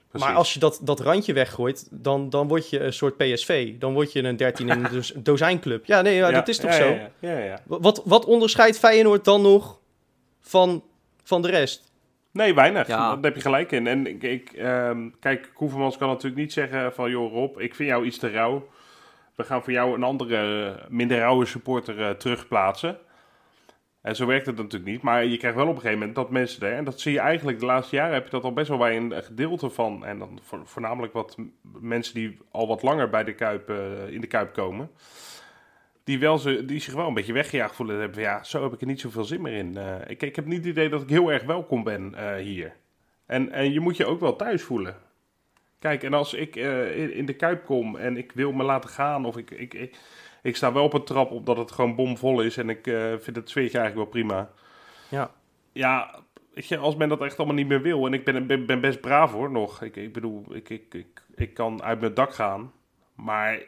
Precies. 0.10 0.28
Maar 0.30 0.38
als 0.38 0.54
je 0.54 0.60
dat, 0.60 0.80
dat 0.84 1.00
randje 1.00 1.34
weggooit, 1.34 1.88
dan, 1.91 2.30
dan 2.30 2.47
word 2.47 2.69
je 2.69 2.80
een 2.80 2.93
soort 2.93 3.17
PSV. 3.17 3.74
Dan 3.80 3.93
word 3.93 4.13
je 4.13 4.24
een 4.24 4.38
13 4.38 4.69
in 4.69 4.84
dus- 4.91 5.13
dozijnclub. 5.17 5.86
Ja, 5.86 6.02
nee, 6.02 6.15
ja, 6.15 6.28
Ja, 6.28 6.34
dat 6.36 6.47
is 6.47 6.58
toch 6.58 6.74
zo? 6.74 6.89
Ja, 6.89 7.10
ja, 7.19 7.32
ja, 7.32 7.43
ja. 7.43 7.62
Wat, 7.65 8.02
wat 8.06 8.26
onderscheidt 8.26 8.80
Feyenoord 8.80 9.26
dan 9.26 9.41
nog 9.41 9.80
van, 10.39 10.84
van 11.24 11.41
de 11.41 11.47
rest? 11.47 11.90
Nee, 12.32 12.54
weinig. 12.54 12.88
Ja. 12.88 13.15
Daar 13.15 13.24
heb 13.24 13.36
je 13.36 13.41
gelijk 13.41 13.72
in. 13.72 13.88
En 13.88 14.08
ik, 14.08 14.24
ik, 14.24 14.52
ehm, 14.52 15.10
kijk, 15.20 15.52
Koevermans 15.54 15.98
kan 15.98 16.08
natuurlijk 16.08 16.41
niet 16.41 16.54
zeggen 16.54 16.94
van... 16.94 17.10
joh 17.10 17.32
Rob, 17.32 17.60
ik 17.60 17.76
vind 17.76 17.89
jou 17.89 18.06
iets 18.06 18.17
te 18.17 18.30
rauw. 18.30 18.67
We 19.36 19.44
gaan 19.44 19.63
voor 19.63 19.74
jou 19.74 19.96
een 19.96 20.04
andere, 20.04 20.76
minder 20.89 21.17
rauwe 21.17 21.46
supporter 21.46 22.02
eh, 22.02 22.10
terugplaatsen. 22.10 22.98
En 24.02 24.15
zo 24.15 24.26
werkt 24.26 24.46
het 24.46 24.58
natuurlijk 24.58 24.91
niet. 24.91 25.02
Maar 25.02 25.26
je 25.26 25.38
krijgt 25.38 25.58
wel 25.58 25.67
op 25.67 25.76
een 25.76 25.82
gegeven 25.82 26.00
moment 26.00 26.15
dat 26.15 26.30
mensen 26.30 26.67
er... 26.67 26.74
en 26.78 26.84
dat 26.84 27.00
zie 27.00 27.12
je 27.12 27.20
eigenlijk 27.20 27.60
de 27.60 27.65
laatste 27.65 27.96
jaren... 27.96 28.13
heb 28.13 28.24
je 28.24 28.32
dat 28.32 28.44
al 28.44 28.54
best 28.54 28.70
wel 28.70 28.78
bij 28.78 28.98
een 28.98 29.24
gedeelte 29.24 29.70
van... 29.70 30.06
en 30.06 30.20
dan 30.20 30.39
voor- 30.44 30.67
voornamelijk 30.67 31.13
wat 31.13 31.38
mensen 31.80 32.13
die 32.13 32.38
al 32.52 32.67
wat 32.67 32.82
langer 32.82 33.10
bij 33.10 33.24
de 33.24 33.34
Kuip, 33.34 33.70
eh, 33.70 34.08
in 34.08 34.22
de 34.22 34.28
Kuip 34.28 34.54
komen... 34.54 34.89
Die, 36.12 36.19
wel 36.19 36.38
ze, 36.38 36.65
die 36.65 36.80
zich 36.80 36.93
wel 36.93 37.08
een 37.08 37.13
beetje 37.13 37.34
weggejaagd 37.34 37.76
voelen. 37.76 38.00
Hebben 38.00 38.21
ja, 38.21 38.43
zo 38.43 38.63
heb 38.63 38.74
ik 38.74 38.82
er 38.82 38.88
niet 38.88 39.00
zoveel 39.00 39.24
zin 39.24 39.41
meer 39.41 39.54
in. 39.54 39.78
Eh, 39.78 39.95
ik, 40.08 40.24
ik 40.24 40.36
heb 40.36 40.45
niet 40.45 40.58
het 40.58 40.65
idee 40.65 40.89
dat 40.89 41.02
ik 41.02 41.10
heel 41.10 41.32
erg 41.32 41.43
welkom 41.43 41.84
ben 41.84 42.15
eh, 42.15 42.36
hier. 42.36 42.76
En, 43.26 43.52
en 43.52 43.74
je 43.74 43.80
moet 43.80 43.97
je 43.97 44.06
ook 44.06 44.19
wel 44.19 44.36
thuis 44.36 44.63
voelen. 44.63 44.95
Kijk, 45.80 46.04
en 46.04 46.13
als 46.13 46.34
ik 46.34 46.56
eh, 46.56 46.97
in, 46.97 47.13
in 47.13 47.26
de 47.26 47.34
Kuip 47.34 47.65
kom 47.65 47.95
en 47.95 48.17
ik 48.17 48.32
wil 48.32 48.52
me 48.52 48.63
laten 48.63 48.89
gaan... 48.89 49.26
of 49.26 49.38
ik, 49.38 49.52
ik, 49.52 49.74
ik, 49.74 50.00
ik 50.41 50.56
sta 50.56 50.74
wel 50.74 50.84
op 50.84 50.93
een 50.93 51.04
trap 51.04 51.32
omdat 51.32 51.58
het 51.58 51.71
gewoon 51.71 51.95
bomvol 51.95 52.41
is... 52.41 52.58
en 52.58 52.69
ik 52.69 52.84
vind 53.19 53.36
het 53.36 53.50
sfeertje 53.50 53.80
eigenlijk 53.80 53.95
wel 53.95 54.21
prima. 54.21 54.50
Ja. 55.10 55.32
Ja, 55.71 56.19
je, 56.54 56.78
als 56.78 56.95
men 56.95 57.10
dat 57.10 57.21
echt 57.21 57.38
allemaal 57.38 57.56
niet 57.56 57.67
meer 57.67 57.82
wil... 57.82 58.06
en 58.06 58.13
ik 58.13 58.26
ben, 58.26 58.47
ben, 58.47 58.65
ben 58.65 58.82
best 58.82 59.02
braaf 59.02 59.32
hoor, 59.32 59.52
nog. 59.52 59.82
Ik, 59.82 59.95
ik 59.95 60.13
bedoel, 60.13 60.45
ik, 60.56 60.69
ik, 60.69 60.93
ik, 60.93 61.24
ik 61.36 61.54
kan 61.54 61.84
uit 61.84 62.00
mijn 62.00 62.13
dak 62.13 62.34
gaan. 62.34 62.71
Maar 63.15 63.60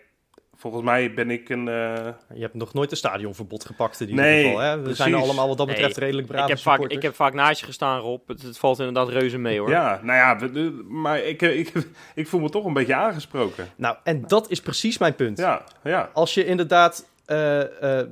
volgens 0.63 0.84
mij 0.84 1.13
ben 1.13 1.30
ik 1.32 1.49
een... 1.49 1.67
eh, 1.67 2.08
Je 2.34 2.41
hebt 2.41 2.54
nog 2.54 2.73
nooit 2.73 2.91
een 2.91 2.97
stadionverbod 2.97 3.65
gepakt 3.65 3.99
in 4.02 4.10
ieder 4.10 4.23
Nee, 4.26 4.43
geval. 4.43 4.60
Hè? 4.60 4.76
We 4.76 4.82
precies. 4.82 4.97
zijn 4.97 5.13
allemaal 5.13 5.47
wat 5.47 5.58
dat 5.58 5.67
betreft 5.67 5.95
Nee, 5.95 6.06
redelijk 6.06 6.28
brave 6.28 6.43
Ik 6.43 6.49
heb, 6.49 6.58
vaak, 6.60 6.71
supporters. 6.73 6.97
ik 6.99 7.06
heb 7.06 7.15
vaak 7.15 7.34
naast 7.34 7.60
je 7.60 7.65
gestaan, 7.65 7.99
Rob. 7.99 8.28
Het, 8.28 8.41
het 8.41 8.58
valt 8.58 8.80
inderdaad 8.80 9.10
reuze 9.10 9.38
mee, 9.38 9.60
hoor. 9.60 9.69
Ja, 9.69 9.99
nou 10.04 10.17
ja, 10.17 10.49
maar 10.88 11.19
ik, 11.19 11.41
ik, 11.41 11.71
ik 12.15 12.28
voel 12.28 12.39
me 12.39 12.49
toch 12.49 12.65
een 12.65 12.73
beetje 12.73 12.95
aangesproken. 12.95 13.67
Nou, 13.76 13.95
en 14.04 14.23
dat 14.28 14.49
is 14.49 14.62
precies 14.62 14.97
mijn 14.97 15.15
punt. 15.15 15.38
Ja, 15.38 15.63
ja. 15.84 16.10
Als 16.13 16.34
je 16.34 16.45
inderdaad 16.45 17.08
eh, 17.26 17.99
eh, 17.99 18.08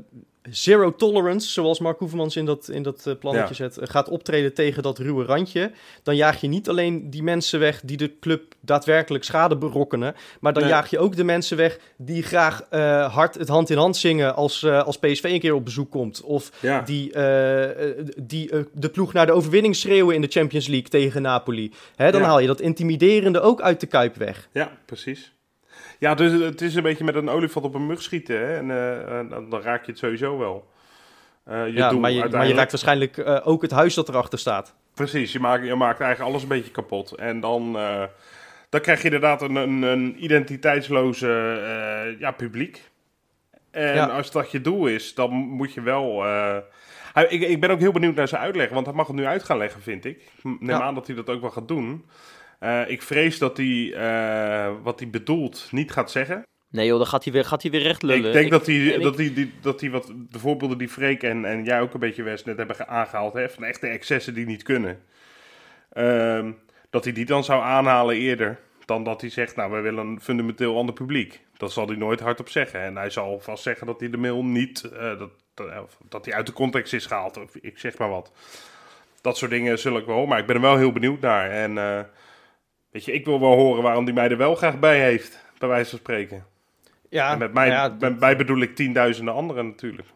zero 0.50 0.96
tolerance, 0.96 1.50
zoals 1.50 1.80
Mark 1.80 2.00
Hoevermans 2.00 2.36
in 2.36 2.46
dat, 2.46 2.70
in 2.70 2.84
dat 2.84 3.08
eh, 3.08 3.14
plannetje 3.20 3.64
Ja. 3.64 3.70
zet, 3.70 3.78
eh, 3.78 3.88
gaat 3.90 4.10
optreden 4.10 4.54
tegen 4.54 4.84
dat 4.84 4.98
ruwe 4.98 5.26
randje, 5.26 5.72
dan 6.04 6.16
jaag 6.16 6.42
je 6.42 6.48
niet 6.48 6.70
alleen 6.70 7.10
die 7.10 7.24
mensen 7.24 7.60
weg 7.60 7.82
die 7.84 7.98
de 7.98 8.20
club 8.20 8.54
daadwerkelijk 8.60 9.24
schade 9.24 9.58
berokkenen, 9.58 10.16
maar 10.40 10.54
dan 10.54 10.64
Nee. 10.64 10.72
jaag 10.72 10.90
je 10.90 11.00
ook 11.00 11.16
de 11.16 11.24
mensen 11.24 11.58
weg 11.58 11.80
die 11.98 12.24
graag 12.24 12.62
eh, 12.70 13.14
hard 13.14 13.36
het 13.38 13.48
hand 13.48 13.70
in 13.70 13.78
hand 13.78 13.98
zingen 13.98 14.36
als, 14.36 14.66
als 14.66 14.98
PSV 15.00 15.24
een 15.24 15.40
keer 15.40 15.54
op 15.54 15.66
bezoek 15.66 15.92
komt. 15.92 16.22
Of 16.22 16.52
ja. 16.62 16.82
die, 16.82 17.12
die 18.24 18.50
de 18.74 18.90
ploeg 18.92 19.14
naar 19.14 19.26
de 19.26 19.32
overwinning 19.32 19.76
schreeuwen 19.76 20.16
in 20.16 20.22
de 20.22 20.28
Champions 20.28 20.68
League 20.68 20.90
tegen 20.90 21.22
Napoli. 21.22 21.72
Hè, 21.96 22.12
dan 22.12 22.22
Ja. 22.22 22.28
haal 22.28 22.40
je 22.40 22.48
dat 22.48 22.62
intimiderende 22.62 23.40
ook 23.42 23.62
uit 23.62 23.80
de 23.80 23.88
kuip 23.88 24.16
weg. 24.16 24.50
Ja, 24.52 24.72
precies. 24.86 25.32
Ja, 26.02 26.16
dus 26.16 26.32
het 26.32 26.62
is 26.62 26.76
een 26.76 26.84
beetje 26.84 27.04
met 27.04 27.16
een 27.16 27.30
olifant 27.30 27.66
op 27.66 27.74
een 27.74 27.86
mug 27.86 28.02
schieten. 28.02 28.38
Hè? 28.38 28.56
En 28.58 28.72
eh, 28.72 29.50
dan, 29.50 29.62
raak 29.62 29.86
je 29.86 29.92
het 29.92 30.00
sowieso 30.00 30.38
wel. 30.38 30.68
Eh, 31.44 31.66
je 31.66 31.74
ja, 31.74 31.90
doel 31.90 32.00
maar, 32.00 32.12
je, 32.12 32.28
maar 32.30 32.48
je 32.48 32.54
raakt 32.54 32.72
waarschijnlijk 32.72 33.18
eh, 33.18 33.40
ook 33.44 33.62
het 33.62 33.72
huis 33.72 33.94
dat 33.94 34.10
erachter 34.10 34.40
staat. 34.40 34.76
Precies, 34.94 35.32
je 35.32 35.40
maakt, 35.40 35.66
je 35.66 35.76
maakt 35.76 36.00
eigenlijk 36.00 36.32
alles 36.32 36.44
een 36.44 36.50
beetje 36.50 36.72
kapot. 36.72 37.12
En 37.12 37.40
dan, 37.40 37.74
dan 38.70 38.82
krijg 38.82 38.98
je 39.00 39.04
inderdaad 39.06 39.42
een, 39.42 39.56
een, 39.56 39.82
een 39.82 40.24
identiteitsloze 40.24 41.28
ja, 42.20 42.32
publiek. 42.32 42.92
En 43.72 43.96
Ja. 43.96 44.06
als 44.06 44.32
dat 44.32 44.52
je 44.52 44.62
doel 44.62 44.88
is, 44.88 45.14
dan 45.14 45.32
moet 45.32 45.74
je 45.74 45.82
wel... 45.82 46.26
ik, 47.30 47.42
ik 47.42 47.60
ben 47.60 47.70
ook 47.70 47.80
heel 47.80 47.92
benieuwd 47.92 48.16
naar 48.16 48.28
zijn 48.28 48.42
uitleg, 48.42 48.70
want 48.70 48.86
hij 48.86 48.96
mag 48.96 49.08
het 49.08 49.16
nu 49.16 49.26
uit 49.26 49.44
gaan 49.44 49.58
leggen, 49.58 49.82
vind 49.82 50.06
ik. 50.06 50.18
Ik 50.18 50.44
Neem 50.44 50.70
Ja. 50.70 50.82
aan 50.82 50.96
dat 50.96 51.08
hij 51.08 51.16
dat 51.16 51.30
ook 51.30 51.42
wel 51.42 51.52
gaat 51.52 51.68
doen. 51.68 52.06
Eh, 52.62 52.82
ik 52.90 53.02
vrees 53.02 53.38
dat 53.38 53.58
hij 53.58 53.94
eh, 53.94 54.74
wat 54.84 55.00
hij 55.00 55.10
bedoelt 55.10 55.68
niet 55.72 55.92
gaat 55.92 56.12
zeggen. 56.12 56.44
Nee 56.70 56.86
joh, 56.88 56.98
dan 56.98 57.08
gaat 57.08 57.24
hij 57.24 57.34
weer, 57.34 57.46
gaat 57.46 57.62
hij 57.62 57.72
weer 57.72 57.82
recht 57.82 58.02
lullen. 58.04 58.26
Ik 58.28 58.34
denk 58.34 58.52
dat, 58.52 58.66
hij, 58.66 58.76
ik- 58.86 59.02
dat, 59.04 59.18
hij, 59.18 59.34
die, 59.34 59.54
dat 59.62 59.82
hij 59.82 59.90
wat 59.90 60.14
de 60.30 60.40
voorbeelden 60.40 60.78
die 60.78 60.90
Freek 60.90 61.24
en, 61.24 61.46
en 61.46 61.64
jij 61.64 61.82
ook 61.82 61.94
een 61.94 62.00
beetje 62.00 62.24
Wes 62.24 62.44
net 62.44 62.58
hebben 62.58 62.76
ge- 62.76 62.88
aangehaald, 62.88 63.34
hè, 63.34 63.50
van 63.50 63.64
echte 63.64 63.88
excessen 63.88 64.34
die 64.34 64.46
niet 64.46 64.64
kunnen. 64.64 65.00
Ehm, 65.92 66.52
dat 66.90 67.04
hij 67.04 67.14
die 67.14 67.26
dan 67.26 67.44
zou 67.44 67.62
aanhalen 67.64 68.16
eerder 68.16 68.60
dan 68.86 69.04
dat 69.04 69.22
hij 69.22 69.30
zegt, 69.30 69.56
nou 69.56 69.72
wij 69.72 69.82
willen 69.82 70.08
een 70.08 70.22
fundamenteel 70.22 70.78
ander 70.78 70.94
publiek. 70.96 71.40
Dat 71.58 71.72
zal 71.72 71.88
hij 71.88 71.96
nooit 71.96 72.20
hardop 72.20 72.50
zeggen. 72.50 72.80
En 72.82 72.96
hij 72.96 73.10
zal 73.10 73.40
vast 73.40 73.64
zeggen 73.64 73.88
dat 73.88 74.00
hij 74.00 74.10
de 74.10 74.18
mail 74.18 74.44
niet, 74.46 74.84
eh, 74.84 75.20
dat, 75.20 75.30
dat, 76.10 76.26
hij 76.26 76.34
uit 76.34 76.46
de 76.46 76.54
context 76.54 76.94
is 76.94 77.06
gehaald. 77.06 77.38
Of 77.38 77.56
ik 77.56 77.80
zeg 77.80 77.98
maar 77.98 78.10
wat. 78.10 78.32
Dat 79.22 79.38
soort 79.38 79.52
dingen 79.52 79.80
zul 79.80 79.98
ik 79.98 80.06
wel, 80.06 80.26
maar 80.26 80.40
ik 80.40 80.46
ben 80.46 80.56
er 80.56 80.62
wel 80.62 80.78
heel 80.78 80.92
benieuwd 80.92 81.20
naar. 81.22 81.50
En 81.50 81.78
weet 82.92 83.06
je, 83.06 83.12
ik 83.12 83.26
wil 83.26 83.40
wel 83.40 83.56
horen 83.56 83.84
waarom 83.84 84.04
hij 84.04 84.14
mij 84.14 84.30
er 84.30 84.38
wel 84.38 84.56
graag 84.56 84.80
bij 84.80 85.02
heeft, 85.02 85.40
bij 85.58 85.68
wijze 85.70 85.90
van 85.90 86.00
spreken. 86.00 86.46
Ja, 87.10 87.32
En 87.32 87.38
met 87.38 87.54
mij, 87.54 87.70
nou 87.70 87.90
ja, 87.92 87.96
met 88.00 88.20
mij 88.20 88.38
bedoel 88.38 88.62
ik 88.62 88.76
tienduizenden 88.76 89.34
anderen 89.34 89.66
natuurlijk. 89.68 90.08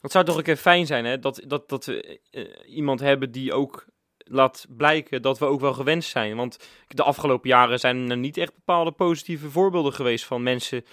Het 0.00 0.12
zou 0.12 0.24
toch 0.24 0.36
een 0.36 0.42
keer 0.42 0.56
fijn 0.56 0.86
zijn, 0.86 1.04
hè? 1.04 1.18
Dat, 1.18 1.42
dat, 1.46 1.68
dat 1.68 1.84
we 1.84 2.18
eh, 2.30 2.44
iemand 2.66 3.00
hebben 3.00 3.32
die 3.32 3.52
ook 3.52 3.84
laat 4.16 4.66
blijken 4.76 5.22
dat 5.22 5.38
we 5.38 5.44
ook 5.44 5.60
wel 5.60 5.72
gewenst 5.72 6.10
zijn. 6.10 6.36
Want 6.36 6.68
de 6.88 7.02
afgelopen 7.02 7.48
jaren 7.48 7.78
zijn 7.78 8.10
er 8.10 8.16
niet 8.16 8.36
echt 8.36 8.54
bepaalde 8.54 8.92
positieve 8.92 9.50
voorbeelden 9.50 9.92
geweest 9.92 10.24
van 10.24 10.42
mensen 10.42 10.84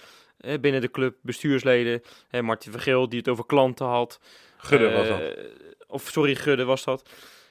binnen 0.60 0.80
de 0.80 0.90
club, 0.90 1.16
bestuursleden. 1.22 2.02
Hè, 2.28 2.42
Martin 2.42 2.72
Vergeel 2.72 3.08
die 3.08 3.18
het 3.18 3.28
over 3.28 3.46
klanten 3.46 3.86
had. 3.86 4.20
Gudde 4.56 4.90
was 4.90 5.08
Eh, 5.08 5.18
dat. 5.18 5.36
Of 5.86 6.02
sorry, 6.08 6.34
Gudde 6.34 6.64
was 6.64 6.84
dat. 6.84 7.10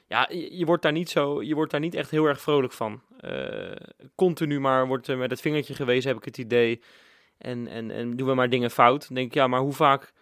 Ja, 0.10 0.30
je, 0.32 0.66
wordt 0.66 0.84
daar 0.84 0.92
niet 0.92 1.10
zo, 1.10 1.42
je 1.42 1.56
wordt 1.56 1.72
daar 1.72 1.80
niet 1.80 1.96
echt 1.96 2.12
heel 2.12 2.26
erg 2.26 2.42
vrolijk 2.42 2.74
van. 2.74 3.02
Eh, 3.20 3.72
continu 4.16 4.60
maar 4.60 4.88
wordt 4.88 5.08
er 5.08 5.18
met 5.18 5.30
het 5.30 5.42
vingertje 5.42 5.74
gewezen, 5.74 6.10
heb 6.10 6.18
ik 6.18 6.26
het 6.26 6.38
idee. 6.38 6.82
En, 7.38 7.68
en, 7.68 7.92
en 7.92 8.16
doen 8.16 8.28
we 8.28 8.34
maar 8.34 8.50
dingen 8.50 8.72
fout. 8.72 9.08
Dan 9.08 9.16
denk 9.16 9.28
ik, 9.28 9.34
ja, 9.34 9.48
maar 9.48 9.60
hoe 9.60 9.74
vaak 9.74 10.14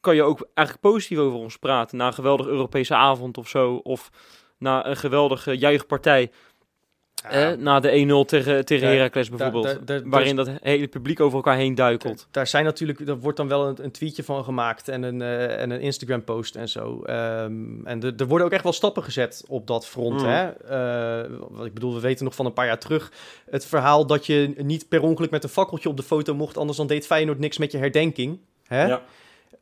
kan 0.00 0.14
je 0.14 0.22
ook 0.22 0.48
eigenlijk 0.54 0.94
positief 0.94 1.18
over 1.18 1.38
ons 1.38 1.56
praten? 1.56 1.96
Na 1.96 2.06
een 2.06 2.14
geweldige 2.14 2.48
Europese 2.48 2.94
avond 2.94 3.38
of 3.38 3.48
zo. 3.48 3.74
Of 3.74 4.10
na 4.58 4.86
een 4.86 4.96
geweldige 4.96 5.58
juichpartij. 5.58 6.30
Eh, 7.30 7.50
na 7.52 7.80
de 7.80 7.90
1-0 7.90 8.24
tegen, 8.26 8.64
tegen 8.64 8.88
Heracles 8.88 9.28
bijvoorbeeld. 9.28 9.64
daar- 9.64 9.84
daar- 9.84 10.02
waarin 10.08 10.36
dat 10.36 10.50
hele 10.62 10.88
publiek 10.88 11.20
over 11.20 11.36
elkaar 11.36 11.56
heen 11.56 11.74
duikelt. 11.74 12.26
Daar 12.30 12.46
zijn 12.46 12.64
natuurlijk, 12.64 13.00
er 13.00 13.18
wordt 13.18 13.36
dan 13.36 13.48
wel 13.48 13.66
een, 13.68 13.84
een 13.84 13.90
tweetje 13.90 14.22
van 14.24 14.44
gemaakt 14.44 14.88
en 14.88 15.02
een, 15.02 15.22
eh, 15.22 15.60
en 15.60 15.70
een 15.70 15.80
Instagram 15.80 16.24
post 16.24 16.54
en 16.56 16.68
zo. 16.68 17.02
Ehm, 17.02 17.86
en 17.86 18.02
er- 18.02 18.14
er 18.16 18.26
worden 18.26 18.46
ook 18.46 18.52
echt 18.52 18.62
wel 18.62 18.72
stappen 18.72 19.02
gezet 19.02 19.44
op 19.48 19.66
dat 19.66 19.86
front. 19.86 20.20
Mm. 20.20 20.26
Hè? 20.28 20.48
Eh, 20.48 21.30
wat 21.50 21.66
ik 21.66 21.74
bedoel, 21.74 21.94
we 21.94 22.00
weten 22.00 22.24
nog 22.24 22.34
van 22.34 22.46
een 22.46 22.52
paar 22.52 22.66
jaar 22.66 22.78
terug 22.78 23.12
het 23.50 23.66
verhaal 23.66 24.06
dat 24.06 24.26
je 24.26 24.52
niet 24.56 24.88
per 24.88 25.02
ongeluk 25.02 25.30
met 25.30 25.42
een 25.44 25.48
fakkeltje 25.50 25.88
op 25.88 25.96
de 25.96 26.02
foto 26.02 26.34
mocht, 26.34 26.56
anders 26.58 26.78
dan 26.78 26.86
deed 26.86 27.06
Feyenoord 27.06 27.38
niks 27.38 27.58
met 27.58 27.72
je 27.72 27.78
herdenking. 27.78 28.38
Hè? 28.66 28.86
Ja. 28.86 29.02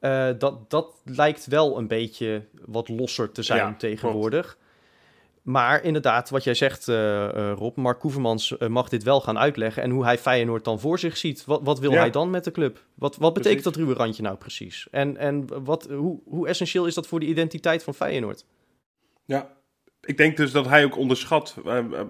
Eh, 0.01 0.29
dat, 0.39 0.71
dat 0.71 0.95
lijkt 1.05 1.47
wel 1.47 1.79
een 1.79 1.87
beetje 1.89 2.43
wat 2.65 2.89
losser 2.89 3.33
te 3.33 3.43
zijn 3.43 3.59
Ja, 3.59 3.75
tegenwoordig. 3.79 4.57
Maar 5.43 5.83
inderdaad, 5.85 6.31
wat 6.31 6.45
jij 6.45 6.55
zegt, 6.55 6.89
eh, 6.89 7.25
eh, 7.29 7.57
Rob, 7.57 7.77
Mark 7.77 7.99
Koevermans 7.99 8.57
eh, 8.59 8.69
mag 8.69 8.89
dit 8.89 9.03
wel 9.03 9.21
gaan 9.21 9.39
uitleggen. 9.39 9.83
En 9.83 9.91
hoe 9.91 10.05
hij 10.05 10.19
Feyenoord 10.19 10.65
dan 10.65 10.81
voor 10.81 10.99
zich 10.99 11.17
ziet. 11.17 11.45
Wat, 11.45 11.61
wat 11.63 11.79
wil 11.79 11.93
Ja. 11.93 11.99
hij 11.99 12.11
dan 12.11 12.31
met 12.31 12.45
de 12.45 12.51
club? 12.51 12.85
Wat, 12.95 13.17
wat 13.17 13.35
betekent 13.35 13.63
Precies. 13.63 13.79
dat 13.79 13.89
ruwe 13.89 13.95
randje 14.05 14.23
nou 14.23 14.37
precies? 14.37 14.89
En, 14.91 15.17
en 15.17 15.65
wat, 15.65 15.89
hoe, 15.91 16.21
hoe 16.25 16.49
essentieel 16.49 16.87
is 16.87 16.95
dat 16.95 17.07
voor 17.07 17.21
de 17.21 17.27
identiteit 17.27 17.83
van 17.83 17.95
Feyenoord? 17.95 18.45
Ja. 19.25 19.49
Ik 20.01 20.17
denk 20.17 20.37
dus 20.37 20.53
dat 20.53 20.69
hij 20.69 20.85
ook 20.85 20.97
onderschat, 20.97 21.57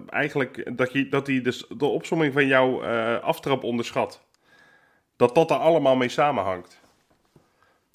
eigenlijk, 0.07 0.77
dat, 0.77 0.91
je, 0.93 1.09
dat 1.09 1.27
hij 1.27 1.41
dus 1.41 1.65
de 1.77 1.85
opsomming 1.85 2.33
van 2.33 2.47
jouw 2.47 2.81
eh, 2.81 3.19
aftrap 3.19 3.63
onderschat. 3.63 4.23
Dat 5.15 5.35
dat 5.35 5.51
er 5.51 5.57
allemaal 5.57 5.95
mee 5.95 6.09
samenhangt. 6.09 6.79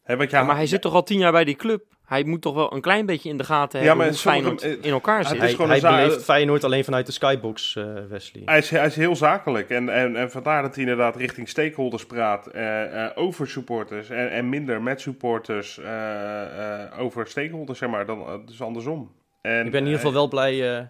Hè, 0.02 0.16
want 0.16 0.30
ja, 0.30 0.38
Ja, 0.38 0.44
maar 0.44 0.56
hij 0.56 0.66
zit 0.66 0.80
toch 0.82 0.94
al 0.94 1.02
tien 1.02 1.18
jaar 1.18 1.32
bij 1.32 1.44
die 1.44 1.56
club? 1.56 1.84
Hij 2.08 2.24
moet 2.24 2.42
toch 2.42 2.54
wel 2.54 2.72
een 2.74 2.80
klein 2.80 3.06
beetje 3.06 3.28
in 3.28 3.36
de 3.36 3.44
gaten 3.44 3.80
Ja, 3.80 3.86
hebben 3.86 4.04
maar 4.04 4.14
hoe 4.14 4.22
Feyenoord 4.22 4.62
in 4.62 4.90
elkaar 4.90 5.24
zit. 5.24 5.38
Hij, 5.38 5.54
hij 5.66 5.80
beleeft 5.80 6.24
Feyenoord 6.24 6.64
alleen 6.64 6.84
vanuit 6.84 7.06
de 7.06 7.12
skybox, 7.12 7.76
eh, 7.76 7.84
Wesley. 8.08 8.42
Hij 8.44 8.58
is, 8.58 8.70
hij 8.70 8.86
is 8.86 8.96
heel 8.96 9.16
zakelijk 9.16 9.70
en, 9.70 9.88
en, 9.88 10.16
en 10.16 10.30
vandaar 10.30 10.62
dat 10.62 10.74
hij 10.74 10.82
inderdaad 10.84 11.16
richting 11.16 11.48
stakeholders 11.48 12.06
praat, 12.06 12.46
eh, 12.46 13.04
eh, 13.04 13.10
over 13.14 13.48
supporters 13.48 14.10
en, 14.10 14.30
en 14.30 14.48
minder 14.48 14.82
met 14.82 15.00
supporters 15.00 15.78
eh, 15.78 16.82
eh, 16.82 16.98
over 17.00 17.26
stakeholders, 17.26 17.78
zeg 17.78 17.88
maar, 17.88 18.06
dan, 18.06 18.42
dus 18.46 18.62
andersom. 18.62 19.12
En, 19.40 19.64
Ik 19.66 19.70
ben 19.70 19.80
in 19.80 19.86
ieder 19.86 19.98
geval 20.00 20.12
wel 20.12 20.28
blij, 20.28 20.76
eh, 20.78 20.84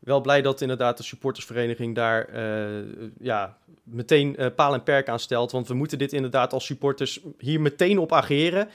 wel 0.00 0.20
blij 0.20 0.42
dat 0.42 0.60
inderdaad 0.60 0.96
de 0.96 1.02
supportersvereniging 1.02 1.94
daar 1.94 2.24
eh, 2.24 2.84
ja, 3.20 3.56
meteen 3.82 4.36
paal 4.56 4.74
en 4.74 4.82
perk 4.82 5.08
aan 5.08 5.18
stelt. 5.18 5.52
Want 5.52 5.68
we 5.68 5.74
moeten 5.74 5.98
dit 5.98 6.12
inderdaad 6.12 6.52
als 6.52 6.66
supporters 6.66 7.20
hier 7.38 7.60
meteen 7.60 7.98
op 7.98 8.12
ageren. 8.12 8.68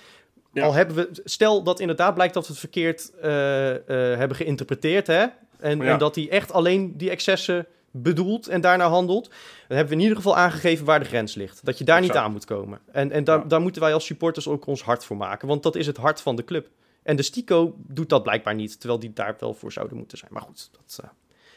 Ja. 0.56 0.64
Al 0.66 0.74
hebben 0.74 0.96
we, 0.96 1.10
stel 1.24 1.64
dat 1.64 1.80
inderdaad 1.80 2.14
blijkt 2.14 2.34
dat 2.34 2.44
we 2.44 2.52
het 2.52 2.60
verkeerd 2.60 3.12
eh, 3.22 3.76
eh, 3.76 4.18
hebben 4.18 4.38
geïnterpreteerd, 4.38 5.08
hè? 5.08 5.26
En, 5.60 5.78
Ja. 5.80 5.92
en 5.92 5.98
dat 5.98 6.16
hij 6.16 6.30
echt 6.30 6.52
alleen 6.52 6.98
die 6.98 7.10
excessen 7.10 7.66
bedoelt 7.92 8.48
en 8.48 8.62
daarna 8.62 8.88
handelt. 8.90 9.24
Dan 9.68 9.78
hebben 9.78 9.88
we 9.88 9.94
in 9.94 10.00
ieder 10.00 10.16
geval 10.18 10.38
aangegeven 10.38 10.86
waar 10.86 11.00
de 11.00 11.06
grens 11.06 11.36
ligt. 11.36 11.66
Dat 11.66 11.78
je 11.78 11.84
daar 11.84 12.02
niet 12.02 12.16
aan 12.16 12.32
moet 12.32 12.46
komen. 12.46 12.80
En, 12.92 13.12
en 13.12 13.24
daar, 13.24 13.40
Ja. 13.40 13.46
daar 13.46 13.62
moeten 13.62 13.82
wij 13.82 13.94
als 13.94 14.06
supporters 14.06 14.48
ook 14.48 14.66
ons 14.66 14.82
hart 14.84 15.06
voor 15.06 15.18
maken. 15.18 15.48
Want 15.48 15.64
dat 15.64 15.76
is 15.76 15.88
het 15.88 15.98
hart 15.98 16.22
van 16.22 16.36
de 16.36 16.44
club. 16.44 16.68
En 17.04 17.16
de 17.16 17.24
Stico 17.24 17.76
doet 17.78 18.10
dat 18.10 18.24
blijkbaar 18.24 18.56
niet, 18.56 18.80
terwijl 18.80 19.00
die 19.00 19.14
daar 19.14 19.36
wel 19.40 19.54
voor 19.54 19.72
zouden 19.72 19.98
moeten 19.98 20.18
zijn. 20.18 20.32
Maar 20.34 20.42
goed, 20.42 20.70
dat, 20.72 21.00
eh, 21.04 21.10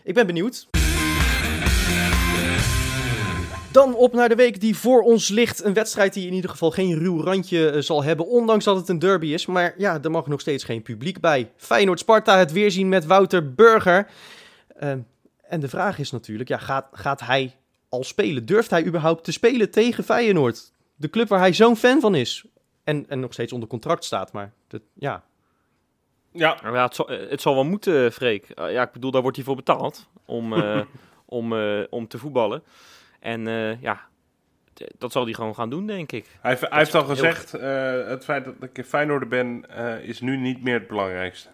ik 0.05 0.15
ben 0.15 0.27
benieuwd. 0.27 0.69
Dan 3.73 3.95
op 3.95 4.13
naar 4.13 4.29
de 4.29 4.35
week 4.35 4.61
die 4.61 4.77
voor 4.77 5.03
ons 5.03 5.29
ligt. 5.29 5.65
Een 5.65 5.73
wedstrijd 5.75 6.15
die 6.15 6.27
in 6.27 6.33
ieder 6.33 6.51
geval 6.51 6.71
geen 6.71 6.99
ruw 6.99 7.23
randje 7.23 7.71
eh, 7.71 7.81
zal 7.81 8.03
hebben, 8.03 8.27
ondanks 8.27 8.65
dat 8.65 8.77
het 8.77 8.89
een 8.89 8.99
derby 8.99 9.27
is. 9.27 9.47
Maar 9.47 9.75
ja, 9.77 10.03
er 10.03 10.11
mag 10.11 10.27
nog 10.27 10.41
steeds 10.41 10.65
geen 10.65 10.83
publiek 10.83 11.21
bij. 11.21 11.51
Feyenoord-Sparta, 11.57 12.39
het 12.39 12.53
weerzien 12.53 12.89
met 12.89 13.07
Wouter 13.07 13.55
Burger. 13.55 14.11
Eh, 14.77 14.93
en 15.43 15.61
de 15.61 15.69
vraag 15.69 15.99
is 15.99 16.11
natuurlijk, 16.11 16.49
ja, 16.49 16.59
gaat, 16.59 16.87
gaat 16.93 17.21
hij 17.21 17.57
al 17.89 18.05
spelen? 18.05 18.47
Durft 18.47 18.71
hij 18.71 18.85
überhaupt 18.85 19.25
te 19.25 19.33
spelen 19.33 19.71
tegen 19.71 20.05
Feyenoord? 20.05 20.73
De 20.95 21.11
club 21.11 21.29
waar 21.29 21.39
hij 21.39 21.53
zo'n 21.53 21.77
fan 21.77 22.01
van 22.01 22.15
is. 22.15 22.45
En, 22.85 23.05
en 23.09 23.21
nog 23.21 23.33
steeds 23.33 23.53
onder 23.53 23.69
contract 23.69 24.05
staat, 24.05 24.33
maar 24.33 24.53
dat, 24.69 24.81
ja, 24.95 25.25
Ja, 26.33 26.59
Ja, 26.63 26.83
het, 26.83 26.95
zal, 26.95 27.09
eh, 27.09 27.31
het 27.31 27.41
zal 27.41 27.55
wel 27.55 27.65
moeten, 27.65 28.13
Freek. 28.13 28.51
Eh, 28.51 28.73
ja, 28.73 28.83
ik 28.83 28.93
bedoel, 28.93 29.11
daar 29.11 29.23
wordt 29.23 29.37
hij 29.37 29.47
voor 29.47 29.57
betaald 29.57 30.07
om, 30.25 30.53
eh, 30.53 30.81
om, 31.39 31.53
eh, 31.53 31.81
om 31.91 32.09
te 32.09 32.19
voetballen. 32.19 32.63
En 33.21 33.47
eh, 33.49 33.83
ja, 33.83 34.01
dat 34.99 35.13
zal 35.13 35.25
hij 35.25 35.33
gewoon 35.33 35.55
gaan 35.55 35.71
doen, 35.71 35.87
denk 35.87 36.13
ik. 36.13 36.27
hij, 36.41 36.51
heeft- 36.51 36.69
hij 36.69 36.79
heeft 36.79 36.95
al 36.95 37.01
heel- 37.05 37.11
gezegd, 37.15 37.55
eh, 37.55 38.07
het 38.09 38.25
feit 38.25 38.45
dat 38.45 38.55
ik 38.61 38.79
een 38.79 38.85
Feyenoorder 38.85 39.29
ben, 39.29 39.65
eh, 39.69 40.09
is 40.09 40.21
nu 40.21 40.37
niet 40.37 40.63
meer 40.63 40.75
het 40.75 40.89
belangrijkste. 40.89 41.49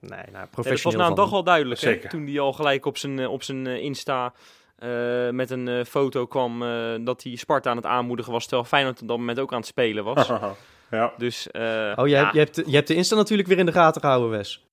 nee, 0.00 0.10
nou, 0.10 0.22
Nee, 0.22 0.30
dat 0.32 0.40
was 0.40 0.48
professioneel 0.50 0.98
na 0.98 1.06
een 1.06 1.14
dag 1.14 1.32
al 1.32 1.44
duidelijk. 1.44 1.80
hè, 1.80 1.86
Zeker. 1.88 2.08
toen 2.10 2.26
hij 2.26 2.40
al 2.40 2.52
gelijk 2.52 2.86
op 2.86 2.96
zijn, 2.98 3.26
op 3.26 3.42
zijn 3.42 3.66
Insta 3.66 4.32
eh, 4.78 5.30
met 5.30 5.50
een 5.50 5.86
foto 5.86 6.26
kwam 6.26 6.58
dat 7.04 7.22
hij 7.22 7.36
Sparta 7.36 7.70
aan 7.70 7.76
het 7.76 7.86
aanmoedigen 7.86 8.32
was. 8.32 8.42
Terwijl 8.46 8.64
Feyenoord 8.68 9.02
op 9.02 9.08
dat 9.08 9.18
moment 9.18 9.38
ook 9.40 9.52
aan 9.52 9.58
het 9.58 9.66
spelen 9.66 10.04
was. 10.04 10.28
ja. 10.90 11.12
dus, 11.16 11.50
eh, 11.50 11.92
Oh, 11.96 12.06
je, 12.06 12.14
ja. 12.14 12.22
hebt, 12.22 12.32
je, 12.32 12.38
hebt, 12.38 12.56
je 12.66 12.74
hebt 12.74 12.88
de 12.88 12.94
Insta 12.94 13.16
natuurlijk 13.16 13.48
weer 13.48 13.58
in 13.58 13.66
de 13.66 13.72
gaten 13.72 14.00
gehouden, 14.00 14.30
Wes. 14.30 14.64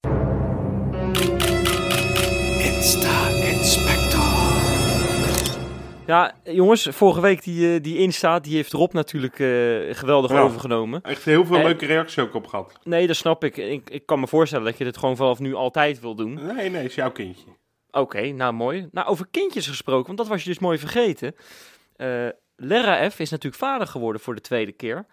Ja, 6.12 6.34
jongens, 6.44 6.88
vorige 6.92 7.22
week 7.22 7.44
die, 7.44 7.74
eh, 7.76 7.82
die 7.84 7.98
Insta, 7.98 8.40
die 8.40 8.56
heeft 8.56 8.72
Rob 8.74 8.94
natuurlijk 8.94 9.40
eh, 9.40 9.48
geweldig 9.96 10.32
Ja. 10.32 10.42
overgenomen. 10.42 11.02
Echt 11.02 11.26
heel 11.26 11.46
veel 11.46 11.58
leuke 11.64 11.86
reacties 11.86 12.20
ook 12.20 12.34
op 12.34 12.48
gehad. 12.48 12.80
Nee, 12.84 13.08
dat 13.08 13.16
snap 13.16 13.44
ik. 13.44 13.58
ik. 13.58 13.90
Ik 13.90 14.06
kan 14.06 14.20
me 14.20 14.28
voorstellen 14.28 14.66
dat 14.66 14.78
je 14.78 14.84
dit 14.84 14.98
gewoon 14.98 15.16
vanaf 15.16 15.40
nu 15.40 15.54
altijd 15.54 16.00
wil 16.00 16.16
doen. 16.16 16.34
Nee, 16.56 16.70
nee, 16.70 16.84
is 16.86 16.96
jouw 16.96 17.12
kindje. 17.12 17.46
Oké, 17.92 18.22
nou 18.32 18.54
mooi. 18.54 18.88
Nou, 18.92 19.08
over 19.08 19.28
kindjes 19.32 19.68
gesproken, 19.68 20.06
want 20.06 20.18
dat 20.18 20.28
was 20.28 20.44
je 20.44 20.50
dus 20.50 20.60
mooi 20.60 20.78
vergeten. 20.78 21.36
Eh 21.96 22.28
Lera 22.56 23.10
F 23.10 23.20
is 23.20 23.30
natuurlijk 23.30 23.62
vader 23.64 23.88
geworden 23.88 24.22
voor 24.22 24.36
de 24.36 24.42
tweede 24.42 24.72
keer. 24.72 25.06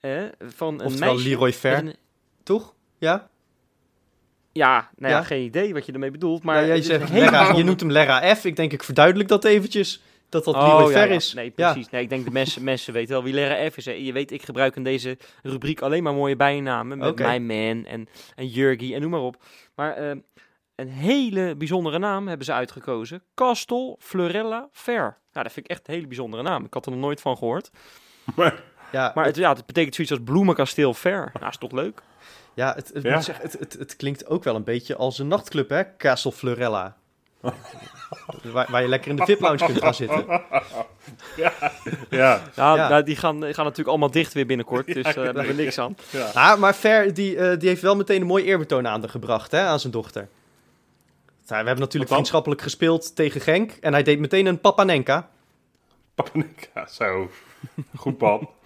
Eh, 0.00 0.22
van 0.40 0.74
een 0.80 0.86
Oftewel 0.86 1.12
meisje. 1.12 1.28
Leroy 1.28 1.52
Ver, 1.52 1.78
een- 1.78 1.96
toch? 2.42 2.74
Ja? 2.98 3.28
ja, 4.52 4.90
nou 4.96 5.12
ja, 5.12 5.18
Ja? 5.18 5.24
geen 5.24 5.42
idee 5.44 5.72
wat 5.72 5.86
je 5.86 5.92
ermee 5.92 6.10
bedoelt. 6.10 6.42
Maar 6.42 6.66
jij 6.66 6.76
een 6.76 6.82
zegt 6.82 7.10
Lerra, 7.10 7.52
je 7.56 7.64
noemt 7.64 7.80
hem 7.80 7.90
Lerra 7.90 8.34
F. 8.34 8.44
Ik 8.44 8.56
denk, 8.56 8.72
ik 8.72 8.82
verduidelijk 8.84 9.28
dat 9.28 9.44
eventjes. 9.44 10.02
Dat 10.28 10.44
dat 10.44 10.54
Oh, 10.54 10.62
Leroy 10.62 10.92
ja, 10.92 10.98
Ver 10.98 11.08
ja. 11.08 11.14
is. 11.14 11.34
Nee, 11.34 11.52
Ja. 11.56 11.72
precies. 11.72 11.90
Nee, 11.90 12.02
ik 12.02 12.08
denk 12.08 12.24
de 12.24 12.30
mensen, 12.30 12.64
mensen 12.64 12.92
weten 12.92 13.12
wel 13.12 13.22
wie 13.22 13.34
Lera 13.34 13.70
F 13.70 13.76
is. 13.76 13.84
hè. 13.84 13.92
Je 13.92 14.12
weet, 14.12 14.30
ik 14.30 14.42
gebruik 14.42 14.76
in 14.76 14.84
deze 14.84 15.18
rubriek 15.42 15.80
alleen 15.80 16.02
maar 16.02 16.14
mooie 16.14 16.36
bijnamen. 16.36 16.98
Met. 16.98 17.18
My 17.18 17.38
Man 17.38 17.84
en, 17.84 18.08
en 18.34 18.46
Jurgi 18.46 18.94
en 18.94 19.00
noem 19.00 19.10
maar 19.10 19.20
op. 19.20 19.42
Maar 19.74 19.96
eh, 19.96 20.16
een 20.74 20.88
hele 20.88 21.54
bijzondere 21.56 21.98
naam 21.98 22.28
hebben 22.28 22.46
ze 22.46 22.52
uitgekozen. 22.52 23.22
Castel 23.34 23.96
Florella 24.00 24.68
Fair. 24.72 25.02
Nou, 25.32 25.44
dat 25.44 25.52
vind 25.52 25.66
ik 25.66 25.70
echt 25.72 25.88
een 25.88 25.94
hele 25.94 26.06
bijzondere 26.06 26.42
naam. 26.42 26.64
Ik 26.64 26.74
had 26.74 26.86
er 26.86 26.92
nog 26.92 27.00
nooit 27.00 27.20
van 27.20 27.36
gehoord. 27.36 27.70
Maar, 28.36 28.62
Ja, 28.92 29.12
Maar 29.14 29.24
het, 29.24 29.36
ja, 29.36 29.54
het 29.54 29.66
betekent 29.66 29.94
zoiets 29.94 30.12
als 30.12 30.22
bloemenkasteel 30.24 30.94
Fair. 30.94 31.30
Nou, 31.34 31.48
is 31.48 31.56
toch 31.58 31.72
leuk? 31.72 32.02
ja, 32.54 32.74
het, 32.74 32.90
het, 32.94 33.02
Ja. 33.02 33.14
moet 33.14 33.24
zeggen, 33.24 33.44
het, 33.44 33.58
het, 33.58 33.72
het 33.72 33.96
klinkt 33.96 34.26
ook 34.26 34.44
wel 34.44 34.54
een 34.54 34.64
beetje 34.64 34.96
als 34.96 35.18
een 35.18 35.28
nachtclub, 35.28 35.68
hè? 35.68 35.96
Castle 35.96 36.32
Florella. 36.32 36.96
Waar, 38.42 38.66
waar 38.70 38.82
je 38.82 38.88
lekker 38.88 39.10
in 39.10 39.16
de 39.16 39.24
VIP-lounge 39.24 39.64
kunt 39.66 39.78
gaan 39.78 39.94
zitten. 39.94 40.26
Ja, 41.36 41.52
Ja, 42.10 42.42
Ja. 42.54 42.88
nou, 42.88 43.02
die 43.02 43.16
gaan, 43.16 43.34
gaan 43.42 43.64
natuurlijk 43.64 43.88
allemaal 43.88 44.10
dicht 44.10 44.32
weer 44.32 44.46
binnenkort, 44.46 44.86
dus 44.86 45.06
Ja, 45.06 45.12
daar 45.12 45.24
hebben 45.24 45.46
we 45.46 45.52
niks 45.52 45.78
aan. 45.78 45.96
ja. 46.10 46.30
Ah, 46.34 46.58
maar 46.58 46.74
Ver, 46.74 47.14
die, 47.14 47.36
eh, 47.36 47.58
die 47.58 47.68
heeft 47.68 47.82
wel 47.82 47.96
meteen 47.96 48.20
een 48.20 48.26
mooi 48.26 48.44
eerbetoon 48.44 48.86
aan 48.86 49.00
de 49.00 49.08
gebracht, 49.08 49.50
hè, 49.50 49.60
aan 49.60 49.80
zijn 49.80 49.92
dochter. 49.92 50.28
Nou, 51.46 51.60
we 51.60 51.66
hebben 51.66 51.84
natuurlijk 51.84 52.10
vriendschappelijk 52.12 52.62
gespeeld 52.62 53.16
tegen 53.16 53.40
Genk. 53.40 53.72
En 53.80 53.92
hij 53.92 54.02
deed 54.02 54.18
meteen 54.18 54.46
een 54.46 54.60
Papanenka. 54.60 55.28
Papanika, 56.14 56.86
zo. 56.86 57.30
Goed 57.96 58.18
man. 58.20 58.48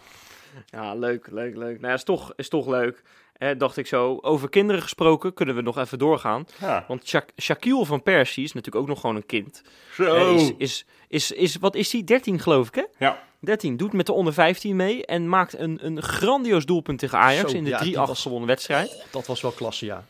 Ja, 0.67 0.95
leuk, 0.95 1.27
leuk, 1.31 1.57
leuk. 1.57 1.75
Nou, 1.77 1.87
ja, 1.87 1.93
is 1.93 2.05
toch, 2.05 2.33
is 2.37 2.49
toch 2.49 2.67
leuk. 2.67 3.03
Hè, 3.43 3.57
dacht 3.57 3.77
ik 3.77 3.87
zo. 3.87 4.19
Over 4.21 4.49
kinderen 4.49 4.83
gesproken 4.83 5.35
kunnen 5.35 5.55
we 5.55 5.63
nog 5.63 5.79
even 5.79 5.99
doorgaan. 5.99 6.47
Ja. 6.61 6.85
Want 6.89 7.07
Sha 7.09 7.25
Shaquille 7.41 7.85
van 7.87 8.03
Persie 8.03 8.45
is 8.45 8.53
natuurlijk 8.53 8.83
ook 8.85 8.89
nog 8.91 9.01
gewoon 9.01 9.17
een 9.17 9.27
kind. 9.27 9.63
Zo. 9.95 10.05
Hè, 10.15 10.35
is, 10.35 10.53
is, 10.59 10.85
is, 11.09 11.33
is, 11.33 11.57
wat 11.57 11.75
is 11.75 11.93
hij? 11.93 12.05
13 12.05 12.39
geloof 12.39 12.69
ik, 12.69 12.75
hè? 12.75 12.85
Ja. 12.99 13.23
13. 13.41 13.77
Doet 13.77 13.93
met 13.93 14.07
de 14.07 14.13
onder 14.13 14.33
15 14.33 14.77
mee 14.77 15.07
en 15.07 15.29
maakt 15.29 15.59
een, 15.59 15.79
een 15.87 16.03
grandioos 16.03 16.65
doelpunt 16.67 16.99
tegen 16.99 17.19
Ajax 17.19 17.51
Zo, 17.51 17.57
in 17.57 17.65
de 17.65 17.71
ja, 17.71 17.79
3-8 17.81 17.83
die 17.83 17.97
was- 17.97 18.23
gewonnen 18.23 18.49
wedstrijd. 18.49 19.07
Dat 19.11 19.27
was 19.27 19.41
wel 19.41 19.51
klasse, 19.51 19.85
ja. 19.87 20.05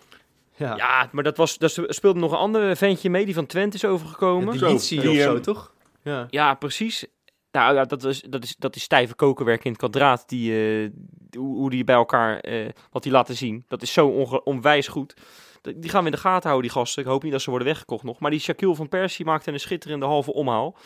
Ja, 0.57 0.76
Ja, 0.76 1.09
maar 1.12 1.24
dat 1.24 1.37
was, 1.37 1.59
dat 1.59 1.78
speelde 1.87 2.20
nog 2.20 2.33
een 2.33 2.39
ander 2.39 2.76
ventje 2.76 3.11
mee 3.11 3.24
die 3.24 3.35
van 3.35 3.47
Twente 3.47 3.76
is 3.76 3.85
overgekomen. 3.85 4.51
die 4.51 4.59
Zo, 4.59 4.68
Litsi 4.68 5.01
die, 5.01 5.11
of 5.11 5.16
zo, 5.16 5.33
ehm, 5.35 5.43
toch? 5.43 5.72
Ja. 6.03 6.26
Ja, 6.30 6.55
precies. 6.55 7.07
Nou 7.53 7.74
ja, 7.74 7.84
dat 7.84 8.05
is, 8.05 8.20
dat 8.20 8.44
is, 8.44 8.57
dat 8.57 8.76
is 8.76 8.82
stijve 8.82 9.14
kokenwerk 9.14 9.64
in 9.64 9.70
het 9.70 9.80
kwadraat. 9.80 10.28
Die, 10.28 10.53
eh, 10.53 10.90
hoe, 11.38 11.70
die 11.70 11.84
bij 11.84 11.94
elkaar, 11.94 12.40
eh, 12.40 12.68
wat 12.90 13.03
die 13.03 13.12
laten 13.12 13.36
zien. 13.36 13.64
Dat 13.68 13.82
is 13.82 13.92
zo 13.92 14.09
onwijs 14.44 14.88
goed. 14.88 15.14
Die 15.62 15.90
gaan 15.90 16.00
we 16.00 16.07
in 16.07 16.14
de 16.14 16.20
gaten 16.20 16.48
houden, 16.48 16.70
die 16.70 16.78
gasten. 16.78 17.03
Ik 17.03 17.09
hoop 17.09 17.22
niet 17.22 17.32
dat 17.32 17.42
ze 17.42 17.50
worden 17.50 17.68
weggekocht 17.68 18.05
nog. 18.05 18.18
Maar 18.18 18.30
die 18.30 18.40
Shaquille 18.40 18.74
van 18.74 18.88
Persie 18.88 19.24
maakte 19.24 19.53
een 19.53 19.61
schitterende 19.61 20.07
halve 20.07 20.32
omhaal. 20.32 20.76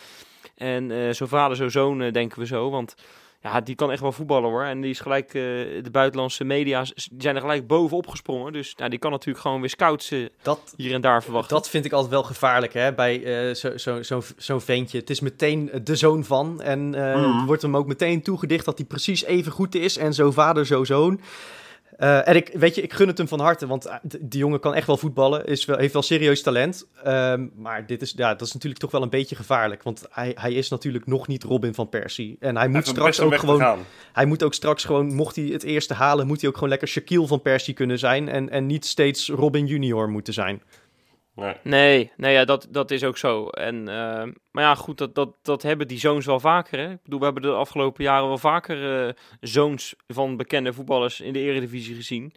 En 0.55 0.91
eh 0.91 1.11
zo 1.11 1.27
vader, 1.27 1.57
zo 1.57 1.69
zoon, 1.69 2.11
denken 2.11 2.39
we 2.39 2.47
zo. 2.47 2.71
Want 2.71 2.95
ja, 3.47 3.61
die 3.61 3.75
kan 3.75 3.91
echt 3.91 4.01
wel 4.01 4.13
voetballen 4.13 4.51
hoor. 4.51 4.65
En 4.65 4.81
die 4.81 4.91
is 4.91 5.01
gelijk, 5.01 5.27
eh, 5.27 5.33
de 5.83 5.89
buitenlandse 5.93 6.45
media 6.45 6.83
die 6.83 6.95
zijn 7.19 7.35
er 7.35 7.41
gelijk 7.41 7.67
bovenop 7.67 8.07
gesprongen. 8.07 8.53
Dus 8.53 8.75
nou, 8.75 8.91
die 8.91 8.99
kan 8.99 9.11
natuurlijk 9.11 9.45
gewoon 9.45 9.61
weer 9.61 9.71
scouts 9.71 10.11
eh, 10.11 10.27
Dat, 10.43 10.75
hier 10.77 10.95
en 10.95 11.01
daar 11.01 11.23
verwachten. 11.23 11.57
dat 11.57 11.69
vind 11.69 11.85
ik 11.85 11.93
altijd 11.93 12.13
wel 12.13 12.23
gevaarlijk, 12.23 12.73
hè, 12.73 12.95
bij 12.95 13.49
eh, 13.49 13.55
zo'n 13.55 13.79
zo, 13.79 14.03
zo, 14.03 14.23
zo'n 14.37 14.61
ventje. 14.61 14.99
Het 14.99 15.11
is 15.11 15.21
meteen 15.21 15.71
de 15.85 15.97
zoon 15.97 16.25
van. 16.25 16.63
En 16.63 16.95
eh 16.95 17.15
er 17.17 17.45
wordt 17.47 17.63
hem 17.63 17.77
ook 17.77 17.87
meteen 17.87 18.23
toegedicht 18.23 18.65
dat 18.65 18.79
hij 18.79 18.87
precies 18.87 19.25
even 19.25 19.53
goed 19.53 19.75
is. 19.75 19.97
En 19.97 20.15
zo 20.15 20.31
vader, 20.31 20.67
zo 20.67 20.85
zoon. 20.85 21.21
Eh, 21.97 22.29
en 22.29 22.37
ik, 22.37 22.51
weet 22.53 22.75
je, 22.75 22.83
ik 22.83 22.93
gun 22.93 23.07
het 23.09 23.19
hem 23.19 23.29
van 23.29 23.41
harte, 23.41 23.67
want 23.67 23.87
eh, 23.87 23.95
die 24.21 24.39
jongen 24.39 24.61
kan 24.61 24.75
echt 24.75 24.87
wel 24.87 24.97
voetballen, 24.97 25.47
is 25.47 25.65
wel, 25.65 25.77
heeft 25.77 25.93
wel 25.93 26.03
serieus 26.03 26.43
talent. 26.43 26.87
Ehm, 27.05 27.47
maar 27.55 27.87
dit 27.87 28.03
is, 28.03 28.13
ja, 28.17 28.35
dat 28.35 28.47
is 28.47 28.53
natuurlijk 28.53 28.81
toch 28.81 28.91
wel 28.91 29.03
een 29.03 29.11
beetje 29.11 29.37
gevaarlijk, 29.37 29.83
want 29.83 30.05
hij, 30.11 30.37
hij 30.41 30.53
is 30.53 30.69
natuurlijk 30.69 31.07
nog 31.07 31.27
niet 31.27 31.43
Robin 31.43 31.75
van 31.75 31.89
Persie. 31.89 32.37
En 32.41 32.57
hij 32.57 32.65
Hij 32.65 32.75
moet 32.75 32.87
straks 32.87 33.21
ook 33.21 33.37
gewoon 33.37 33.85
hij 34.13 34.27
moet 34.27 34.43
ook 34.43 34.55
straks 34.55 34.85
gewoon, 34.85 35.15
mocht 35.15 35.37
hij 35.37 35.45
het 35.45 35.63
eerste 35.63 35.95
halen, 35.95 36.27
moet 36.27 36.41
hij 36.41 36.49
ook 36.49 36.55
gewoon 36.55 36.69
lekker 36.69 36.89
Shaquille 36.89 37.27
van 37.27 37.43
Persie 37.43 37.75
kunnen 37.75 37.99
zijn. 37.99 38.29
En, 38.29 38.51
en 38.51 38.67
niet 38.67 38.87
steeds 38.87 39.29
Robin 39.29 39.67
Junior 39.67 40.09
moeten 40.11 40.33
zijn. 40.33 40.63
Nee. 41.37 41.55
Nee, 41.63 42.13
nee 42.17 42.33
ja, 42.33 42.45
dat, 42.45 42.67
dat 42.71 42.91
is 42.91 43.05
ook 43.05 43.17
zo. 43.19 43.49
En, 43.49 43.89
eh, 43.89 44.23
maar 44.51 44.65
ja, 44.65 44.75
goed, 44.75 44.99
dat, 44.99 45.15
dat, 45.15 45.31
dat 45.43 45.63
hebben 45.63 45.89
die 45.89 45.99
zoons 45.99 46.27
wel 46.27 46.41
vaker. 46.41 46.79
Hè? 46.79 46.91
Ik 46.91 47.03
bedoel, 47.03 47.19
we 47.19 47.25
hebben 47.25 47.43
de 47.43 47.53
afgelopen 47.53 48.05
jaren 48.05 48.29
wel 48.29 48.39
vaker 48.39 49.07
eh, 49.07 49.13
zoons 49.41 49.95
van 50.09 50.37
bekende 50.37 50.73
voetballers 50.73 51.21
in 51.21 51.33
de 51.33 51.39
eredivisie 51.39 51.95
gezien. 51.95 52.33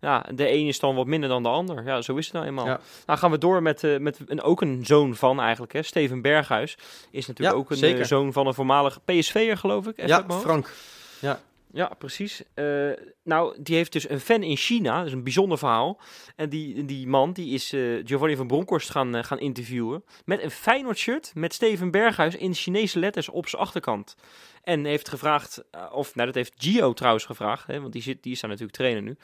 Ja, 0.00 0.26
de 0.34 0.50
een 0.50 0.66
is 0.66 0.78
dan 0.80 0.94
wat 0.94 1.06
minder 1.06 1.28
dan 1.28 1.42
de 1.42 1.48
ander. 1.48 1.84
Ja, 1.84 2.00
zo 2.02 2.16
is 2.16 2.24
het 2.24 2.34
nou 2.34 2.46
eenmaal. 2.46 2.66
Ja. 2.66 2.80
Nou 3.06 3.18
gaan 3.18 3.30
we 3.30 3.38
door 3.38 3.62
met, 3.62 3.84
eh, 3.84 3.98
met 3.98 4.20
een, 4.26 4.42
ook 4.42 4.60
een 4.60 4.84
zoon 4.84 5.14
van 5.14 5.40
eigenlijk. 5.40 5.72
Hè? 5.72 5.82
Steven 5.82 6.22
Berghuis 6.22 6.76
is 7.10 7.26
natuurlijk 7.26 7.56
Ja, 7.56 7.62
ook 7.62 7.70
een 7.70 7.76
zeker. 7.76 8.06
zoon 8.06 8.32
van 8.32 8.46
een 8.46 8.54
voormalig 8.54 9.04
PSV'er, 9.04 9.56
geloof 9.56 9.86
ik. 9.86 9.98
even 9.98 10.24
ja. 10.28 10.38
Frank. 10.40 10.72
Ja, 11.20 11.40
precies. 11.98 12.42
Eh, 12.54 12.90
nou, 13.22 13.56
die 13.62 13.76
heeft 13.76 13.92
dus 13.92 14.08
een 14.08 14.20
fan 14.20 14.42
in 14.42 14.56
China. 14.56 14.96
Dat 14.96 15.06
is 15.06 15.12
een 15.12 15.22
bijzonder 15.22 15.58
verhaal. 15.58 16.00
En 16.36 16.48
die, 16.48 16.84
die 16.84 17.06
man, 17.06 17.32
die 17.32 17.54
is 17.54 17.72
eh, 17.72 17.80
Giovanni 18.04 18.36
van 18.36 18.46
Bronckhorst 18.46 18.90
gaan, 18.90 19.14
eh, 19.14 19.24
gaan 19.24 19.38
interviewen. 19.38 20.04
Met 20.24 20.42
een 20.42 20.50
Feyenoord 20.50 20.98
shirt 20.98 21.32
met 21.34 21.52
Steven 21.54 21.90
Berghuis 21.90 22.36
in 22.36 22.54
Chinese 22.54 22.98
letters 22.98 23.28
op 23.28 23.48
zijn 23.48 23.62
achterkant. 23.62 24.16
En 24.62 24.84
heeft 24.84 25.08
gevraagd, 25.08 25.64
of 25.92 26.14
nou 26.14 26.26
dat 26.26 26.34
heeft 26.34 26.52
Gio 26.56 26.92
trouwens 26.92 27.24
gevraagd. 27.24 27.66
Hè, 27.66 27.80
want 27.80 27.92
die, 27.92 28.02
zit, 28.02 28.22
die 28.22 28.32
is 28.32 28.40
daar 28.40 28.50
natuurlijk 28.50 28.76
trainer 28.76 29.02
nu. 29.02 29.16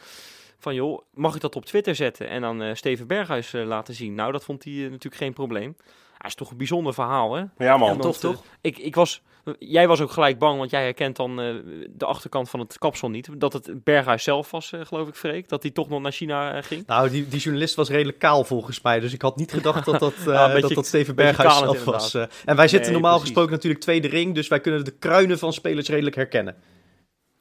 Van 0.58 0.74
joh, 0.74 1.02
mag 1.14 1.34
ik 1.34 1.40
dat 1.40 1.56
op 1.56 1.64
Twitter 1.64 1.94
zetten 1.94 2.28
en 2.28 2.40
dan 2.40 2.76
Steven 2.76 3.06
Berghuis 3.06 3.52
laten 3.52 3.94
zien? 3.94 4.14
Nou, 4.14 4.32
dat 4.32 4.44
vond 4.44 4.64
hij 4.64 4.72
natuurlijk 4.72 5.14
geen 5.14 5.32
probleem. 5.32 5.76
Hij 6.20 6.28
is 6.28 6.34
toch 6.34 6.50
een 6.50 6.56
bijzonder 6.56 6.94
verhaal, 6.94 7.34
hè? 7.34 7.44
Ja 7.58 7.76
man. 7.76 7.94
Ja, 7.94 7.96
tof, 8.00 8.18
toch? 8.18 8.42
Ik, 8.60 8.78
ik 8.78 8.94
was, 8.94 9.22
jij 9.58 9.88
was 9.88 10.00
ook 10.00 10.10
gelijk 10.10 10.38
bang, 10.38 10.58
want 10.58 10.70
jij 10.70 10.82
herkent 10.82 11.16
dan 11.16 11.40
eh, 11.40 11.54
de 11.90 12.04
achterkant 12.06 12.50
van 12.50 12.60
het 12.60 12.78
kapsel 12.78 13.10
niet. 13.10 13.28
Dat 13.40 13.52
het 13.52 13.84
Berghuis 13.84 14.22
zelf 14.22 14.50
was, 14.50 14.72
eh, 14.72 14.80
geloof 14.84 15.08
ik, 15.08 15.14
Freek. 15.14 15.48
Dat 15.48 15.62
hij 15.62 15.70
toch 15.72 15.88
nog 15.88 16.00
naar 16.00 16.12
China 16.12 16.54
eh, 16.56 16.62
ging. 16.62 16.86
Nou, 16.86 17.10
die, 17.10 17.28
die 17.28 17.40
journalist 17.40 17.74
was 17.74 17.88
redelijk 17.88 18.18
kaal 18.18 18.44
volgens 18.44 18.80
mij. 18.82 19.00
Dus 19.00 19.12
ik 19.12 19.22
had 19.22 19.36
niet 19.36 19.52
gedacht 19.52 19.84
dat 19.84 20.00
dat, 20.00 20.14
eh, 20.18 20.24
Ja, 20.24 20.44
een 20.46 20.52
beetje- 20.52 20.60
dat, 20.60 20.74
dat 20.76 20.86
Steven 20.86 21.14
Berghuis 21.14 21.58
zelf 21.58 21.84
was. 21.84 22.14
eh. 22.14 22.24
en 22.44 22.56
wij 22.56 22.68
zitten 22.68 22.80
Nee, 22.92 23.00
normaal 23.00 23.18
precies. 23.18 23.26
gesproken 23.28 23.52
natuurlijk 23.52 23.82
tweede 23.82 24.08
ring. 24.08 24.34
Dus 24.34 24.48
wij 24.48 24.60
kunnen 24.60 24.84
de 24.84 24.94
kruinen 24.98 25.38
van 25.38 25.52
spelers 25.52 25.88
redelijk 25.88 26.16
herkennen. 26.16 26.56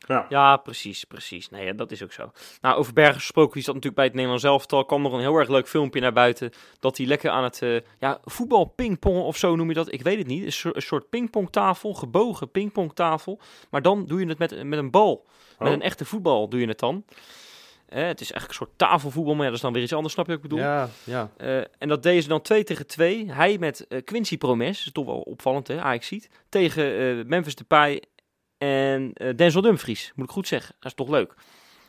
Ja. 0.09 0.25
Ja, 0.29 0.57
precies, 0.57 1.03
precies. 1.03 1.49
Nee, 1.49 1.75
dat 1.75 1.91
is 1.91 2.03
ook 2.03 2.11
zo. 2.11 2.31
Nou, 2.61 2.77
over 2.77 2.93
Berghuis 2.93 3.21
gesproken, 3.21 3.53
die 3.53 3.61
zat 3.63 3.73
natuurlijk 3.73 3.95
bij 3.95 4.05
het 4.05 4.13
Nederlands 4.13 4.43
elftal. 4.45 4.85
kwam 4.85 5.01
nog 5.01 5.13
een 5.13 5.19
heel 5.19 5.35
erg 5.35 5.49
leuk 5.49 5.67
filmpje 5.67 6.01
naar 6.01 6.13
buiten. 6.13 6.51
Dat 6.79 6.97
hij 6.97 7.05
lekker 7.05 7.29
aan 7.29 7.43
het, 7.43 7.61
eh 7.61 7.77
ja, 7.99 8.19
voetbal 8.23 8.65
pingpong 8.65 9.17
of 9.23 9.37
zo 9.37 9.55
noem 9.55 9.67
je 9.67 9.73
dat. 9.73 9.93
Ik 9.93 10.01
weet 10.01 10.17
het 10.17 10.27
niet. 10.27 10.43
Een 10.45 10.51
soort, 10.51 10.75
een 10.75 10.81
soort 10.81 11.09
pingpongtafel, 11.09 11.93
gebogen 11.93 12.51
pingpongtafel. 12.51 13.39
Maar 13.69 13.81
dan 13.81 14.05
doe 14.05 14.19
je 14.19 14.27
het 14.27 14.37
met, 14.37 14.63
met 14.63 14.79
een 14.79 14.91
bal. 14.91 15.25
Met 15.59 15.67
Oh. 15.67 15.73
een 15.73 15.81
echte 15.81 16.05
voetbal 16.05 16.49
doe 16.49 16.59
je 16.59 16.67
het 16.67 16.79
dan. 16.79 17.03
Eh, 17.85 18.03
het 18.05 18.21
is 18.21 18.31
eigenlijk 18.31 18.47
een 18.59 18.65
soort 18.67 18.77
tafelvoetbal, 18.77 19.33
maar 19.33 19.43
ja, 19.43 19.47
dat 19.47 19.55
is 19.57 19.61
dan 19.63 19.73
weer 19.73 19.83
iets 19.83 19.93
anders, 19.93 20.13
snap 20.13 20.25
je 20.25 20.31
wat 20.31 20.43
ik 20.43 20.49
bedoel? 20.49 20.65
Ja, 20.65 20.89
ja. 21.03 21.29
Eh, 21.37 21.57
en 21.57 21.87
dat 21.87 22.03
deden 22.03 22.21
ze 22.23 22.29
dan 22.29 22.41
2 22.41 22.63
tegen 22.63 22.87
2. 22.87 23.31
Hij 23.31 23.57
met 23.57 23.87
Quincy 24.05 24.37
Promes, 24.37 24.85
is 24.85 24.91
toch 24.91 25.05
wel 25.05 25.19
opvallend 25.19 25.67
hè, 25.67 25.81
Ajax 25.81 26.07
ziet. 26.07 26.29
Tegen 26.49 26.97
eh, 27.19 27.25
Memphis 27.25 27.55
Depay 27.55 28.01
en 28.59 29.11
eh 29.13 29.35
Denzel 29.35 29.61
Dumfries, 29.61 30.11
moet 30.15 30.25
ik 30.25 30.31
goed 30.31 30.47
zeggen. 30.47 30.75
Dat 30.79 30.91
is 30.91 30.97
toch 30.97 31.09
leuk. 31.09 31.33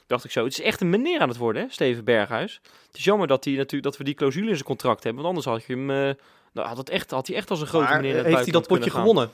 Dacht 0.06 0.24
ik 0.24 0.30
zo. 0.30 0.44
Het 0.44 0.52
is 0.52 0.60
echt 0.60 0.80
een 0.80 0.90
meneer 0.90 1.20
aan 1.20 1.28
het 1.28 1.36
worden, 1.36 1.62
hè, 1.62 1.68
Steven 1.70 2.04
Berghuis. 2.04 2.60
Het 2.86 2.96
is 2.96 3.04
jammer 3.04 3.26
dat, 3.26 3.44
hij 3.44 3.54
natuurlijk, 3.54 3.82
dat 3.82 3.96
we 3.96 4.04
die 4.04 4.14
clausule 4.14 4.48
in 4.48 4.54
zijn 4.54 4.66
contract 4.66 5.04
hebben, 5.04 5.22
want 5.22 5.36
anders 5.36 5.54
had 5.54 5.66
je 5.66 5.72
hem... 5.72 5.90
eh, 5.90 6.14
nou, 6.52 6.68
had, 6.68 6.76
het 6.76 6.90
echt, 6.90 7.10
had 7.10 7.26
hij 7.26 7.36
echt 7.36 7.50
als 7.50 7.60
een 7.60 7.66
grote 7.66 7.84
Maar, 7.84 7.96
meneer 8.00 8.16
in 8.16 8.24
eh, 8.24 8.24
heeft 8.24 8.42
hij 8.42 8.52
dat 8.52 8.66
potje 8.66 8.90
gewonnen? 8.90 9.30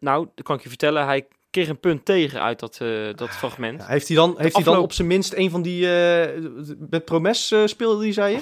nou, 0.00 0.28
dat 0.34 0.44
kan 0.44 0.56
ik 0.56 0.62
je 0.62 0.68
vertellen. 0.68 1.04
Hij 1.04 1.26
kreeg 1.50 1.68
een 1.68 1.80
punt 1.80 2.04
tegen 2.04 2.42
uit 2.42 2.60
dat, 2.60 2.78
eh, 2.80 3.14
dat 3.14 3.30
fragment. 3.30 3.80
Ja, 3.80 3.86
heeft 3.86 4.08
hij 4.08 4.16
dan, 4.16 4.34
heeft 4.38 4.54
hij 4.54 4.64
dan 4.64 4.78
op 4.78 4.92
zijn 4.92 5.08
minst 5.08 5.32
een 5.32 5.50
van 5.50 5.62
die... 5.62 5.86
met 6.90 7.04
Promes 7.04 7.54
speelde 7.64 8.02
die, 8.02 8.12
zei 8.12 8.34
je? 8.34 8.40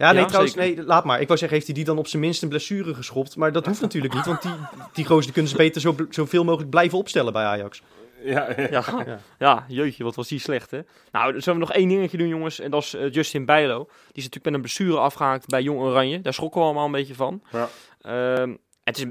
Ja, 0.00 0.12
nee, 0.12 0.20
Ja, 0.20 0.26
trouwens, 0.26 0.54
zeker. 0.54 0.76
nee, 0.76 0.84
laat 0.86 1.04
maar. 1.04 1.20
Ik 1.20 1.26
wou 1.26 1.38
zeggen, 1.38 1.56
heeft 1.56 1.68
hij 1.70 1.76
die 1.76 1.84
dan 1.86 1.98
op 1.98 2.06
zijn 2.06 2.22
minst 2.22 2.42
een 2.42 2.48
blessure 2.48 2.94
geschopt? 2.94 3.36
Maar 3.36 3.52
dat 3.52 3.66
hoeft 3.66 3.80
natuurlijk 3.80 4.14
niet, 4.14 4.26
want 4.26 4.42
die, 4.42 4.50
die 4.92 5.04
gozer 5.04 5.22
die 5.24 5.32
kunnen 5.32 5.50
ze 5.50 5.56
beter 5.56 5.80
zo, 5.80 5.94
zoveel 6.10 6.44
mogelijk 6.44 6.70
blijven 6.70 6.98
opstellen 6.98 7.32
bij 7.32 7.44
Ajax. 7.44 7.82
Ja, 8.24 8.48
ja. 8.56 8.68
Ja, 8.70 9.20
Ja. 9.38 9.64
jeetje, 9.68 10.04
wat 10.04 10.14
was 10.14 10.28
die 10.28 10.38
slecht, 10.38 10.70
hè? 10.70 10.80
Nou, 11.12 11.32
dan 11.32 11.42
zullen 11.42 11.58
we 11.60 11.66
nog 11.66 11.74
één 11.76 11.88
dingetje 11.88 12.16
doen, 12.16 12.28
jongens. 12.28 12.60
En 12.60 12.70
dat 12.70 12.82
is 12.82 12.94
eh, 12.94 13.10
Justin 13.10 13.44
Bijlo. 13.44 13.78
Die 13.84 13.92
is 13.94 14.14
natuurlijk 14.14 14.44
met 14.44 14.54
een 14.54 14.60
blessure 14.60 14.98
afgehaakt 14.98 15.46
bij 15.46 15.62
Jong 15.62 15.80
Oranje. 15.80 16.20
Daar 16.20 16.34
schrokken 16.34 16.60
we 16.60 16.66
allemaal 16.66 16.84
een 16.86 16.92
beetje 16.92 17.14
van. 17.14 17.42
Ja. 17.52 17.68
Ehm, 18.00 18.56
het 18.84 18.98
is, 18.98 19.04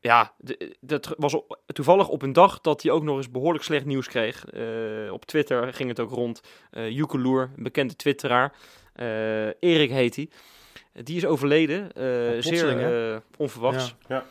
ja, 0.00 0.32
dat 0.80 1.14
was 1.18 1.36
toevallig 1.66 2.08
op 2.08 2.22
een 2.22 2.32
dag 2.32 2.60
dat 2.60 2.82
hij 2.82 2.92
ook 2.92 3.02
nog 3.02 3.16
eens 3.16 3.30
behoorlijk 3.30 3.64
slecht 3.64 3.84
nieuws 3.84 4.08
kreeg. 4.08 4.44
Eh, 4.46 5.12
op 5.12 5.24
Twitter 5.24 5.72
ging 5.74 5.88
het 5.88 6.00
ook 6.00 6.10
rond. 6.10 6.40
Eh 6.70 6.90
Joeke 6.90 7.18
Loer, 7.18 7.50
een 7.56 7.62
bekende 7.62 7.96
twitteraar. 7.96 8.52
Eh, 8.92 9.46
Erik 9.46 9.90
heet 9.90 10.16
hij. 10.16 10.28
Die 10.92 11.16
is 11.16 11.26
overleden. 11.26 11.92
eh, 11.92 12.04
zeer 12.42 13.12
eh, 13.12 13.16
onverwachts. 13.36 13.94
Ja. 14.08 14.14
Ja. 14.16 14.24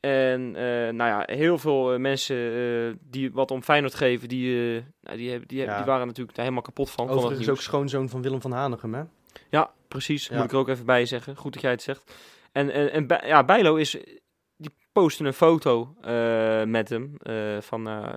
En 0.00 0.56
eh, 0.56 0.62
nou 0.92 1.10
ja, 1.10 1.22
heel 1.26 1.58
veel 1.58 1.98
mensen 1.98 2.36
eh, 2.36 2.94
die 3.10 3.32
wat 3.32 3.50
om 3.50 3.62
Feyenoord 3.62 3.94
geven, 3.94 4.28
die, 4.28 4.76
eh, 4.76 4.82
nou, 5.00 5.16
die, 5.16 5.30
hebben- 5.30 5.48
die, 5.48 5.58
Ja. 5.60 5.76
die 5.76 5.84
waren 5.84 6.06
natuurlijk 6.06 6.36
daar 6.36 6.44
helemaal 6.44 6.64
kapot 6.66 6.90
van. 6.90 7.08
Overigens 7.08 7.40
ook 7.40 7.54
nieuws. 7.54 7.62
schoonzoon 7.64 8.08
van 8.08 8.22
Willem 8.22 8.40
van 8.40 8.52
Hanegem, 8.52 8.94
hè? 8.94 9.02
Ja, 9.50 9.70
precies. 9.88 10.26
Ja. 10.28 10.34
Moet 10.36 10.44
ik 10.44 10.52
er 10.52 10.56
ook 10.58 10.68
even 10.68 10.86
bij 10.86 11.06
zeggen. 11.06 11.36
Goed 11.36 11.52
dat 11.52 11.62
jij 11.62 11.70
het 11.70 11.82
zegt. 11.82 12.14
En, 12.52 12.70
en, 12.70 12.92
en 12.92 13.06
Bij- 13.06 13.22
ja, 13.26 13.44
Bijlo 13.44 13.74
is, 13.76 13.96
die 14.56 14.74
postte 14.92 15.24
een 15.24 15.32
foto 15.32 15.94
eh, 16.02 16.62
met 16.62 16.88
hem 16.88 17.14
eh, 17.22 17.34
van 17.60 17.88
eh, 17.88 18.08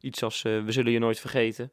iets 0.00 0.22
als 0.22 0.44
eh, 0.44 0.64
we 0.64 0.72
zullen 0.72 0.92
je 0.92 0.98
nooit 0.98 1.20
vergeten. 1.20 1.72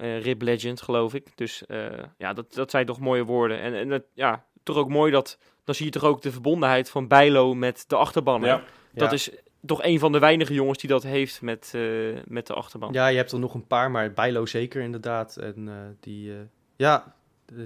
Eh 0.00 0.22
Rip 0.22 0.42
Legend, 0.42 0.82
geloof 0.82 1.14
ik. 1.14 1.26
Dus 1.34 1.66
eh, 1.66 1.86
ja, 2.18 2.32
dat, 2.32 2.54
dat 2.54 2.70
zijn 2.70 2.86
toch 2.86 3.00
mooie 3.00 3.24
woorden. 3.24 3.60
En, 3.60 3.74
en 3.74 3.88
dat, 3.88 4.02
ja, 4.14 4.44
toch 4.62 4.76
ook 4.76 4.88
mooi 4.88 5.12
dat, 5.12 5.38
dan 5.64 5.74
zie 5.74 5.84
je 5.84 5.90
toch 5.90 6.04
ook 6.04 6.22
de 6.22 6.32
verbondenheid 6.32 6.90
van 6.90 7.08
Bijlo 7.08 7.54
met 7.54 7.84
de 7.88 7.96
achterban. 7.96 8.42
Ja. 8.42 8.62
Dat 8.92 9.08
Ja. 9.08 9.14
is 9.14 9.30
toch 9.66 9.82
een 9.82 9.98
van 9.98 10.12
de 10.12 10.18
weinige 10.18 10.54
jongens 10.54 10.78
die 10.78 10.90
dat 10.90 11.02
heeft 11.02 11.42
met, 11.42 11.72
eh, 11.74 11.82
met 12.24 12.46
de 12.46 12.54
achterban. 12.54 12.92
Ja, 12.92 13.06
je 13.06 13.16
hebt 13.16 13.32
er 13.32 13.38
nog 13.38 13.54
een 13.54 13.66
paar, 13.66 13.90
maar 13.90 14.12
Bijlo 14.12 14.46
zeker 14.46 14.82
inderdaad. 14.82 15.36
En 15.36 15.68
eh, 15.68 15.74
die, 16.00 16.32
eh, 16.32 16.38
ja, 16.76 17.14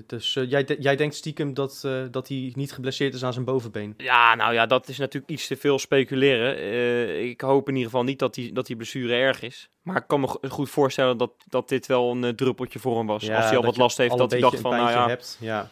Dus 0.06 0.32
jij, 0.48 0.64
de- 0.64 0.76
jij 0.80 0.96
denkt 0.96 1.14
stiekem 1.14 1.54
dat, 1.54 1.82
eh, 1.84 2.02
dat 2.10 2.28
hij 2.28 2.52
niet 2.54 2.72
geblesseerd 2.72 3.14
is 3.14 3.24
aan 3.24 3.32
zijn 3.32 3.44
bovenbeen. 3.44 3.94
Ja, 3.96 4.34
nou 4.34 4.52
ja, 4.54 4.66
dat 4.66 4.88
is 4.88 4.98
natuurlijk 4.98 5.32
iets 5.32 5.46
te 5.46 5.56
veel 5.56 5.78
speculeren. 5.78 6.56
Eh, 6.56 7.22
ik 7.28 7.40
hoop 7.40 7.68
in 7.68 7.74
ieder 7.74 7.90
geval 7.90 8.04
niet 8.04 8.18
dat 8.18 8.34
die, 8.34 8.52
dat 8.52 8.66
die 8.66 8.76
blessure 8.76 9.14
erg 9.14 9.42
is. 9.42 9.68
Maar 9.82 9.96
ik 9.96 10.04
kan 10.06 10.20
me 10.20 10.26
go- 10.28 10.40
goed 10.48 10.70
voorstellen 10.70 11.16
dat, 11.18 11.30
dat 11.48 11.68
dit 11.68 11.86
wel 11.86 12.10
een 12.10 12.36
druppeltje 12.36 12.78
voor 12.78 12.96
hem 12.98 13.06
was. 13.06 13.22
Ja, 13.24 13.36
Als 13.36 13.44
hij 13.44 13.56
al 13.56 13.62
wat 13.64 13.76
last 13.76 13.96
heeft, 13.98 14.16
dat 14.18 14.30
hij 14.30 14.40
dacht 14.40 14.60
van, 14.60 14.70
nou 14.70 14.90
ja, 14.90 15.08
hebt. 15.08 15.36
Ja, 15.40 15.70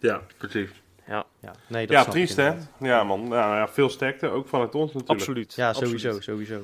Ja, 0.00 0.22
precies. 0.36 0.70
ja. 1.06 1.26
Nee, 1.66 1.86
dat 1.86 1.96
Ja, 1.96 2.04
triest 2.04 2.36
hè? 2.36 2.52
Ja 2.80 3.04
man, 3.04 3.20
nou, 3.28 3.56
ja, 3.56 3.68
veel 3.68 3.88
sterkte, 3.88 4.28
ook 4.28 4.48
vanuit 4.48 4.74
ons 4.74 4.92
natuurlijk. 4.92 5.20
absoluut. 5.20 5.54
Ja, 5.54 5.68
absoluut. 5.68 6.00
sowieso, 6.00 6.20
sowieso. 6.20 6.60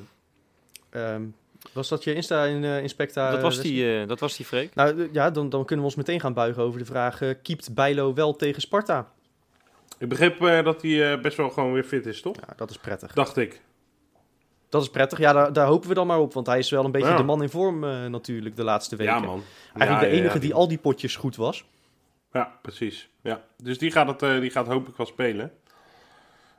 Was 1.76 1.88
dat 1.88 2.04
je 2.04 2.14
Insta 2.14 2.44
in, 2.44 2.64
eh 2.64 2.82
Inspecta? 2.82 3.30
Dat 3.30 3.42
was 3.42 3.56
eh, 3.56 3.62
die, 3.62 4.00
eh, 4.00 4.08
dat 4.08 4.20
was 4.20 4.36
die 4.36 4.46
Freek. 4.46 4.74
Nou 4.74 5.08
ja, 5.12 5.30
dan, 5.30 5.48
dan 5.48 5.64
kunnen 5.64 5.84
we 5.84 5.90
ons 5.90 5.94
meteen 6.00 6.20
gaan 6.20 6.34
buigen 6.34 6.62
over 6.62 6.78
de 6.78 6.84
vraag: 6.84 7.20
eh 7.22 7.30
keept 7.42 7.74
Bijlo 7.74 8.14
wel 8.14 8.36
tegen 8.36 8.60
Sparta? 8.62 9.10
Ik 9.98 10.08
begreep 10.08 10.42
eh, 10.42 10.64
dat 10.64 10.82
hij 10.82 11.12
eh, 11.12 11.20
best 11.20 11.36
wel 11.36 11.50
gewoon 11.50 11.72
weer 11.72 11.84
fit 11.84 12.06
is, 12.06 12.20
toch? 12.20 12.36
Ja, 12.36 12.52
dat 12.56 12.70
is 12.70 12.78
prettig. 12.78 13.12
Dacht 13.12 13.36
ik. 13.36 13.60
Dat 14.68 14.82
is 14.82 14.90
prettig. 14.90 15.18
Ja, 15.18 15.32
daar, 15.32 15.52
daar 15.52 15.66
hopen 15.66 15.88
we 15.88 15.94
dan 15.94 16.06
maar 16.06 16.18
op. 16.20 16.32
Want 16.32 16.46
hij 16.46 16.58
is 16.58 16.70
wel 16.70 16.84
een 16.84 16.90
beetje 16.90 17.08
Ja. 17.08 17.16
de 17.16 17.22
man 17.22 17.42
in 17.42 17.48
vorm 17.48 17.84
eh, 17.84 18.06
natuurlijk 18.06 18.56
de 18.56 18.64
laatste 18.64 18.96
weken. 18.96 19.14
Ja 19.14 19.20
man. 19.20 19.42
Eigenlijk 19.74 19.90
Ja, 20.10 20.12
de 20.12 20.20
enige 20.20 20.34
ja, 20.34 20.40
die 20.40 20.54
al 20.54 20.68
die 20.68 20.78
potjes 20.78 21.16
goed 21.16 21.36
was. 21.36 21.64
Ja, 22.32 22.58
precies. 22.62 23.08
Ja. 23.22 23.42
Dus 23.62 23.78
die 23.78 23.90
gaat, 23.90 24.08
het, 24.08 24.22
eh, 24.22 24.40
die 24.40 24.50
gaat 24.50 24.66
hopelijk 24.66 24.96
wel 24.96 25.06
spelen. 25.06 25.52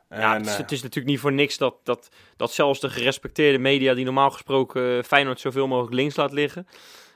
Ja, 0.10 0.34
En, 0.34 0.38
het, 0.38 0.46
is, 0.46 0.52
eh, 0.54 0.58
het 0.58 0.72
is 0.72 0.82
natuurlijk 0.82 1.08
niet 1.12 1.20
voor 1.20 1.34
niks 1.34 1.58
dat, 1.58 1.76
dat, 1.84 2.10
dat 2.36 2.52
zelfs 2.54 2.80
de 2.80 2.90
gerespecteerde 2.90 3.58
media 3.58 3.94
die 3.94 4.06
normaal 4.06 4.30
gesproken 4.32 4.98
eh, 4.98 5.04
Feyenoord 5.04 5.40
zoveel 5.40 5.68
mogelijk 5.68 5.94
links 5.94 6.16
laat 6.16 6.32
liggen, 6.32 6.68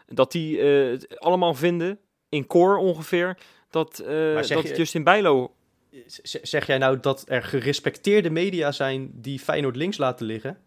dat 0.07 0.31
die 0.31 0.59
eh, 0.61 0.89
het 0.91 1.19
allemaal 1.19 1.53
vinden, 1.53 1.99
in 2.29 2.47
core 2.47 2.77
ongeveer, 2.77 3.37
dat, 3.69 3.99
eh 3.99 4.33
Maar 4.33 4.43
zeg 4.45 4.57
dat 4.61 4.67
je- 4.67 4.75
Justin 4.75 5.03
Bijlo... 5.03 5.53
Zeg 6.23 6.65
jij 6.67 6.77
nou 6.77 6.99
dat 6.99 7.23
er 7.27 7.43
gerespecteerde 7.43 8.29
media 8.29 8.71
zijn 8.71 9.09
die 9.13 9.39
Feyenoord 9.39 9.75
links 9.75 9.97
laten 9.97 10.25
liggen? 10.25 10.57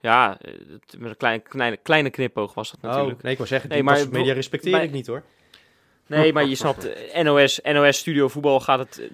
Ja, 0.00 0.40
eh, 0.40 0.52
met 0.98 1.10
een 1.10 1.16
kleine, 1.16 1.42
kleine, 1.42 1.76
kleine 1.76 2.10
knipoog 2.10 2.54
was 2.54 2.70
dat 2.70 2.80
natuurlijk. 2.80 3.16
Oh, 3.16 3.22
nee, 3.22 3.32
ik 3.32 3.38
wou 3.38 3.48
zeggen, 3.50 3.68
Nee, 3.68 3.78
die 3.78 3.86
maar 3.90 4.08
media 4.10 4.32
respecteer 4.34 4.72
bij- 4.72 4.84
ik 4.84 4.90
niet 4.92 5.06
hoor. 5.06 5.22
Nee, 6.06 6.32
maar 6.32 6.44
je 6.52 6.54
snapt, 6.54 6.92
eh, 6.92 7.22
NOS, 7.22 7.60
NOS 7.62 7.96
Studio 7.96 8.28
Voetbal 8.28 8.60
gaat 8.60 8.78
het 8.78 8.98
eh, 8.98 9.08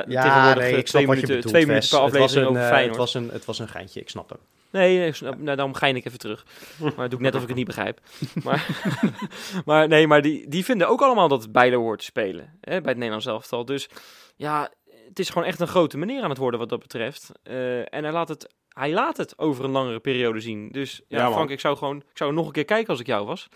tegenwoordig 0.00 0.70
eh, 0.70 0.78
twee, 0.78 0.80
wat 0.80 0.92
je 0.92 1.06
minuten, 1.06 1.26
bedoelt, 1.26 1.46
twee 1.46 1.66
minuten 1.66 1.74
Wes. 1.74 1.88
per 1.90 2.02
Het 2.02 2.12
was 2.12 2.22
aflevering 2.22 2.46
een, 2.46 2.56
over 2.56 2.68
Feyenoord. 2.68 2.88
Het 2.88 2.96
was, 2.96 3.14
een, 3.14 3.30
het 3.30 3.44
was 3.44 3.58
een 3.58 3.68
geintje, 3.68 4.00
ik 4.00 4.08
snap 4.08 4.28
het. 4.30 4.38
Nee, 4.70 5.06
ik 5.06 5.14
snap- 5.14 5.38
nou, 5.38 5.56
daarom 5.56 5.74
gein 5.74 5.96
ik 5.96 6.04
even 6.04 6.18
terug. 6.18 6.46
Maar 6.78 6.92
dat 6.96 7.10
doe 7.10 7.18
ik 7.18 7.24
net 7.24 7.34
of 7.34 7.42
ik 7.42 7.48
het 7.48 7.56
niet 7.56 7.66
begrijp. 7.66 8.00
Maar, 8.42 8.66
maar 9.64 9.88
nee, 9.88 10.06
maar 10.06 10.22
die, 10.22 10.48
die 10.48 10.64
vinden 10.64 10.88
ook 10.88 11.02
allemaal 11.02 11.28
dat 11.28 11.52
Bijlo 11.52 11.80
hoort 11.80 11.98
te 11.98 12.04
spelen. 12.04 12.58
Hè, 12.60 12.80
bij 12.80 12.88
het 12.88 12.96
Nederlands 12.96 13.26
elftal. 13.26 13.64
Dus 13.64 13.88
ja, 14.36 14.70
het 15.08 15.18
is 15.18 15.28
gewoon 15.28 15.48
echt 15.48 15.60
een 15.60 15.66
grote 15.66 15.98
meneer 15.98 16.22
aan 16.22 16.30
het 16.30 16.38
worden 16.38 16.60
wat 16.60 16.68
dat 16.68 16.80
betreft. 16.80 17.30
Eh, 17.42 17.78
en 17.78 18.04
hij 18.04 18.12
laat, 18.12 18.28
het, 18.28 18.54
hij 18.68 18.92
laat 18.92 19.16
het 19.16 19.38
over 19.38 19.64
een 19.64 19.70
langere 19.70 20.00
periode 20.00 20.40
zien. 20.40 20.68
Dus 20.70 21.00
ja. 21.08 21.30
Frank, 21.30 21.50
ik 21.50 21.60
zou 21.60 21.76
gewoon 21.76 21.96
ik 21.96 22.16
zou 22.18 22.32
nog 22.32 22.46
een 22.46 22.52
keer 22.52 22.64
kijken 22.64 22.88
als 22.88 23.00
ik 23.00 23.06
jou 23.06 23.26
was. 23.26 23.48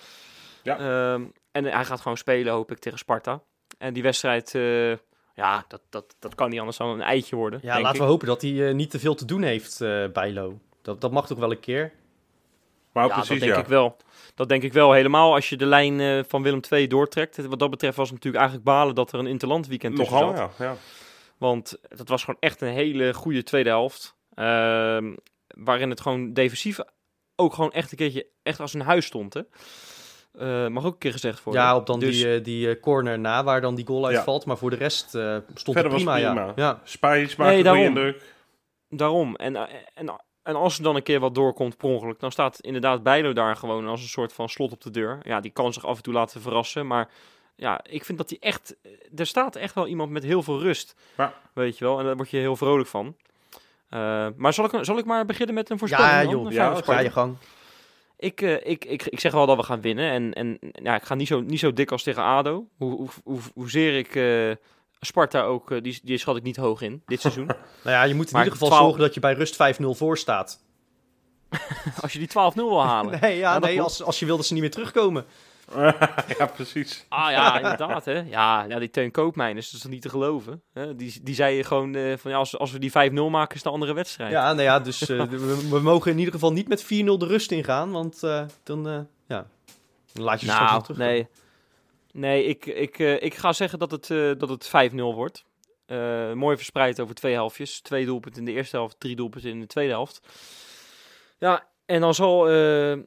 Ja. 0.63 0.79
Ehm, 0.79 1.25
en 1.57 1.65
hij 1.65 1.85
gaat 1.85 2.01
gewoon 2.01 2.17
spelen, 2.17 2.53
hoop 2.53 2.71
ik, 2.71 2.79
tegen 2.79 2.99
Sparta. 2.99 3.43
En 3.79 3.93
die 3.93 4.03
wedstrijd, 4.03 4.55
eh, 4.55 4.91
ja, 5.35 5.65
dat, 5.69 5.81
dat, 5.91 6.17
dat 6.19 6.35
kan 6.35 6.51
niet 6.51 6.59
anders 6.59 6.77
dan 6.77 6.89
een 6.89 7.03
eitje 7.03 7.37
worden. 7.37 7.59
Ja, 7.63 7.73
denk 7.73 7.85
laten 7.85 8.01
ik. 8.01 8.05
we 8.05 8.11
hopen 8.11 8.27
dat 8.27 8.43
hij 8.43 8.69
eh, 8.69 8.75
niet 8.75 8.91
te 8.91 8.99
veel 8.99 9.15
te 9.15 9.25
doen 9.25 9.43
heeft 9.43 9.81
eh 9.81 10.05
bij 10.13 10.33
Lo. 10.33 10.59
Dat, 10.83 11.01
dat 11.01 11.13
mag 11.13 11.27
toch 11.27 11.39
wel 11.39 11.51
een 11.51 11.61
keer? 11.61 11.93
maar 12.93 13.07
ja, 13.07 13.13
precies, 13.13 13.29
dat 13.29 13.39
denk 13.39 13.53
ja. 13.53 13.61
ik 13.61 13.67
wel. 13.67 13.97
Dat 14.35 14.49
denk 14.49 14.63
ik 14.63 14.73
wel. 14.73 14.93
Helemaal 14.93 15.35
als 15.35 15.49
je 15.49 15.57
de 15.57 15.67
lijn 15.67 16.01
eh, 16.01 16.21
van 16.29 16.43
Willem 16.43 16.61
II 16.71 16.87
doortrekt. 16.87 17.47
Wat 17.47 17.59
dat 17.59 17.71
betreft 17.71 17.97
was 17.97 18.11
het 18.11 18.15
natuurlijk 18.15 18.43
eigenlijk 18.45 18.77
balen 18.77 18.95
dat 18.95 19.13
er 19.13 19.19
een 19.19 19.27
interland 19.27 19.67
weekend 19.67 19.97
tussen 19.97 20.15
Nogal, 20.15 20.37
zat. 20.37 20.55
ja. 20.59 20.65
ja. 20.65 20.77
Want 21.39 21.77
dat 21.89 22.09
was 22.09 22.25
gewoon 22.25 22.41
echt 22.41 22.61
een 22.61 22.73
hele 22.73 23.15
goede 23.15 23.43
tweede 23.43 23.69
helft. 23.69 24.17
Ehm, 24.35 25.15
waarin 25.47 25.91
het 25.91 26.01
gewoon 26.01 26.33
defensief 26.33 26.79
ook 27.37 27.55
gewoon 27.55 27.73
echt 27.73 27.91
een 27.91 27.97
keertje 27.97 28.27
echt 28.43 28.61
als 28.61 28.75
een 28.75 28.81
huis 28.81 29.07
stond. 29.07 29.35
Hè? 29.35 29.41
Eh, 30.39 30.67
mag 30.67 30.85
ook 30.85 30.93
een 30.93 30.99
keer 30.99 31.13
gezegd 31.13 31.43
worden. 31.43 31.63
Ja, 31.63 31.77
op 31.77 31.87
dan 31.87 31.99
Dus- 32.01 32.17
die, 32.17 32.35
eh, 32.35 32.45
die 32.45 32.69
eh, 32.71 32.81
corner 32.81 33.19
na, 33.19 33.45
waar 33.45 33.61
dan 33.61 33.75
die 33.75 33.87
goal 33.87 34.11
Ja. 34.11 34.17
uitvalt. 34.17 34.47
Maar 34.47 34.57
voor 34.57 34.71
de 34.71 34.77
rest 34.77 35.15
eh, 35.15 35.37
stond 35.55 35.77
Verder 35.77 35.83
het 35.83 35.93
was 35.93 36.03
prima, 36.03 36.17
ja. 36.17 36.33
prima. 36.35 36.53
ja. 36.57 36.81
Spijs 36.85 37.37
maakt 37.37 37.51
Nee, 37.53 37.63
daarom. 37.63 37.83
indruk. 37.85 38.35
Daarom. 38.89 39.35
En, 39.37 39.57
en, 39.95 40.15
en 40.43 40.55
als 40.57 40.77
er 40.77 40.83
dan 40.83 40.97
een 40.97 41.03
keer 41.03 41.21
wat 41.21 41.35
doorkomt 41.35 41.77
per 41.77 41.89
ongeluk, 41.89 42.21
dan 42.21 42.33
staat 42.33 42.61
inderdaad 42.61 43.03
Bijlo 43.03 43.33
daar 43.33 43.57
gewoon 43.57 43.87
als 43.87 44.03
een 44.03 44.09
soort 44.09 44.33
van 44.33 44.49
slot 44.49 44.73
op 44.73 44.81
de 44.83 44.91
deur. 44.91 45.19
Ja, 45.23 45.41
die 45.41 45.51
kan 45.51 45.73
zich 45.73 45.87
af 45.87 45.97
en 45.97 46.03
toe 46.03 46.13
laten 46.15 46.41
verrassen, 46.41 46.87
maar 46.87 47.09
ja, 47.57 47.81
ik 47.89 48.05
vind 48.05 48.19
dat 48.19 48.29
hij 48.31 48.39
echt... 48.41 48.77
Er 49.17 49.27
staat 49.27 49.57
echt 49.57 49.75
wel 49.75 49.87
iemand 49.87 50.11
met 50.11 50.23
heel 50.23 50.43
veel 50.43 50.61
rust, 50.61 50.95
Ja. 51.17 51.33
weet 51.53 51.79
je 51.79 51.85
wel. 51.85 51.99
En 51.99 52.05
daar 52.05 52.17
word 52.17 52.31
je 52.31 52.37
heel 52.37 52.57
vrolijk 52.57 52.89
van. 52.89 53.17
Eh, 53.89 54.27
maar 54.37 54.53
zal 54.53 54.65
ik, 54.65 54.85
zal 54.85 54.99
ik 54.99 55.05
maar 55.05 55.25
beginnen 55.27 55.55
met 55.55 55.71
een 55.71 55.79
voorspelling 55.79 56.13
Ja, 56.13 56.23
joh. 56.31 56.53
Ja, 56.53 56.75
Ga 56.75 56.99
je 57.01 57.11
gang. 57.11 57.37
Ik, 58.19 58.41
eh, 58.41 58.71
ik, 58.71 58.85
ik, 58.85 59.03
ik 59.03 59.21
zeg 59.21 59.33
wel 59.33 59.47
dat 59.47 59.57
we 59.57 59.63
gaan 59.63 59.81
winnen. 59.81 60.11
En, 60.11 60.33
en 60.33 60.59
ja, 60.83 60.95
ik 60.95 61.03
ga 61.03 61.15
niet 61.15 61.29
zo, 61.29 61.41
niet 61.41 61.59
zo 61.59 61.73
dik 61.73 61.91
als 61.91 62.03
tegen 62.03 62.23
ADO. 62.23 62.69
Hoe, 62.77 62.97
hoe, 62.97 63.09
hoe, 63.25 63.41
hoezeer 63.55 63.99
ik 63.99 64.15
eh, 64.15 64.57
Sparta 65.01 65.43
ook, 65.43 65.71
eh, 65.71 65.83
die, 65.83 66.01
die 66.03 66.19
schat 66.19 66.37
ik 66.37 66.43
niet 66.43 66.57
hoog 66.57 66.81
in 66.81 67.03
dit 67.07 67.21
seizoen. 67.21 67.47
Nou 67.85 67.97
ja, 67.97 68.03
je 68.03 68.15
moet 68.15 68.31
in 68.31 68.39
ieder 68.39 68.53
geval 68.53 68.69
12 68.69 68.83
zorgen 68.83 69.01
dat 69.01 69.15
je 69.15 69.21
bij 69.21 69.33
rust 69.33 69.57
5-0 69.83 69.85
voor 69.91 70.19
staat. 70.19 70.61
als 72.03 72.13
je 72.13 72.19
die 72.19 72.29
12-0 72.29 72.33
wil 72.55 72.85
halen. 72.85 73.19
Nee, 73.21 73.37
ja, 73.37 73.53
dat 73.53 73.63
nee 73.63 73.81
als, 73.81 74.03
als 74.03 74.19
je 74.19 74.27
wil 74.27 74.37
dat 74.37 74.47
ze 74.47 74.53
niet 74.53 74.63
meer 74.63 74.71
terugkomen. 74.71 75.25
ja, 76.39 76.47
precies. 76.47 77.07
Ah 77.09 77.31
ja, 77.31 77.57
inderdaad 77.57 78.05
hè. 78.05 78.21
Ja, 78.21 78.65
ja 78.65 78.79
die 78.79 78.91
Teun 78.91 79.11
Koopmijn 79.11 79.57
is 79.57 79.71
dus 79.71 79.85
niet 79.85 80.03
te 80.03 80.09
geloven. 80.09 80.63
Hè? 80.73 80.97
Die, 80.97 81.21
die 81.23 81.35
zei 81.35 81.65
gewoon 81.65 81.95
eh, 81.95 82.17
van 82.17 82.31
ja, 82.31 82.37
als, 82.37 82.59
als 82.59 82.73
we 82.73 82.79
die 82.79 82.91
5-0 82.91 83.13
maken 83.31 83.57
is 83.57 83.63
de 83.63 83.71
andere 83.71 83.93
wedstrijd. 83.93 84.31
Ja, 84.31 84.53
nou 84.53 84.63
ja, 84.63 84.81
dus 84.81 85.09
eh, 85.09 85.25
we, 85.25 85.69
we 85.69 85.81
mogen 85.81 86.11
in 86.11 86.19
ieder 86.19 86.33
geval 86.33 86.53
niet 86.53 86.69
met 86.69 86.85
4-0 86.85 86.87
de 86.87 87.27
rust 87.27 87.53
ingaan. 87.53 87.91
Want 87.91 88.23
eh, 88.23 88.45
dan, 88.63 88.89
eh, 88.89 89.01
ja, 89.27 89.47
dan 90.13 90.25
laat 90.25 90.41
je 90.41 90.47
nou, 90.47 90.83
terug. 90.83 90.99
nee. 90.99 91.29
Nee, 92.17 92.45
ik, 92.45 92.67
ik, 92.67 92.99
eh, 92.99 93.23
ik 93.23 93.35
ga 93.35 93.53
zeggen 93.53 93.79
dat 93.79 93.91
het, 93.91 94.11
eh, 94.11 94.31
dat 94.39 94.49
het 94.49 94.67
5-0 94.67 95.15
wordt. 95.15 95.45
Eh, 95.87 96.33
mooi 96.33 96.57
verspreid 96.57 97.01
over 97.01 97.15
twee 97.15 97.33
helftjes. 97.33 97.81
Twee 97.81 98.05
doelpunten 98.05 98.41
in 98.41 98.47
de 98.47 98.53
eerste 98.53 98.77
helft, 98.77 99.01
drie 99.01 99.17
doelpunten 99.17 99.51
in 99.51 99.61
de 99.61 99.67
tweede 99.67 99.93
helft. 99.93 100.21
Ja, 101.39 101.67
en 101.87 102.01
dan 102.01 102.15
zal, 102.15 102.49
eh 102.49 102.99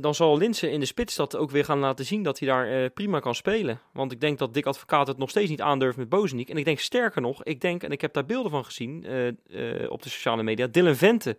dan 0.00 0.14
zal 0.14 0.36
Linsen 0.38 0.70
in 0.70 0.80
de 0.80 0.86
spits 0.86 1.16
dat 1.16 1.36
ook 1.36 1.50
weer 1.50 1.64
gaan 1.64 1.78
laten 1.78 2.04
zien 2.04 2.22
dat 2.22 2.38
hij 2.38 2.48
daar 2.48 2.68
eh, 2.70 2.90
prima 2.94 3.20
kan 3.20 3.34
spelen. 3.34 3.80
Want 3.92 4.12
ik 4.12 4.20
denk 4.20 4.38
dat 4.38 4.54
Dick 4.54 4.66
Advocaat 4.66 5.06
het 5.06 5.18
nog 5.18 5.30
steeds 5.30 5.50
niet 5.50 5.60
aandurft 5.60 5.96
met 5.96 6.08
Bozeniek. 6.08 6.48
En 6.50 6.56
ik 6.56 6.64
denk 6.64 6.78
sterker 6.78 7.20
nog, 7.20 7.44
ik 7.44 7.60
denk, 7.60 7.82
en 7.82 7.90
ik 7.90 8.00
heb 8.00 8.12
daar 8.12 8.24
beelden 8.26 8.50
van 8.50 8.64
gezien 8.64 9.04
eh, 9.04 9.28
eh, 9.28 9.90
op 9.90 10.02
de 10.02 10.08
sociale 10.08 10.42
media, 10.42 10.66
Dylan 10.66 10.94
Vente 10.96 11.36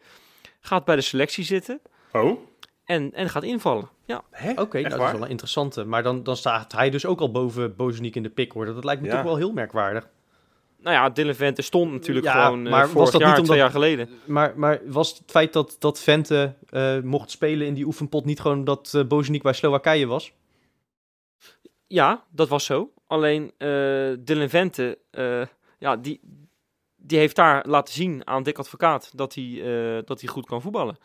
gaat 0.59 0.85
bij 0.85 0.95
de 0.95 1.01
selectie 1.01 1.43
zitten 1.43 1.81
Oh? 2.11 2.39
en, 2.85 3.13
en 3.13 3.29
gaat 3.29 3.43
invallen. 3.43 3.89
Ja? 4.05 4.23
Oké, 4.55 4.79
nou, 4.81 4.89
dat 4.97 5.05
is 5.05 5.11
wel 5.11 5.21
een 5.23 5.29
interessante. 5.29 5.83
Maar 5.85 6.03
dan, 6.03 6.23
dan 6.23 6.35
staat 6.37 6.71
hij 6.71 6.89
dus 6.89 7.05
ook 7.05 7.19
al 7.19 7.31
boven 7.31 7.75
Bozeniek 7.75 8.15
in 8.15 8.23
de 8.23 8.29
pick 8.29 8.53
worden. 8.53 8.75
Dat 8.75 8.83
lijkt 8.83 9.01
me 9.01 9.07
Ja. 9.07 9.13
toch 9.15 9.23
wel 9.23 9.35
heel 9.35 9.51
merkwaardig. 9.51 10.09
Nou 10.85 10.97
ja, 10.97 11.09
Dylan 11.09 11.33
Vente 11.35 11.61
stond 11.61 11.91
natuurlijk 11.91 12.25
Ja, 12.25 12.45
gewoon 12.45 12.65
eh, 12.65 12.71
maar 12.71 12.91
was 12.93 13.11
dat 13.11 13.21
jaar, 13.21 13.29
niet 13.29 13.39
omdat- 13.39 13.45
twee 13.45 13.57
jaar 13.57 13.69
geleden. 13.71 14.09
Maar, 14.25 14.53
maar 14.55 14.81
was 14.85 15.17
het 15.17 15.31
feit 15.31 15.53
dat, 15.53 15.75
dat 15.79 15.99
Vente 15.99 16.55
eh, 16.69 16.99
mocht 16.99 17.31
spelen 17.31 17.67
in 17.67 17.73
die 17.73 17.85
oefenpot 17.85 18.25
niet 18.25 18.39
gewoon 18.39 18.63
dat 18.63 19.03
Bozeniek 19.07 19.41
bij 19.43 19.53
Slowakije 19.53 20.05
was? 20.05 20.33
Ja, 21.87 22.23
dat 22.31 22.47
was 22.49 22.65
zo. 22.65 22.91
Alleen 23.07 23.51
eh 23.57 23.67
Dylan 24.19 24.49
Vente, 24.49 24.97
ja, 25.79 25.95
die, 25.95 26.19
die 26.95 27.17
heeft 27.17 27.35
daar 27.35 27.65
laten 27.67 27.93
zien 27.93 28.27
aan 28.27 28.43
Dick 28.43 28.57
Advocaat 28.57 29.11
dat 29.17 29.35
hij, 29.35 29.61
dat 30.05 30.21
hij 30.21 30.29
goed 30.29 30.45
kan 30.45 30.61
voetballen. 30.61 30.97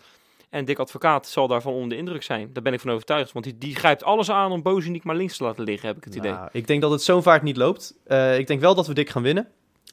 En 0.50 0.64
Dick 0.64 0.78
Advocaat 0.78 1.26
zal 1.28 1.48
daarvan 1.48 1.72
onder 1.72 1.88
de 1.88 1.96
indruk 1.96 2.22
zijn. 2.22 2.52
Daar 2.52 2.62
ben 2.62 2.72
ik 2.72 2.80
van 2.80 2.90
overtuigd. 2.90 3.32
Want 3.32 3.44
die, 3.44 3.58
die 3.58 3.74
grijpt 3.74 4.04
alles 4.04 4.30
aan 4.30 4.52
om 4.52 4.62
Bozeniek 4.62 5.04
maar 5.04 5.16
links 5.16 5.36
te 5.36 5.44
laten 5.44 5.64
liggen, 5.64 5.88
heb 5.88 5.96
ik 5.96 6.04
het 6.04 6.14
idee. 6.14 6.32
Nou, 6.32 6.48
ik 6.52 6.66
denk 6.66 6.80
dat 6.80 6.90
het 6.90 7.02
zo'n 7.02 7.22
vaart 7.22 7.42
niet 7.42 7.56
loopt. 7.56 7.94
Ik 8.38 8.46
denk 8.46 8.60
wel 8.60 8.74
dat 8.74 8.86
we 8.86 8.94
dik 8.94 9.08
gaan 9.10 9.22
winnen. 9.22 9.48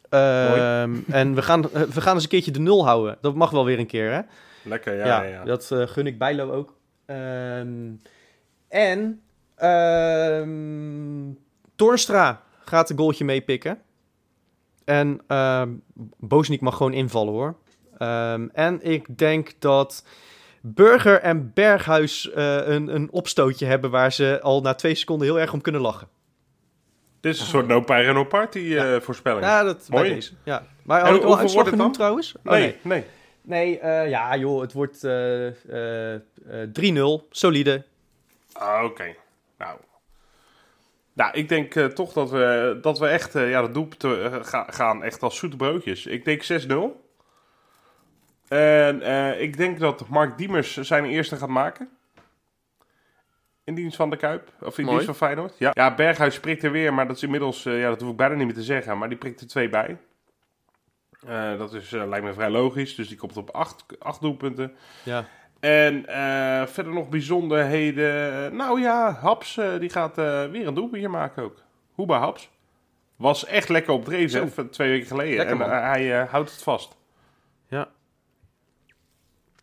Ehm, 0.09 0.95
en 1.07 1.35
we 1.35 1.41
gaan, 1.41 1.71
eh, 1.71 1.81
we 1.81 2.01
gaan 2.01 2.13
eens 2.13 2.23
een 2.23 2.29
keertje 2.29 2.51
de 2.51 2.59
nul 2.59 2.85
houden. 2.85 3.17
Dat 3.21 3.35
mag 3.35 3.49
wel 3.49 3.65
weer 3.65 3.79
een 3.79 3.87
keer, 3.87 4.11
hè? 4.11 4.21
Lekker, 4.63 4.95
ja. 4.95 5.05
ja, 5.05 5.23
ja. 5.23 5.43
dat 5.43 5.71
eh, 5.71 5.87
gun 5.87 6.07
ik 6.07 6.17
Bijlo 6.17 6.51
ook. 6.51 6.75
Ehm, 7.05 7.91
en 8.67 9.21
Toornstra 11.75 12.41
gaat 12.65 12.89
een 12.89 12.97
goaltje 12.97 13.25
meepikken. 13.25 13.81
En 14.85 15.21
Bozeniek 16.17 16.61
mag 16.61 16.77
gewoon 16.77 16.93
invallen, 16.93 17.33
hoor. 17.33 17.55
En 18.53 18.79
ik 18.81 19.17
denk 19.17 19.53
dat 19.59 20.03
Burger 20.61 21.21
en 21.21 21.51
Berghuis 21.53 22.31
eh, 22.31 22.67
een, 22.67 22.95
een 22.95 23.11
opstootje 23.11 23.65
hebben... 23.65 23.89
waar 23.89 24.11
ze 24.13 24.39
al 24.41 24.61
na 24.61 24.73
twee 24.73 24.95
seconden 24.95 25.27
heel 25.27 25.39
erg 25.39 25.53
om 25.53 25.61
kunnen 25.61 25.81
lachen. 25.81 26.07
Dit 27.19 27.33
is 27.33 27.39
een 27.41 27.47
soort 27.47 27.67
no 27.67 27.81
py 27.81 28.09
no 28.13 28.23
party 28.23 28.75
eh, 28.75 28.99
voorspelling. 28.99 29.45
Ja, 29.45 29.63
dat 29.63 29.87
Mooi. 29.89 30.13
deze. 30.13 30.31
Ja. 30.43 30.65
Maar 30.83 31.01
had 31.01 31.15
ik 31.15 31.23
al 31.23 31.37
uitslag 31.37 31.53
wordt 31.53 31.55
het 31.55 31.67
genoemd 31.69 31.79
dan? 31.79 31.91
trouwens? 31.91 32.35
Oh, 32.43 32.51
nee, 32.51 32.61
nee. 32.61 32.75
nee. 32.81 33.03
Nee, 33.41 33.79
eh, 33.79 34.09
ja 34.09 34.37
joh, 34.37 34.61
het 34.61 34.73
wordt 34.73 35.03
eh, 35.03 35.47
eh, 35.47 36.13
eh, 36.13 36.21
3-0, 37.21 37.27
solide. 37.29 37.83
Ah, 38.53 38.83
oké. 38.83 39.15
Nou. 39.57 39.77
Nou, 41.13 41.31
ik 41.33 41.49
denk 41.49 41.73
toch 41.73 42.13
dat 42.13 42.29
we, 42.29 42.77
dat 42.81 42.99
we 42.99 43.07
echt, 43.07 43.33
ja, 43.33 43.61
dat 43.61 43.73
doelpunt 43.73 44.03
eh, 44.03 44.35
ga- 44.41 44.67
gaan 44.69 45.03
echt 45.03 45.21
als 45.23 45.37
zoete 45.37 45.55
broodjes. 45.57 46.05
Ik 46.05 46.25
denk 46.25 46.43
6-0. 46.43 47.05
En 48.47 49.01
ik 49.41 49.57
denk 49.57 49.79
dat 49.79 50.07
Mark 50.07 50.37
Diemers 50.37 50.77
zijn 50.77 51.05
eerste 51.05 51.35
gaat 51.35 51.49
maken. 51.49 51.89
In 53.67 53.75
dienst 53.75 53.95
van 53.95 54.09
de 54.09 54.17
Kuip. 54.17 54.51
Of 54.61 54.77
in 54.77 54.85
Mooi. 54.85 54.97
dienst 54.97 55.17
van 55.17 55.27
Feyenoord. 55.27 55.55
Ja, 55.57 55.71
ja 55.73 55.95
Berghuis 55.95 56.39
prikt 56.39 56.63
er 56.63 56.71
weer, 56.71 56.93
maar 56.93 57.07
dat 57.07 57.15
is 57.15 57.23
inmiddels, 57.23 57.65
eh, 57.65 57.79
ja, 57.79 57.89
dat 57.89 58.01
hoef 58.01 58.11
ik 58.11 58.17
bijna 58.17 58.35
niet 58.35 58.45
meer 58.45 58.55
te 58.55 58.63
zeggen. 58.63 58.97
Maar 58.97 59.09
die 59.09 59.17
prikt 59.17 59.41
er 59.41 59.47
twee 59.47 59.69
bij. 59.69 59.97
Eh, 61.27 61.57
dat 61.57 61.73
is, 61.73 61.93
eh, 61.93 62.07
lijkt 62.07 62.25
me 62.25 62.33
vrij 62.33 62.49
logisch. 62.49 62.95
Dus 62.95 63.07
die 63.07 63.17
komt 63.17 63.37
op 63.37 63.49
acht, 63.49 63.85
acht 63.99 64.21
doelpunten. 64.21 64.75
Ja. 65.03 65.25
En 65.59 66.03
verder 66.69 66.93
nog 66.93 67.09
bijzonderheden. 67.09 68.55
Nou 68.55 68.81
ja, 68.81 69.11
Haps 69.11 69.59
die 69.79 69.89
gaat 69.89 70.15
weer 70.51 70.67
een 70.67 70.73
doelpuntje 70.73 71.09
maken 71.09 71.43
ook. 71.43 71.63
Hoeba 71.91 72.19
Haps. 72.19 72.49
Was 73.15 73.45
echt 73.45 73.69
lekker 73.69 73.93
op 73.93 74.05
van 74.53 74.69
twee 74.69 74.89
weken 74.89 75.07
geleden. 75.07 75.37
Lekker, 75.37 75.61
en 75.61 75.81
hij 75.83 76.25
houdt 76.25 76.51
het 76.51 76.63
vast. 76.63 76.97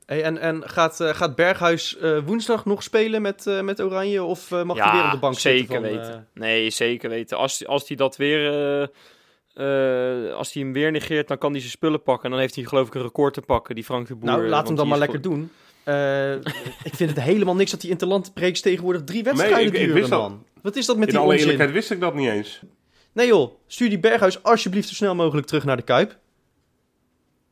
Hey, 0.06 0.22
en 0.22 0.38
en 0.38 0.68
gaat, 0.68 1.00
eh, 1.00 1.08
gaat 1.14 1.34
Berghuis 1.36 1.96
eh, 1.96 2.18
woensdag 2.24 2.64
nog 2.64 2.82
spelen 2.82 3.22
met, 3.22 3.46
eh, 3.46 3.60
met 3.60 3.80
Oranje? 3.82 4.22
Of 4.24 4.50
eh, 4.52 4.62
mag 4.62 4.78
hij 4.78 4.92
weer 4.92 5.04
op 5.04 5.10
de 5.10 5.18
bank 5.18 5.38
zeker 5.38 5.58
zitten? 5.58 5.74
van, 5.90 5.96
weten. 6.02 6.28
Nee, 6.34 6.70
zeker 6.70 7.08
weten. 7.10 7.36
Als, 7.38 7.66
als 7.66 7.88
hij 7.88 7.96
dat 7.96 8.16
weer... 8.16 8.50
eh, 8.52 8.82
eh, 9.54 10.34
als 10.34 10.52
hij 10.52 10.62
hem 10.62 10.72
weer 10.72 10.90
negeert, 10.90 11.28
dan 11.28 11.38
kan 11.38 11.50
hij 11.50 11.60
zijn 11.60 11.72
spullen 11.72 12.02
pakken. 12.02 12.24
En 12.24 12.30
dan 12.30 12.40
heeft 12.40 12.54
hij 12.54 12.64
geloof 12.64 12.86
ik 12.86 12.94
een 12.94 13.02
record 13.02 13.34
te 13.34 13.40
pakken, 13.40 13.74
die 13.74 13.84
Frank 13.84 14.06
de 14.06 14.14
Boer. 14.14 14.28
nou, 14.30 14.48
laat 14.48 14.66
hem 14.66 14.76
dan 14.76 14.88
maar 14.88 14.98
lekker 14.98 15.20
doen. 15.20 15.50
Eh, 15.84 16.34
ik 16.90 16.94
vind 16.94 17.10
het 17.10 17.20
helemaal 17.20 17.54
niks 17.54 17.70
dat 17.70 17.80
die 17.80 17.90
interlandbreaks 17.90 18.60
tegenwoordig 18.60 19.04
drie 19.04 19.22
wedstrijden 19.22 19.66
ik- 19.66 19.72
ik 19.72 19.78
duren, 19.78 19.94
wist 19.94 20.08
dat. 20.10 20.20
man. 20.20 20.44
Wat 20.62 20.76
is 20.76 20.86
dat 20.86 20.96
met 20.96 21.06
In 21.06 21.10
die 21.12 21.22
alle 21.22 21.32
onzin? 21.32 21.42
eerlijkheid 21.48 21.74
wist 21.78 21.90
ik 21.90 22.00
dat 22.00 22.14
niet 22.14 22.28
eens. 22.28 22.60
Nee 23.12 23.26
joh, 23.26 23.50
stuur 23.66 23.88
die 23.88 23.98
Berghuis 24.00 24.42
alsjeblieft 24.42 24.88
zo 24.88 24.94
snel 24.94 25.14
mogelijk 25.14 25.46
terug 25.46 25.64
naar 25.64 25.76
de 25.76 25.82
Kuip. 25.82 26.18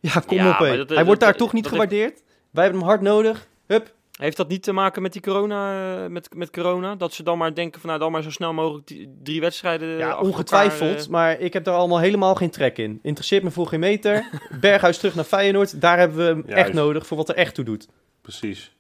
Ja, 0.01 0.23
kom 0.27 0.37
Ja, 0.37 0.51
op 0.51 0.59
hé. 0.59 0.67
Hij 0.67 0.77
dat- 0.85 1.05
wordt 1.07 1.21
daar 1.21 1.31
dat- 1.31 1.39
toch 1.39 1.53
niet 1.53 1.67
gewaardeerd? 1.67 2.23
Wij 2.53 2.63
hebben 2.65 2.81
hem 2.81 2.91
hard 2.91 3.01
nodig. 3.03 3.47
Hup. 3.67 3.95
Heeft 4.13 4.37
dat 4.37 4.49
niet 4.49 4.63
te 4.63 4.73
maken 4.73 5.03
met 5.03 5.13
die 5.13 5.23
corona, 5.23 5.95
eh, 6.05 6.11
met, 6.11 6.35
met 6.35 6.51
corona? 6.51 6.95
Dat 6.95 7.13
ze 7.13 7.23
dan 7.23 7.39
maar 7.39 7.55
denken 7.55 7.81
van 7.81 7.89
nou 7.89 8.01
dan 8.03 8.13
maar 8.13 8.23
zo 8.23 8.31
snel 8.31 8.53
mogelijk 8.53 8.87
die, 8.87 9.15
drie 9.23 9.41
wedstrijden 9.41 9.89
Ja, 9.89 10.11
achter 10.11 10.27
ongetwijfeld. 10.27 10.81
elkaar, 10.91 11.03
eh, 11.05 11.09
Maar 11.09 11.41
ik 11.41 11.53
heb 11.53 11.65
daar 11.65 11.75
allemaal 11.75 11.99
helemaal 11.99 12.35
geen 12.35 12.51
trek 12.51 12.79
in. 12.79 12.99
Interesseert 13.03 13.43
me 13.43 13.51
voor 13.51 13.67
geen 13.67 13.81
meter. 13.81 14.29
Berghuis 14.61 14.99
terug 14.99 15.15
naar 15.15 15.25
Feyenoord. 15.25 15.81
Daar 15.81 15.99
hebben 15.99 16.17
we 16.17 16.23
hem 16.25 16.45
echt 16.45 16.73
nodig 16.73 17.07
voor 17.07 17.17
wat 17.17 17.29
er 17.29 17.35
echt 17.35 17.55
toe 17.55 17.65
doet. 17.65 17.89
Precies. 18.21 18.73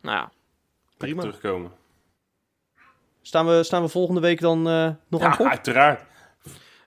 nou 0.00 0.16
ja, 0.16 0.22
Lekker 0.22 0.96
Prima. 0.96 1.20
terugkomen. 1.20 1.70
Staan 3.22 3.46
we, 3.46 3.62
staan 3.62 3.82
we 3.82 3.88
volgende 3.88 4.20
week 4.20 4.40
dan 4.40 4.68
eh, 4.68 4.90
nog 5.08 5.22
aan 5.22 5.30
Ja, 5.30 5.36
kop? 5.36 5.46
uiteraard. 5.46 6.04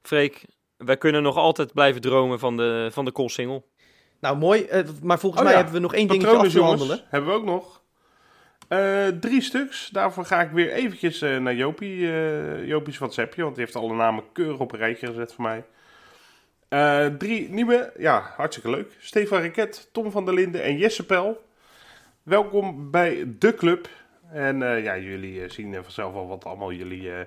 Freek, 0.02 0.46
wij 0.78 0.98
kunnen 0.98 1.24
nog 1.24 1.36
altijd 1.38 1.74
blijven 1.74 2.02
dromen 2.02 2.40
van 2.40 2.58
de, 2.58 2.90
van 2.92 3.06
de 3.06 3.12
call-single. 3.12 3.64
Nou, 4.20 4.38
mooi. 4.38 4.64
eh, 4.64 4.84
maar 5.04 5.20
volgens 5.20 5.42
Oh 5.42 5.48
mij 5.48 5.56
ja, 5.58 5.62
hebben 5.64 5.76
we 5.82 5.86
nog 5.88 5.94
één 5.94 6.08
dingetje 6.08 6.38
af 6.38 6.48
te 6.52 6.62
handelen. 6.62 7.02
hebben 7.10 7.30
we 7.30 7.36
ook 7.36 7.46
nog. 7.46 7.82
Eh, 8.68 9.08
drie 9.08 9.42
stuks. 9.42 9.90
Daarvoor 9.90 10.26
ga 10.26 10.42
ik 10.42 10.52
weer 10.52 10.72
eventjes 10.72 11.22
eh, 11.22 11.38
naar 11.38 11.56
Jopie, 11.56 12.12
eh 12.12 12.68
Jopie's 12.68 12.98
WhatsAppje, 12.98 13.44
want 13.44 13.56
die 13.56 13.64
heeft 13.64 13.76
alle 13.78 13.94
namen 13.94 14.24
keurig 14.34 14.60
op 14.60 14.72
een 14.72 14.80
rijtje 14.80 15.08
gezet 15.08 15.34
voor 15.34 15.44
mij. 15.44 15.64
Eh, 16.68 17.06
drie 17.06 17.50
nieuwe, 17.50 17.94
ja, 17.98 18.34
hartstikke 18.38 18.70
leuk. 18.70 18.96
Stefan 19.00 19.42
Riket, 19.42 19.90
Tom 19.92 20.12
van 20.12 20.26
der 20.26 20.34
Linden 20.34 20.64
en 20.64 20.78
Jesse 20.78 21.06
Pel. 21.06 21.44
Welkom 22.24 22.92
bij 22.92 23.24
de 23.40 23.54
club. 23.56 23.90
En 24.32 24.64
eh, 24.64 24.84
ja, 24.84 24.98
jullie 24.98 25.50
zien 25.50 25.74
vanzelf 25.84 26.14
al 26.14 26.28
wat 26.28 26.46
allemaal 26.46 26.72
jullie 26.72 27.12
eh, 27.12 27.20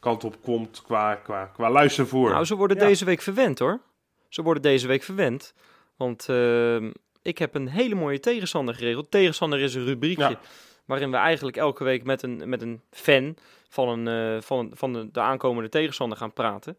kant 0.00 0.24
op 0.24 0.36
komt 0.42 0.82
qua, 0.82 1.14
qua, 1.14 1.44
qua 1.54 1.70
luistervoer. 1.70 2.30
Nou, 2.30 2.44
ze 2.44 2.54
worden 2.54 2.76
Ja. 2.78 2.86
deze 2.86 3.04
week 3.04 3.20
verwend 3.20 3.58
hoor. 3.58 3.80
Ze 4.28 4.42
worden 4.42 4.62
deze 4.62 4.86
week 4.86 5.02
verwend. 5.02 5.54
Want 5.96 6.28
ehm, 6.28 6.90
ik 7.22 7.38
heb 7.38 7.54
een 7.54 7.68
hele 7.68 7.94
mooie 7.94 8.20
tegenstander 8.20 8.74
geregeld. 8.74 9.10
Tegenstander 9.10 9.60
is 9.60 9.74
een 9.74 9.84
rubriekje 9.84 10.28
Ja. 10.28 10.40
waarin 10.84 11.10
we 11.10 11.16
eigenlijk 11.16 11.56
elke 11.56 11.84
week 11.84 12.04
met 12.04 12.22
een, 12.22 12.42
met 12.48 12.62
een 12.62 12.80
fan 12.90 13.36
van, 13.68 13.88
een, 14.06 14.36
eh, 14.36 14.42
van, 14.42 14.58
een- 14.58 14.72
van 14.76 14.92
de, 14.92 15.08
de 15.12 15.20
aankomende 15.20 15.68
tegenstander 15.68 16.18
gaan 16.18 16.32
praten. 16.32 16.78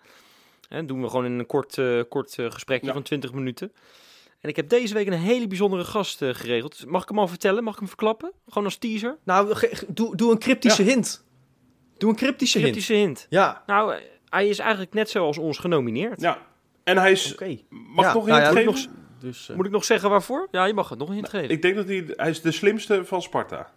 En 0.70 0.86
doen 0.88 1.01
we 1.01 1.09
gewoon 1.09 1.26
in 1.26 1.39
een 1.39 1.45
kort, 1.45 1.78
eh, 1.78 1.99
kort 2.09 2.39
eh, 2.39 2.51
gesprekje 2.51 2.88
Ja. 2.88 2.93
van 2.93 3.01
20 3.03 3.34
minuten. 3.34 3.72
En 4.39 4.49
ik 4.49 4.55
heb 4.55 4.70
deze 4.70 4.93
week 4.93 5.07
een 5.07 5.13
hele 5.13 5.47
bijzondere 5.47 5.84
gast 5.84 6.22
eh, 6.22 6.30
geregeld. 6.34 6.86
Mag 6.88 7.01
ik 7.03 7.09
hem 7.09 7.20
al 7.20 7.28
vertellen? 7.28 7.63
Mag 7.63 7.74
ik 7.74 7.80
hem 7.80 7.88
verklappen? 7.88 8.32
Gewoon 8.47 8.63
als 8.63 8.78
teaser? 8.78 9.18
Nou, 9.24 9.55
doe, 9.88 10.16
doe 10.16 10.32
een 10.32 10.39
cryptische 10.39 10.84
hint. 10.84 11.26
Doe 11.97 12.09
een 12.09 12.16
cryptische 12.16 12.57
hint. 12.57 12.70
Cryptische 12.72 13.01
hint. 13.01 13.26
Ja, 13.30 13.63
Nou, 13.66 13.95
hij 14.30 14.47
is 14.47 14.59
eigenlijk 14.59 14.93
net 14.93 15.09
zoals 15.09 15.38
ons 15.38 15.57
genomineerd. 15.57 16.22
Ja, 16.22 16.41
en 16.84 16.97
hij 16.97 17.11
is, 17.11 17.32
oké. 17.34 17.57
mag 17.70 18.05
Ja, 18.05 18.13
nog 18.13 18.26
nou 18.26 18.41
ja, 18.59 18.63
nog? 18.63 18.86
Dus, 19.20 19.49
eh, 19.49 19.55
Moet 19.55 19.66
ik 19.66 19.72
nog 19.72 19.84
zeggen 19.84 20.09
waarvoor? 20.09 20.47
Ja, 20.51 20.66
je 20.66 20.74
mag 20.74 20.89
het 20.89 20.99
nog 20.99 21.07
een 21.07 21.13
hint 21.13 21.30
geven. 21.30 21.49
Ik 21.49 21.61
denk 21.61 21.76
dat 21.76 21.88
hij, 21.88 22.03
hij 22.07 22.30
is 22.30 22.41
de 22.41 22.51
slimste 22.51 23.05
van 23.05 23.22
Sparta. 23.22 23.72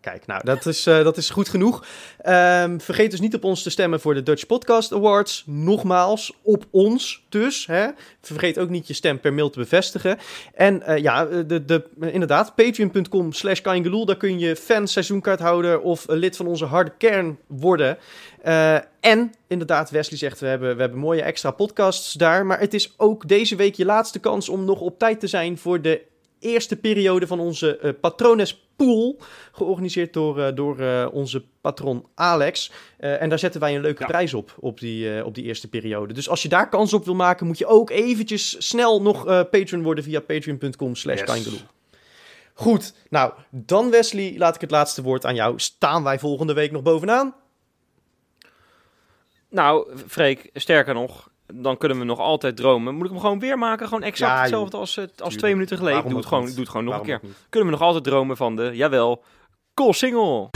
Kijk, 0.00 0.26
nou, 0.26 0.40
dat 0.44 0.66
is, 0.66 0.86
eh, 0.86 1.04
dat 1.04 1.16
is 1.16 1.30
goed 1.30 1.48
genoeg. 1.48 1.84
Ehm, 2.18 2.78
vergeet 2.78 3.10
dus 3.10 3.20
niet 3.20 3.34
op 3.34 3.44
ons 3.44 3.62
te 3.62 3.70
stemmen 3.70 4.00
voor 4.00 4.14
de 4.14 4.22
Dutch 4.22 4.46
Podcast 4.46 4.92
Awards. 4.92 5.44
Nogmaals, 5.46 6.32
op 6.42 6.64
ons 6.70 7.24
dus. 7.28 7.66
Hè. 7.66 7.86
Vergeet 8.20 8.58
ook 8.58 8.68
niet 8.68 8.86
je 8.86 8.94
stem 8.94 9.20
per 9.20 9.32
mail 9.32 9.50
te 9.50 9.58
bevestigen. 9.58 10.18
En 10.54 10.82
eh, 10.82 11.02
ja, 11.02 11.24
de, 11.24 11.64
de, 11.64 11.84
inderdaad, 12.00 12.54
patreon.com 12.54 13.32
slash. 13.32 13.60
Daar 13.60 14.16
kun 14.16 14.38
je 14.38 14.56
fan, 14.56 14.88
seizoenkaarthouder 14.88 15.80
of 15.80 16.08
eh, 16.08 16.16
lid 16.16 16.36
van 16.36 16.46
onze 16.46 16.64
harde 16.64 16.92
kern 16.98 17.38
worden. 17.46 17.98
Eh, 18.42 18.74
en 19.00 19.32
inderdaad, 19.46 19.90
Wesley 19.90 20.18
zegt, 20.18 20.40
we 20.40 20.46
hebben, 20.46 20.74
we 20.74 20.80
hebben 20.80 20.98
mooie 20.98 21.22
extra 21.22 21.50
podcasts 21.50 22.12
daar. 22.12 22.46
Maar 22.46 22.60
het 22.60 22.74
is 22.74 22.94
ook 22.96 23.28
deze 23.28 23.56
week 23.56 23.74
je 23.74 23.84
laatste 23.84 24.18
kans 24.18 24.48
om 24.48 24.64
nog 24.64 24.80
op 24.80 24.98
tijd 24.98 25.20
te 25.20 25.26
zijn 25.26 25.58
voor 25.58 25.82
de 25.82 26.02
eerste 26.40 26.76
periode 26.76 27.26
van 27.26 27.40
onze 27.40 27.76
eh 27.78 27.90
Patrones 28.00 28.68
Pool. 28.76 29.18
Georganiseerd 29.52 30.12
door, 30.12 30.40
eh, 30.40 30.54
door 30.54 30.78
eh, 30.80 31.08
onze 31.12 31.44
patron 31.60 32.06
Alex. 32.14 32.70
Eh, 32.98 33.22
en 33.22 33.28
daar 33.28 33.38
zetten 33.38 33.60
wij 33.60 33.74
een 33.74 33.80
leuke 33.80 34.00
Ja. 34.02 34.06
prijs 34.06 34.34
op, 34.34 34.54
op 34.60 34.80
die, 34.80 35.16
eh, 35.16 35.26
op 35.26 35.34
die 35.34 35.44
eerste 35.44 35.68
periode. 35.68 36.12
Dus 36.14 36.28
als 36.28 36.42
je 36.42 36.48
daar 36.48 36.68
kans 36.68 36.92
op 36.92 37.04
wil 37.04 37.14
maken, 37.14 37.46
moet 37.46 37.58
je 37.58 37.66
ook 37.66 37.90
eventjes 37.90 38.68
snel 38.68 39.02
nog 39.02 39.26
eh, 39.26 39.40
patron 39.50 39.82
worden 39.82 40.04
via 40.04 40.20
patreon.com 40.20 40.94
slash 40.94 41.20
Yes. 41.20 41.64
Goed, 42.54 42.94
nou, 43.10 43.32
dan 43.50 43.90
Wesley, 43.90 44.34
laat 44.38 44.54
ik 44.54 44.60
het 44.60 44.70
laatste 44.70 45.02
woord 45.02 45.26
aan 45.26 45.34
jou. 45.34 45.58
Staan 45.58 46.02
wij 46.02 46.18
volgende 46.18 46.52
week 46.52 46.70
nog 46.70 46.82
bovenaan? 46.82 47.34
Nou, 49.50 49.96
Freek, 50.06 50.50
sterker 50.54 50.94
nog, 50.94 51.29
dan 51.54 51.76
kunnen 51.76 51.98
we 51.98 52.04
nog 52.04 52.18
altijd 52.18 52.56
dromen. 52.56 52.94
Moet 52.94 53.04
ik 53.04 53.10
hem 53.10 53.20
gewoon 53.20 53.38
weer 53.38 53.58
maken? 53.58 53.86
Gewoon 53.88 54.02
exact 54.02 54.32
Ja, 54.32 54.40
hetzelfde 54.40 54.76
als, 54.76 54.96
eh, 54.96 55.04
als 55.04 55.12
Tuurlijk. 55.16 55.38
twee 55.38 55.52
minuten 55.52 55.76
geleden. 55.76 55.94
Waarom 56.02 56.12
Doe 56.12 56.20
het, 56.20 56.28
gewoon, 56.28 56.44
niet? 56.44 56.52
doe 56.54 56.62
het 56.62 56.70
gewoon 56.70 56.86
nog 56.86 56.94
Waarom 56.96 57.14
een 57.14 57.20
keer. 57.20 57.30
Kunnen 57.48 57.70
we 57.70 57.76
nog 57.76 57.86
altijd 57.86 58.04
dromen 58.04 58.36
van 58.36 58.56
de, 58.56 58.70
jawel, 58.74 59.22
cool 59.74 59.92
single. 59.92 60.48